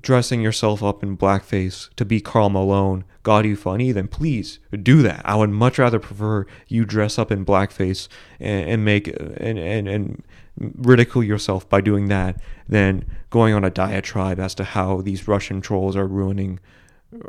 dressing 0.01 0.41
yourself 0.41 0.83
up 0.83 1.01
in 1.03 1.17
blackface 1.17 1.93
to 1.95 2.05
be 2.05 2.21
Karl 2.21 2.49
Malone 2.49 3.03
got 3.23 3.45
you 3.45 3.55
funny, 3.55 3.91
then 3.91 4.07
please 4.07 4.59
do 4.83 5.01
that. 5.01 5.21
I 5.25 5.35
would 5.35 5.49
much 5.49 5.79
rather 5.79 5.99
prefer 5.99 6.45
you 6.67 6.85
dress 6.85 7.17
up 7.17 7.31
in 7.31 7.45
blackface 7.45 8.07
and, 8.39 8.69
and 8.69 8.85
make 8.85 9.07
and, 9.07 9.57
and 9.57 9.87
and 9.87 10.23
ridicule 10.59 11.23
yourself 11.23 11.67
by 11.69 11.81
doing 11.81 12.07
that 12.07 12.39
than 12.67 13.05
going 13.29 13.53
on 13.53 13.63
a 13.63 13.69
diatribe 13.69 14.39
as 14.39 14.55
to 14.55 14.63
how 14.63 15.01
these 15.01 15.27
Russian 15.27 15.61
trolls 15.61 15.95
are 15.95 16.07
ruining 16.07 16.59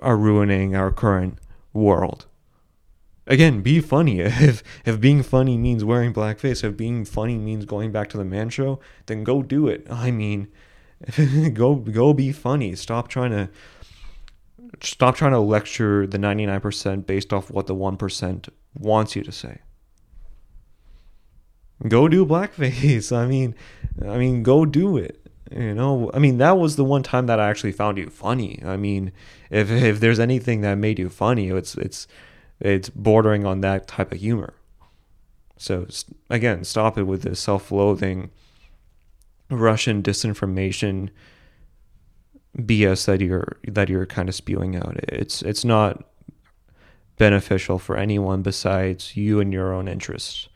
are 0.00 0.16
ruining 0.16 0.74
our 0.74 0.90
current 0.90 1.38
world 1.72 2.26
again, 3.28 3.60
be 3.60 3.80
funny. 3.80 4.20
If 4.48 4.62
if 4.84 5.00
being 5.00 5.22
funny 5.22 5.56
means 5.56 5.84
wearing 5.84 6.12
blackface, 6.12 6.64
if 6.64 6.76
being 6.76 7.04
funny 7.04 7.38
means 7.38 7.64
going 7.64 7.92
back 7.92 8.08
to 8.10 8.16
the 8.16 8.24
man 8.24 8.48
show, 8.48 8.80
then 9.06 9.22
go 9.22 9.42
do 9.42 9.68
it. 9.68 9.86
I 9.90 10.10
mean, 10.10 10.48
go 11.52 11.76
go 11.76 12.12
be 12.12 12.32
funny. 12.32 12.74
Stop 12.74 13.08
trying 13.08 13.30
to 13.30 13.48
stop 14.82 15.16
trying 15.16 15.32
to 15.32 15.38
lecture 15.38 16.06
the 16.06 16.18
99% 16.18 17.06
based 17.06 17.32
off 17.32 17.50
what 17.50 17.66
the 17.66 17.74
1% 17.74 18.48
wants 18.74 19.16
you 19.16 19.22
to 19.22 19.32
say. 19.32 19.58
Go 21.86 22.08
do 22.08 22.26
blackface. 22.26 23.16
I 23.16 23.26
mean, 23.26 23.54
I 24.04 24.18
mean, 24.18 24.42
go 24.42 24.64
do 24.64 24.96
it. 24.96 25.20
You 25.50 25.74
know, 25.74 26.10
I 26.12 26.18
mean, 26.18 26.38
that 26.38 26.58
was 26.58 26.76
the 26.76 26.84
one 26.84 27.02
time 27.02 27.26
that 27.26 27.40
I 27.40 27.48
actually 27.48 27.72
found 27.72 27.96
you 27.96 28.10
funny. 28.10 28.60
I 28.64 28.76
mean, 28.76 29.12
if 29.50 29.70
if 29.70 29.98
there's 30.00 30.20
anything 30.20 30.60
that 30.60 30.76
made 30.76 30.98
you 30.98 31.08
funny, 31.08 31.48
it's 31.48 31.74
it's 31.76 32.06
it's 32.60 32.90
bordering 32.90 33.46
on 33.46 33.60
that 33.60 33.86
type 33.86 34.12
of 34.12 34.18
humor. 34.18 34.54
So 35.56 35.86
again, 36.30 36.64
stop 36.64 36.96
it 36.98 37.04
with 37.04 37.22
this 37.22 37.40
self-loathing 37.40 38.30
Russian 39.50 40.02
disinformation 40.02 41.10
BS 42.56 43.06
that 43.06 43.20
you're 43.20 43.56
that 43.66 43.88
you're 43.88 44.06
kind 44.06 44.28
of 44.28 44.34
spewing 44.34 44.76
out. 44.76 44.96
It's 45.08 45.42
it's 45.42 45.64
not 45.64 46.04
beneficial 47.16 47.78
for 47.78 47.96
anyone 47.96 48.42
besides 48.42 49.16
you 49.16 49.40
and 49.40 49.52
your 49.52 49.72
own 49.72 49.88
interests. 49.88 50.48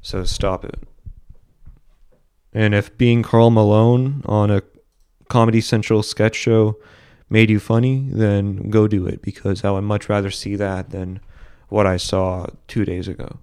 So 0.00 0.24
stop 0.24 0.64
it. 0.64 0.80
And 2.52 2.74
if 2.74 2.96
being 2.96 3.22
Karl 3.22 3.50
Malone 3.50 4.22
on 4.26 4.50
a 4.50 4.62
Comedy 5.28 5.60
Central 5.60 6.02
sketch 6.02 6.34
show 6.34 6.78
made 7.30 7.50
you 7.50 7.60
funny, 7.60 8.08
then 8.10 8.70
go 8.70 8.88
do 8.88 9.06
it 9.06 9.22
because 9.22 9.64
I 9.64 9.70
would 9.70 9.82
much 9.82 10.08
rather 10.08 10.30
see 10.30 10.56
that 10.56 10.90
than 10.90 11.20
what 11.68 11.86
I 11.86 11.96
saw 11.96 12.46
two 12.66 12.84
days 12.84 13.08
ago. 13.08 13.38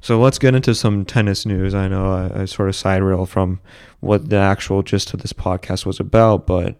So 0.00 0.18
let's 0.18 0.38
get 0.38 0.54
into 0.54 0.74
some 0.74 1.04
tennis 1.04 1.44
news. 1.44 1.74
I 1.74 1.86
know 1.86 2.10
I, 2.10 2.42
I 2.42 2.44
sort 2.46 2.70
of 2.70 2.76
side 2.76 3.02
rail 3.02 3.26
from 3.26 3.60
what 4.00 4.30
the 4.30 4.36
actual 4.36 4.82
gist 4.82 5.12
of 5.12 5.20
this 5.20 5.34
podcast 5.34 5.84
was 5.84 6.00
about, 6.00 6.46
but 6.46 6.76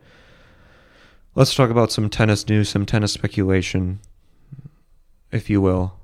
let's 1.35 1.55
talk 1.55 1.69
about 1.69 1.93
some 1.93 2.09
tennis 2.09 2.49
news, 2.49 2.71
some 2.71 2.87
tennis 2.87 3.13
speculation, 3.13 4.01
if 5.31 5.51
you 5.51 5.61
will. 5.61 5.99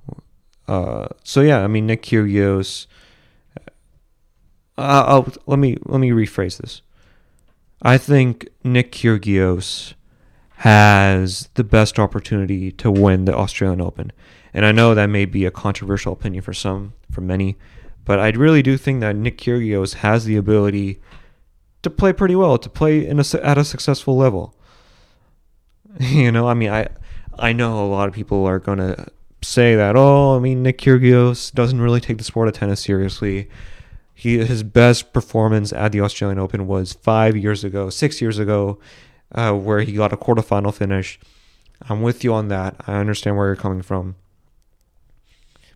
Uh, 0.69 1.09
so 1.25 1.41
yeah, 1.41 1.61
I 1.61 1.69
mean 1.69 1.87
Nick 1.87 2.03
Kyrgios. 2.03 2.87
Uh, 4.77 5.23
let 5.47 5.59
me 5.59 5.79
let 5.87 6.01
me 6.01 6.11
rephrase 6.11 6.59
this. 6.59 6.83
I 7.83 7.99
think 7.99 8.49
Nick 8.65 8.93
Kyrgios 8.93 9.95
has 10.59 11.49
the 11.55 11.65
best 11.65 11.99
opportunity 11.99 12.73
to 12.73 12.91
win 12.91 13.27
the 13.27 13.35
Australian 13.37 13.81
Open. 13.81 14.13
And 14.55 14.65
I 14.65 14.73
know 14.73 14.95
that 14.95 15.09
may 15.09 15.27
be 15.27 15.45
a 15.45 15.51
controversial 15.51 16.15
opinion 16.15 16.43
for 16.43 16.55
some, 16.55 16.95
for 17.11 17.21
many, 17.21 17.57
but 18.07 18.19
I 18.19 18.31
really 18.31 18.63
do 18.63 18.79
think 18.79 19.01
that 19.01 19.17
Nick 19.17 19.37
Kyrgios 19.37 19.97
has 19.97 20.25
the 20.25 20.37
ability 20.37 21.01
to 21.83 21.91
play 21.91 22.13
pretty 22.13 22.35
well, 22.35 22.57
to 22.57 22.71
play 22.71 23.07
a, 23.07 23.25
at 23.43 23.59
a 23.59 23.65
successful 23.65 24.17
level. 24.17 24.55
You 25.99 26.31
know, 26.31 26.47
I 26.47 26.53
mean, 26.53 26.69
I 26.69 26.89
I 27.39 27.55
know 27.55 27.83
a 27.83 27.89
lot 27.89 28.07
of 28.07 28.13
people 28.13 28.45
are 28.45 28.59
going 28.59 28.79
to 28.79 29.07
say 29.43 29.75
that, 29.77 29.97
oh, 29.97 30.37
I 30.37 30.41
mean, 30.41 30.63
Nick 30.63 30.79
Kyrgios 30.79 31.53
doesn't 31.53 31.81
really 31.81 32.01
take 32.01 32.19
the 32.19 32.25
sport 32.25 32.49
of 32.49 32.55
tennis 32.55 32.81
seriously. 32.81 33.49
He 34.19 34.39
his 34.39 34.63
best 34.63 35.13
performance 35.13 35.75
at 35.75 35.93
the 35.93 36.01
Australian 36.01 36.39
Open 36.39 36.67
was 36.67 36.95
five 36.95 37.37
years 37.37 37.65
ago, 37.65 37.91
six 37.91 38.23
years 38.23 38.39
ago, 38.39 38.79
uh, 39.33 39.53
where 39.53 39.81
he 39.81 39.93
got 39.93 40.15
a 40.15 40.17
quarterfinal 40.17 40.73
finish. 40.73 41.21
I'm 41.83 42.01
with 42.01 42.25
you 42.25 42.33
on 42.33 42.49
that. 42.49 42.77
I 42.87 42.95
understand 42.97 43.37
where 43.37 43.49
you're 43.49 43.57
coming 43.57 43.83
from. 43.83 44.17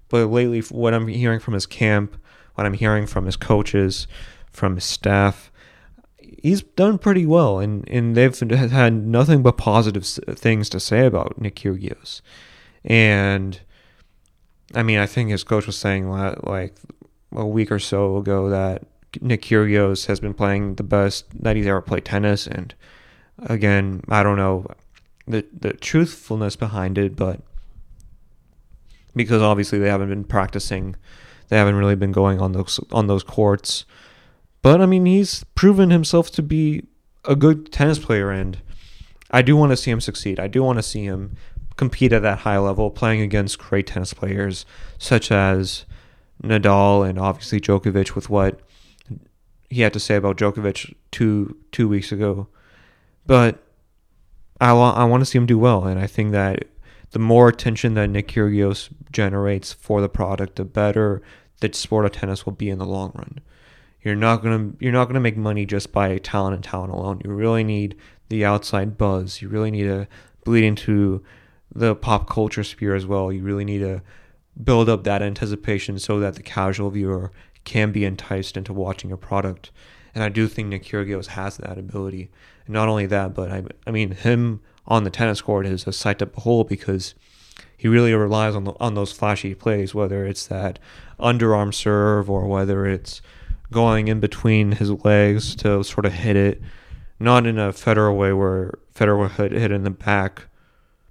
But 0.09 0.29
lately, 0.29 0.61
what 0.61 0.95
I'm 0.95 1.07
hearing 1.09 1.39
from 1.39 1.53
his 1.53 1.67
camp, 1.67 2.17
what 2.55 2.67
I'm 2.67 2.73
hearing 2.73 3.07
from 3.07 3.27
his 3.27 3.37
coaches, 3.37 4.07
from 4.51 4.77
his 4.77 4.85
staff, 4.85 5.53
he's 6.43 6.63
done 6.63 6.97
pretty 6.97 7.27
well, 7.27 7.59
and, 7.59 7.87
and 7.91 8.17
they've 8.17 8.39
had 8.39 8.95
nothing 8.95 9.43
but 9.43 9.59
positive 9.59 10.07
things 10.07 10.71
to 10.71 10.81
say 10.81 11.05
about 11.05 11.39
Nick 11.39 11.57
Kyrgios. 11.57 12.23
And 12.87 13.61
I 14.75 14.83
mean, 14.83 14.99
I 14.99 15.05
think 15.05 15.29
his 15.29 15.45
coach 15.45 15.67
was 15.67 15.77
saying 15.77 16.09
like 16.09 16.77
a 17.33 17.47
week 17.47 17.71
or 17.71 17.79
so 17.79 18.17
ago 18.17 18.49
that 18.49 18.85
Nick 19.21 19.43
Kyrgios 19.43 20.07
has 20.07 20.21
been 20.21 20.35
playing 20.35 20.77
the 20.77 20.83
best 20.83 21.27
that 21.43 21.57
he's 21.57 21.67
ever 21.67 21.81
played 21.81 22.05
tennis, 22.05 22.47
and 22.47 22.75
again, 23.39 24.03
I 24.09 24.23
don't 24.23 24.37
know 24.37 24.67
the 25.27 25.45
the 25.59 25.73
truthfulness 25.73 26.57
behind 26.57 26.99
it, 26.99 27.17
but 27.17 27.41
because 29.15 29.43
obviously 29.43 29.79
they 29.79 29.89
haven't 29.89 30.09
been 30.09 30.25
practicing, 30.25 30.97
they 31.49 31.57
haven't 31.57 31.77
really 31.77 31.97
been 31.97 32.13
going 32.13 32.41
on 32.41 32.53
those 32.53 32.81
on 32.93 33.07
those 33.07 33.23
courts. 33.23 33.85
But 34.63 34.81
I 34.81 34.87
mean, 34.87 35.07
he's 35.07 35.45
proven 35.55 35.91
himself 35.91 36.31
to 36.33 36.43
be 36.43 36.85
a 37.25 37.35
good 37.35 37.73
tennis 37.73 37.99
player, 37.99 38.31
and 38.31 38.59
I 39.31 39.43
do 39.43 39.57
want 39.57 39.71
to 39.71 39.77
see 39.77 39.91
him 39.91 40.01
succeed. 40.01 40.39
I 40.39 40.47
do 40.47 40.63
want 40.63 40.79
to 40.79 40.83
see 40.83 41.05
him 41.05 41.37
compete 41.77 42.13
at 42.13 42.23
that 42.23 42.41
high 42.41 42.59
level, 42.59 42.91
playing 42.91 43.23
against 43.23 43.59
great 43.59 43.87
tennis 43.87 44.13
players 44.13 44.67
such 44.99 45.33
as 45.33 45.87
Nadal 46.43 47.09
and 47.09 47.19
obviously 47.19 47.61
Djokovic 47.61 48.15
with 48.15 48.31
what 48.31 48.61
he 49.69 49.83
had 49.83 49.93
to 49.93 50.01
say 50.01 50.17
about 50.17 50.37
Djokovic 50.37 50.95
two 51.11 51.57
two 51.73 51.89
weeks 51.89 52.13
ago. 52.13 52.49
But 53.27 53.63
I 54.61 54.73
want 54.73 54.99
I 54.99 55.05
want 55.05 55.21
to 55.21 55.25
see 55.27 55.39
him 55.39 55.47
do 55.47 55.59
well, 55.59 55.85
and 55.85 55.99
I 55.99 56.07
think 56.07 56.33
that 56.33 56.65
the 57.13 57.19
more 57.19 57.49
attention 57.49 57.95
that 57.95 58.11
Nick 58.11 58.29
Kyrgios 58.29 58.89
generates 59.11 59.73
for 59.73 60.01
the 60.01 60.09
product, 60.09 60.57
the 60.57 60.65
better 60.65 61.23
the 61.61 61.73
sport 61.73 62.07
of 62.07 62.13
tennis 62.13 62.47
will 62.47 62.53
be 62.53 62.71
in 62.71 62.79
the 62.79 62.87
long 62.87 63.13
run. 63.15 63.41
You're 64.03 64.17
not 64.17 64.43
gonna 64.43 64.73
you're 64.81 64.93
not 64.93 65.07
gonna 65.07 65.21
make 65.21 65.37
money 65.37 65.67
just 65.67 65.93
by 65.93 66.17
talent 66.19 66.55
and 66.55 66.65
talent 66.65 66.93
alone. 66.93 67.21
You 67.25 67.31
really 67.31 67.65
need 67.65 67.97
the 68.29 68.45
outside 68.45 68.97
buzz. 68.97 69.43
You 69.43 69.49
really 69.49 69.71
need 69.71 69.85
to 69.85 70.09
bleed 70.45 70.65
into 70.65 71.23
the 71.73 71.95
pop 71.95 72.29
culture 72.29 72.65
sphere 72.65 72.95
as 72.95 73.07
well. 73.07 73.31
You 73.31 73.43
really 73.43 73.65
need 73.65 73.81
to 73.81 74.03
build 74.63 74.89
up 74.89 75.05
that 75.05 75.23
anticipation 75.23 75.99
so 75.99 76.21
that 76.21 76.35
the 76.35 76.43
casual 76.43 76.91
viewer 76.91 77.33
can 77.65 77.93
be 77.93 78.05
enticed 78.05 78.57
into 78.57 78.73
watching 78.73 79.13
a 79.13 79.17
product. 79.17 79.71
And 80.15 80.25
I 80.25 80.29
do 80.29 80.49
think 80.49 80.69
Nick 80.69 80.85
Kyrgios 80.85 81.29
has 81.29 81.57
that 81.59 81.79
ability. 81.79 82.31
And 82.67 82.75
not 82.75 82.89
only 82.89 83.07
that, 83.07 83.35
but 83.35 83.51
I, 83.51 83.63
I 83.87 83.91
mean, 83.91 84.13
him 84.13 84.61
on 84.87 85.05
the 85.05 85.11
tennis 85.11 85.41
court 85.41 85.67
is 85.67 85.87
a 85.87 85.93
sight 85.93 86.19
to 86.19 86.27
behold 86.27 86.69
because 86.69 87.15
he 87.77 87.89
really 87.89 88.13
relies 88.13 88.55
on 88.55 88.65
the, 88.65 88.73
on 88.81 88.95
those 88.95 89.13
flashy 89.13 89.55
plays, 89.55 89.95
whether 89.95 90.27
it's 90.27 90.47
that 90.49 90.79
underarm 91.19 91.73
serve 91.73 92.29
or 92.29 92.47
whether 92.47 92.87
it's 92.87 93.23
going 93.71 94.09
in 94.09 94.21
between 94.21 94.73
his 94.73 94.91
legs 95.05 95.55
to 95.57 95.83
sort 95.85 96.05
of 96.05 96.13
hit 96.13 96.37
it, 96.37 96.61
not 97.19 97.47
in 97.47 97.59
a 97.59 97.73
Federer 97.73 98.17
way 98.17 98.33
where 98.33 98.75
Federer 98.95 99.31
hit 99.31 99.53
hit 99.53 99.71
in 99.71 99.85
the 99.85 99.91
back, 99.91 100.47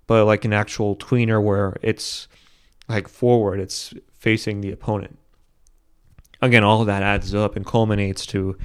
but 0.08 0.26
like 0.26 0.46
an 0.46 0.54
actual 0.54 0.96
tweener 0.96 1.42
where 1.42 1.78
it's 1.82 2.28
like 2.90 3.08
forward, 3.08 3.60
it's 3.60 3.94
facing 4.14 4.62
the 4.62 4.72
opponent. 4.72 5.18
Again, 6.42 6.64
all 6.64 6.82
of 6.82 6.88
that 6.88 7.04
adds 7.04 7.34
up 7.36 7.56
and 7.56 7.66
culminates 7.66 8.26
to 8.28 8.58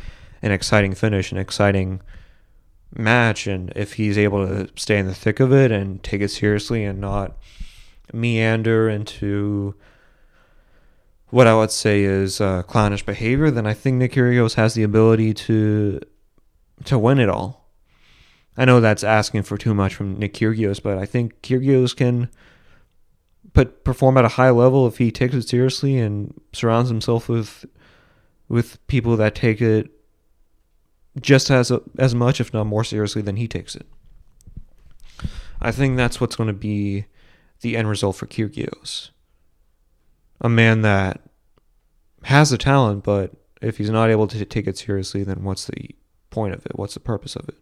an 0.43 0.51
exciting 0.51 0.95
finish, 0.95 1.31
an 1.31 1.39
exciting 1.39 2.01
match. 2.95 3.47
And 3.47 3.73
if 3.77 3.95
he's 3.95 4.17
able 4.17 4.47
to 4.47 4.69
stay 4.77 4.99
in 4.99 5.07
the 5.07 5.15
thick 5.15 5.41
of 5.41 5.53
it 5.53 5.71
and 5.71 6.03
take 6.03 6.21
it 6.21 6.31
seriously 6.31 6.85
and 6.85 7.01
not 7.01 7.37
meander 8.13 8.89
into 8.89 9.75
what 11.31 11.47
I 11.47 11.55
would 11.55 11.71
say 11.71 12.05
is 12.05 12.41
uh, 12.41 12.63
clownish 12.63 13.05
behavior, 13.05 13.51
then 13.51 13.67
I 13.67 13.75
think 13.75 13.97
Nick 13.97 14.15
has 14.15 14.75
the 14.75 14.83
ability 14.85 15.35
to 15.35 16.01
to 16.85 16.99
win 16.99 17.19
it 17.19 17.29
all. 17.29 17.71
I 18.57 18.65
know 18.65 18.81
that's 18.81 19.03
asking 19.03 19.43
for 19.43 19.59
too 19.59 19.75
much 19.75 19.95
from 19.95 20.19
Nick 20.19 20.35
Kyrgios, 20.35 20.81
but 20.81 20.97
I 20.99 21.07
think 21.07 21.43
Kyrgios 21.43 21.97
can 21.97 22.29
but 23.55 23.85
perform 23.85 24.17
at 24.19 24.25
a 24.25 24.29
high 24.29 24.51
level 24.51 24.87
if 24.87 24.99
he 24.99 25.11
takes 25.11 25.35
it 25.35 25.49
seriously 25.49 25.99
and 25.99 26.35
surrounds 26.53 26.91
himself 26.91 27.29
with 27.29 27.65
with 28.49 28.87
people 28.87 29.17
that 29.17 29.35
take 29.35 29.63
it 29.63 29.91
just 31.21 31.51
as 31.51 31.73
as 31.99 32.15
much, 32.15 32.41
if 32.41 32.53
not 32.53 32.67
more 32.67 32.85
seriously 32.85 33.23
than 33.23 33.37
he 33.37 33.49
takes 33.49 33.75
it. 33.75 33.87
I 35.63 35.73
think 35.73 35.97
that's 35.97 36.21
what's 36.21 36.37
going 36.37 36.49
to 36.49 36.53
be 36.53 37.07
the 37.63 37.77
end 37.77 37.89
result 37.89 38.17
for 38.17 38.27
Kyrgios 38.27 39.11
a 40.41 40.49
man 40.49 40.83
that 40.83 41.23
has 42.25 42.51
the 42.51 42.59
talent, 42.59 43.03
but 43.03 43.33
if 43.63 43.79
he's 43.79 43.91
not 43.91 44.11
able 44.11 44.27
to 44.29 44.45
take 44.45 44.67
it 44.67 44.77
seriously, 44.77 45.25
then 45.25 45.43
what's 45.43 45.67
the 45.67 45.95
point 46.31 46.55
of 46.55 46.65
it? 46.67 46.73
What's 46.79 46.95
the 46.95 47.01
purpose 47.01 47.35
of 47.35 47.49
it? 47.49 47.57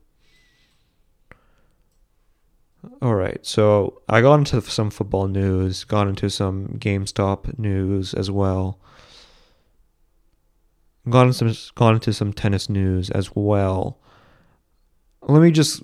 All 3.00 3.14
right, 3.14 3.38
so 3.46 4.02
I 4.08 4.20
got 4.20 4.40
into 4.40 4.60
some 4.62 4.90
football 4.90 5.28
news, 5.28 5.84
got 5.84 6.08
into 6.08 6.28
some 6.28 6.68
GameStop 6.78 7.56
news 7.58 8.12
as 8.12 8.28
well. 8.28 8.80
Got 11.08 11.28
into 11.28 11.54
some, 11.54 11.74
got 11.76 11.94
into 11.94 12.12
some 12.12 12.32
tennis 12.32 12.68
news 12.68 13.08
as 13.10 13.34
well. 13.36 14.00
Let 15.22 15.42
me 15.42 15.52
just 15.52 15.82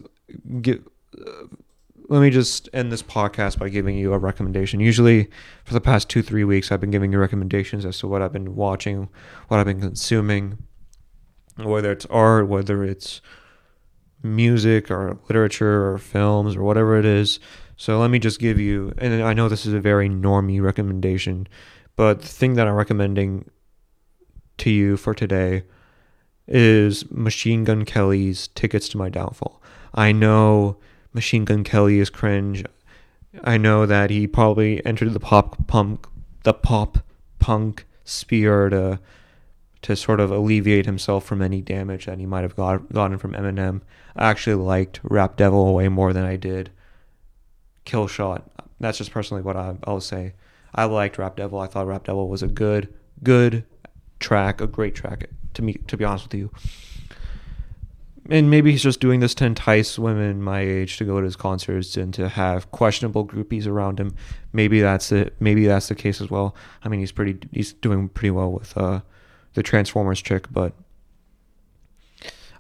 get 0.61 0.83
uh, 1.17 1.47
let 2.09 2.21
me 2.21 2.31
just 2.31 2.69
end 2.73 2.91
this 2.91 3.03
podcast 3.03 3.59
by 3.59 3.69
giving 3.69 3.97
you 3.97 4.13
a 4.13 4.19
recommendation. 4.19 4.81
Usually, 4.81 5.29
for 5.65 5.75
the 5.75 5.81
past 5.81 6.09
two, 6.09 6.23
three 6.23 6.45
weeks, 6.45 6.73
I've 6.73 6.81
been 6.81 6.91
giving 6.91 7.13
you 7.13 7.19
recommendations 7.19 7.85
as 7.85 7.99
to 7.99 8.09
what 8.09 8.23
I've 8.23 8.33
been 8.33 8.57
watching, 8.57 9.09
what 9.49 9.61
I've 9.61 9.67
been 9.67 9.81
consuming, 9.81 10.59
whether 11.59 11.93
it's 11.93 12.07
art, 12.07 12.49
whether 12.49 12.83
it's 12.83 13.21
music 14.23 14.91
or 14.91 15.19
literature 15.29 15.91
or 15.91 15.99
films 15.99 16.57
or 16.57 16.63
whatever 16.63 16.99
it 16.99 17.05
is. 17.05 17.39
So 17.77 17.99
let 17.99 18.11
me 18.11 18.19
just 18.19 18.41
give 18.41 18.59
you, 18.59 18.93
and 18.99 19.23
I 19.23 19.33
know 19.33 19.49
this 19.49 19.65
is 19.65 19.73
a 19.73 19.81
very 19.81 20.09
normie 20.09 20.61
recommendation, 20.61 21.47
but 21.97 22.23
the 22.23 22.29
thing 22.29 22.55
that 22.55 22.67
I'm 22.67 22.75
recommending 22.75 23.51
to 24.59 24.71
you 24.71 24.97
for 24.97 25.15
today 25.15 25.63
is 26.47 27.09
Machine 27.11 27.65
Gun 27.65 27.85
Kelly's 27.85 28.49
Tickets 28.49 28.89
to 28.91 28.99
My 28.99 29.09
Downfall. 29.09 29.63
I 29.95 30.13
know 30.13 30.79
Machine 31.13 31.45
Gun 31.45 31.63
Kelly 31.63 31.99
is 31.99 32.11
cringe. 32.11 32.65
I 33.45 33.59
know 33.59 33.87
that 33.87 34.11
he 34.11 34.27
probably 34.27 34.85
entered 34.85 35.13
the 35.13 35.21
pop 35.21 35.67
punk 35.69 36.07
the 36.45 36.55
pop 36.55 36.99
punk 37.39 37.87
sphere 38.05 38.71
to 38.71 38.99
to 39.89 39.97
sort 39.97 40.21
of 40.21 40.31
alleviate 40.31 40.85
himself 40.85 41.25
from 41.25 41.41
any 41.41 41.63
damage 41.63 42.05
that 42.05 42.19
he 42.19 42.27
might 42.27 42.43
have 42.43 42.55
got, 42.55 42.93
gotten 42.93 43.17
from 43.17 43.33
Eminem. 43.33 43.81
I 44.15 44.29
actually 44.29 44.57
liked 44.57 45.01
Rap 45.03 45.39
Devil 45.39 45.75
way 45.75 45.89
more 45.89 46.13
than 46.13 46.27
I 46.27 46.37
did 46.37 46.69
Kill 47.87 48.07
Shot. 48.07 48.51
That's 48.79 48.99
just 48.99 49.11
personally 49.11 49.43
what 49.43 49.57
I, 49.57 49.77
I'll 49.85 50.03
say. 50.03 50.35
I 50.75 50.85
liked 50.85 51.17
Rap 51.17 51.37
Devil. 51.37 51.59
I 51.59 51.69
thought 51.69 51.87
Rap 51.87 52.05
Devil 52.05 52.29
was 52.29 52.43
a 52.43 52.49
good, 52.49 52.93
good 53.23 53.65
track, 54.21 54.61
a 54.61 54.67
great 54.67 54.95
track. 54.95 55.31
To 55.55 55.63
me, 55.63 55.73
to 55.87 55.97
be 55.97 56.05
honest 56.05 56.27
with 56.27 56.35
you, 56.35 56.51
and 58.29 58.51
maybe 58.51 58.71
he's 58.71 58.83
just 58.83 59.01
doing 59.01 59.21
this 59.21 59.35
to 59.37 59.47
entice 59.47 59.99
women 59.99 60.43
my 60.43 60.61
age 60.61 60.99
to 60.99 61.07
go 61.07 61.19
to 61.19 61.25
his 61.25 61.35
concerts 61.35 61.97
and 61.97 62.13
to 62.13 62.29
have 62.29 62.71
questionable 62.73 63.27
groupies 63.27 63.67
around 63.67 63.99
him. 63.99 64.15
Maybe 64.53 64.83
that's 64.83 65.11
it. 65.13 65.35
Maybe 65.41 65.67
that's 65.67 65.89
the 65.89 65.95
case 65.95 66.21
as 66.21 66.31
well. 66.31 66.55
I 66.85 66.91
mean, 66.91 67.01
he's 67.01 67.11
pretty. 67.11 67.39
He's 67.53 67.73
doing 67.73 68.11
pretty 68.11 68.33
well 68.33 68.53
with 68.53 68.77
uh, 68.77 69.01
the 69.55 69.63
Transformers 69.63 70.23
chick, 70.23 70.47
but 70.51 70.73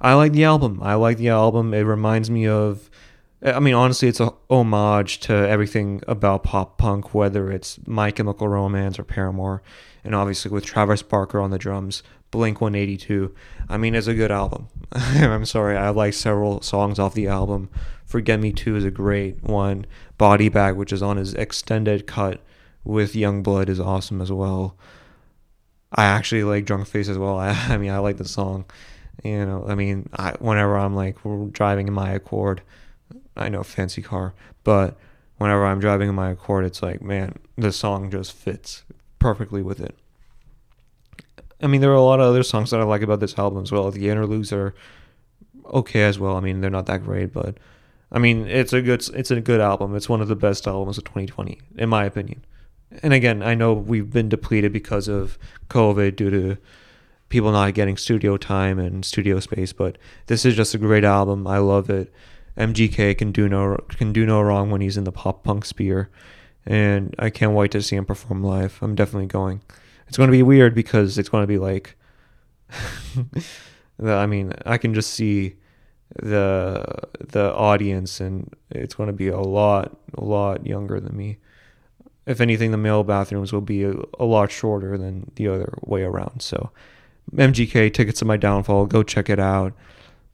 I 0.00 0.14
like 0.14 0.32
the 0.32 0.44
album. 0.44 0.80
I 0.82 0.94
like 0.94 1.18
the 1.18 1.28
album. 1.28 1.74
It 1.74 1.82
reminds 1.82 2.30
me 2.30 2.46
of. 2.46 2.90
I 3.40 3.60
mean, 3.60 3.74
honestly, 3.74 4.08
it's 4.08 4.18
a 4.18 4.34
homage 4.50 5.20
to 5.20 5.32
everything 5.32 6.02
about 6.08 6.42
pop 6.42 6.76
punk, 6.76 7.14
whether 7.14 7.52
it's 7.52 7.78
My 7.86 8.10
Chemical 8.10 8.48
Romance 8.48 8.98
or 8.98 9.04
Paramore, 9.04 9.62
and 10.02 10.12
obviously 10.12 10.50
with 10.50 10.64
Travis 10.64 11.02
Barker 11.02 11.40
on 11.40 11.50
the 11.50 11.58
drums. 11.58 12.02
Blink 12.30 12.60
182. 12.60 13.34
I 13.68 13.76
mean, 13.76 13.94
it's 13.94 14.06
a 14.06 14.14
good 14.14 14.30
album. 14.30 14.68
I'm 14.92 15.46
sorry, 15.46 15.76
I 15.76 15.90
like 15.90 16.14
several 16.14 16.60
songs 16.60 16.98
off 16.98 17.14
the 17.14 17.28
album. 17.28 17.70
Forget 18.04 18.40
Me 18.40 18.52
Too 18.52 18.76
is 18.76 18.84
a 18.84 18.90
great 18.90 19.42
one. 19.42 19.86
Body 20.18 20.48
Bag, 20.48 20.76
which 20.76 20.92
is 20.92 21.02
on 21.02 21.16
his 21.16 21.34
extended 21.34 22.06
cut 22.06 22.40
with 22.84 23.14
Yungblud, 23.14 23.68
is 23.68 23.80
awesome 23.80 24.20
as 24.20 24.32
well. 24.32 24.76
I 25.92 26.04
actually 26.04 26.44
like 26.44 26.64
Drunk 26.64 26.86
Face 26.86 27.08
as 27.08 27.18
well. 27.18 27.38
I, 27.38 27.50
I 27.50 27.78
mean, 27.78 27.90
I 27.90 27.98
like 27.98 28.16
the 28.16 28.28
song. 28.28 28.64
You 29.24 29.44
know, 29.44 29.64
I 29.66 29.74
mean, 29.74 30.08
I, 30.16 30.32
whenever 30.38 30.78
I'm 30.78 30.94
like 30.94 31.16
driving 31.52 31.88
in 31.88 31.94
my 31.94 32.10
Accord, 32.12 32.62
I 33.36 33.48
know 33.48 33.62
fancy 33.62 34.00
car, 34.00 34.32
but 34.62 34.96
whenever 35.38 35.66
I'm 35.66 35.80
driving 35.80 36.08
in 36.08 36.14
my 36.14 36.30
Accord, 36.30 36.64
it's 36.64 36.82
like, 36.82 37.02
man, 37.02 37.34
the 37.56 37.72
song 37.72 38.10
just 38.10 38.32
fits 38.32 38.84
perfectly 39.18 39.62
with 39.62 39.80
it. 39.80 39.96
I 41.60 41.66
mean, 41.66 41.80
there 41.80 41.90
are 41.90 41.94
a 41.94 42.02
lot 42.02 42.20
of 42.20 42.26
other 42.26 42.44
songs 42.44 42.70
that 42.70 42.80
I 42.80 42.84
like 42.84 43.02
about 43.02 43.18
this 43.18 43.36
album 43.36 43.64
as 43.64 43.72
well. 43.72 43.90
The 43.90 44.08
interludes 44.08 44.52
are 44.52 44.74
okay 45.66 46.02
as 46.02 46.18
well. 46.18 46.36
I 46.36 46.40
mean, 46.40 46.60
they're 46.60 46.70
not 46.70 46.86
that 46.86 47.02
great, 47.02 47.32
but 47.32 47.58
I 48.12 48.18
mean, 48.18 48.46
it's 48.46 48.72
a 48.72 48.80
good 48.80 49.06
it's 49.14 49.30
a 49.30 49.40
good 49.40 49.60
album. 49.60 49.96
It's 49.96 50.08
one 50.08 50.20
of 50.20 50.28
the 50.28 50.36
best 50.36 50.66
albums 50.66 50.98
of 50.98 51.04
2020, 51.04 51.60
in 51.76 51.88
my 51.88 52.04
opinion. 52.04 52.44
And 53.02 53.12
again, 53.12 53.42
I 53.42 53.54
know 53.54 53.72
we've 53.72 54.10
been 54.10 54.28
depleted 54.28 54.72
because 54.72 55.08
of 55.08 55.38
COVID 55.68 56.16
due 56.16 56.30
to 56.30 56.56
people 57.28 57.52
not 57.52 57.74
getting 57.74 57.96
studio 57.96 58.36
time 58.36 58.78
and 58.78 59.04
studio 59.04 59.40
space, 59.40 59.72
but 59.72 59.98
this 60.26 60.44
is 60.44 60.56
just 60.56 60.74
a 60.74 60.78
great 60.78 61.04
album. 61.04 61.46
I 61.46 61.58
love 61.58 61.90
it. 61.90 62.12
MGK 62.56 63.16
can 63.16 63.30
do 63.30 63.48
no 63.48 63.76
can 63.90 64.12
do 64.12 64.26
no 64.26 64.40
wrong 64.40 64.70
when 64.70 64.80
he's 64.80 64.96
in 64.96 65.04
the 65.04 65.12
pop 65.12 65.44
punk 65.44 65.64
sphere, 65.64 66.10
and 66.66 67.14
I 67.18 67.30
can't 67.30 67.52
wait 67.52 67.70
to 67.72 67.82
see 67.82 67.94
him 67.96 68.04
perform 68.04 68.42
live. 68.42 68.78
I'm 68.82 68.94
definitely 68.94 69.26
going 69.26 69.60
it's 70.08 70.16
going 70.16 70.28
to 70.28 70.32
be 70.32 70.42
weird 70.42 70.74
because 70.74 71.18
it's 71.18 71.28
going 71.28 71.42
to 71.42 71.46
be 71.46 71.58
like 71.58 71.96
I 74.04 74.26
mean, 74.26 74.52
I 74.64 74.78
can 74.78 74.94
just 74.94 75.12
see 75.12 75.56
the 76.16 76.84
the 77.20 77.54
audience 77.54 78.20
and 78.20 78.52
it's 78.70 78.94
going 78.94 79.08
to 79.08 79.12
be 79.12 79.28
a 79.28 79.40
lot 79.40 79.98
a 80.16 80.24
lot 80.24 80.66
younger 80.66 81.00
than 81.00 81.16
me. 81.16 81.38
If 82.28 82.40
anything, 82.40 82.70
the 82.70 82.76
male 82.76 83.04
bathrooms 83.04 83.52
will 83.52 83.62
be 83.62 83.84
a, 83.84 83.94
a 84.18 84.24
lot 84.24 84.50
shorter 84.50 84.96
than 84.96 85.32
the 85.34 85.48
other 85.48 85.78
way 85.82 86.02
around. 86.02 86.42
So, 86.42 86.70
MGK 87.34 87.92
tickets 87.92 88.20
to 88.20 88.24
my 88.24 88.36
downfall. 88.36 88.86
Go 88.86 89.02
check 89.02 89.28
it 89.28 89.40
out. 89.40 89.72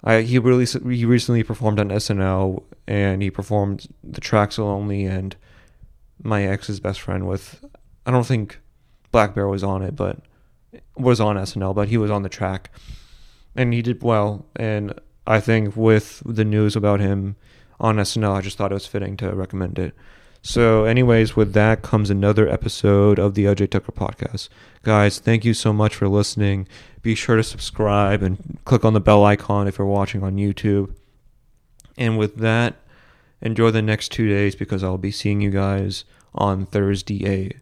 I, 0.02 0.20
he 0.20 0.38
really 0.38 0.66
he 0.66 1.06
recently 1.06 1.42
performed 1.42 1.80
on 1.80 1.88
SNL 1.88 2.62
and 2.86 3.22
he 3.22 3.30
performed 3.30 3.86
the 4.02 4.20
tracks 4.20 4.58
only 4.58 5.06
and 5.06 5.34
my 6.22 6.44
ex's 6.44 6.78
best 6.78 7.00
friend 7.00 7.26
with 7.26 7.64
I 8.04 8.10
don't 8.10 8.26
think 8.26 8.58
blackbear 9.12 9.48
was 9.50 9.64
on 9.64 9.82
it, 9.82 9.96
but 9.96 10.18
was 10.96 11.20
on 11.20 11.36
SNL, 11.36 11.74
but 11.74 11.88
he 11.88 11.96
was 11.96 12.10
on 12.10 12.22
the 12.22 12.28
track, 12.28 12.70
and 13.54 13.72
he 13.72 13.80
did 13.80 14.02
well. 14.02 14.44
And 14.56 14.98
I 15.26 15.40
think 15.40 15.76
with 15.76 16.22
the 16.26 16.44
news 16.44 16.76
about 16.76 17.00
him 17.00 17.36
on 17.80 17.96
SNL, 17.96 18.34
I 18.34 18.40
just 18.40 18.58
thought 18.58 18.72
it 18.72 18.74
was 18.74 18.86
fitting 18.86 19.16
to 19.18 19.34
recommend 19.34 19.78
it. 19.78 19.94
So, 20.46 20.84
anyways, 20.84 21.34
with 21.34 21.54
that 21.54 21.80
comes 21.80 22.10
another 22.10 22.46
episode 22.46 23.18
of 23.18 23.32
the 23.32 23.46
Ajay 23.46 23.66
Thakkar 23.66 23.94
podcast. 23.94 24.50
Guys, 24.82 25.18
thank 25.18 25.42
you 25.42 25.54
so 25.54 25.72
much 25.72 25.94
for 25.94 26.06
listening. 26.06 26.68
Be 27.00 27.14
sure 27.14 27.36
to 27.36 27.42
subscribe 27.42 28.22
and 28.22 28.58
click 28.66 28.84
on 28.84 28.92
the 28.92 29.00
bell 29.00 29.24
icon 29.24 29.66
if 29.66 29.78
you're 29.78 29.86
watching 29.86 30.22
on 30.22 30.36
YouTube. 30.36 30.94
And 31.96 32.18
with 32.18 32.36
that, 32.36 32.74
enjoy 33.40 33.70
the 33.70 33.80
next 33.80 34.12
two 34.12 34.28
days 34.28 34.54
because 34.54 34.84
I'll 34.84 34.98
be 34.98 35.10
seeing 35.10 35.40
you 35.40 35.50
guys 35.50 36.04
on 36.34 36.66
Thursday. 36.66 37.52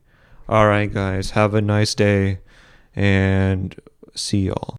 All 0.49 0.67
right, 0.67 0.93
guys, 0.93 1.31
have 1.31 1.55
a 1.55 1.61
nice 1.61 1.95
day 1.95 2.41
and 2.97 3.81
see 4.17 4.47
y'all. 4.47 4.71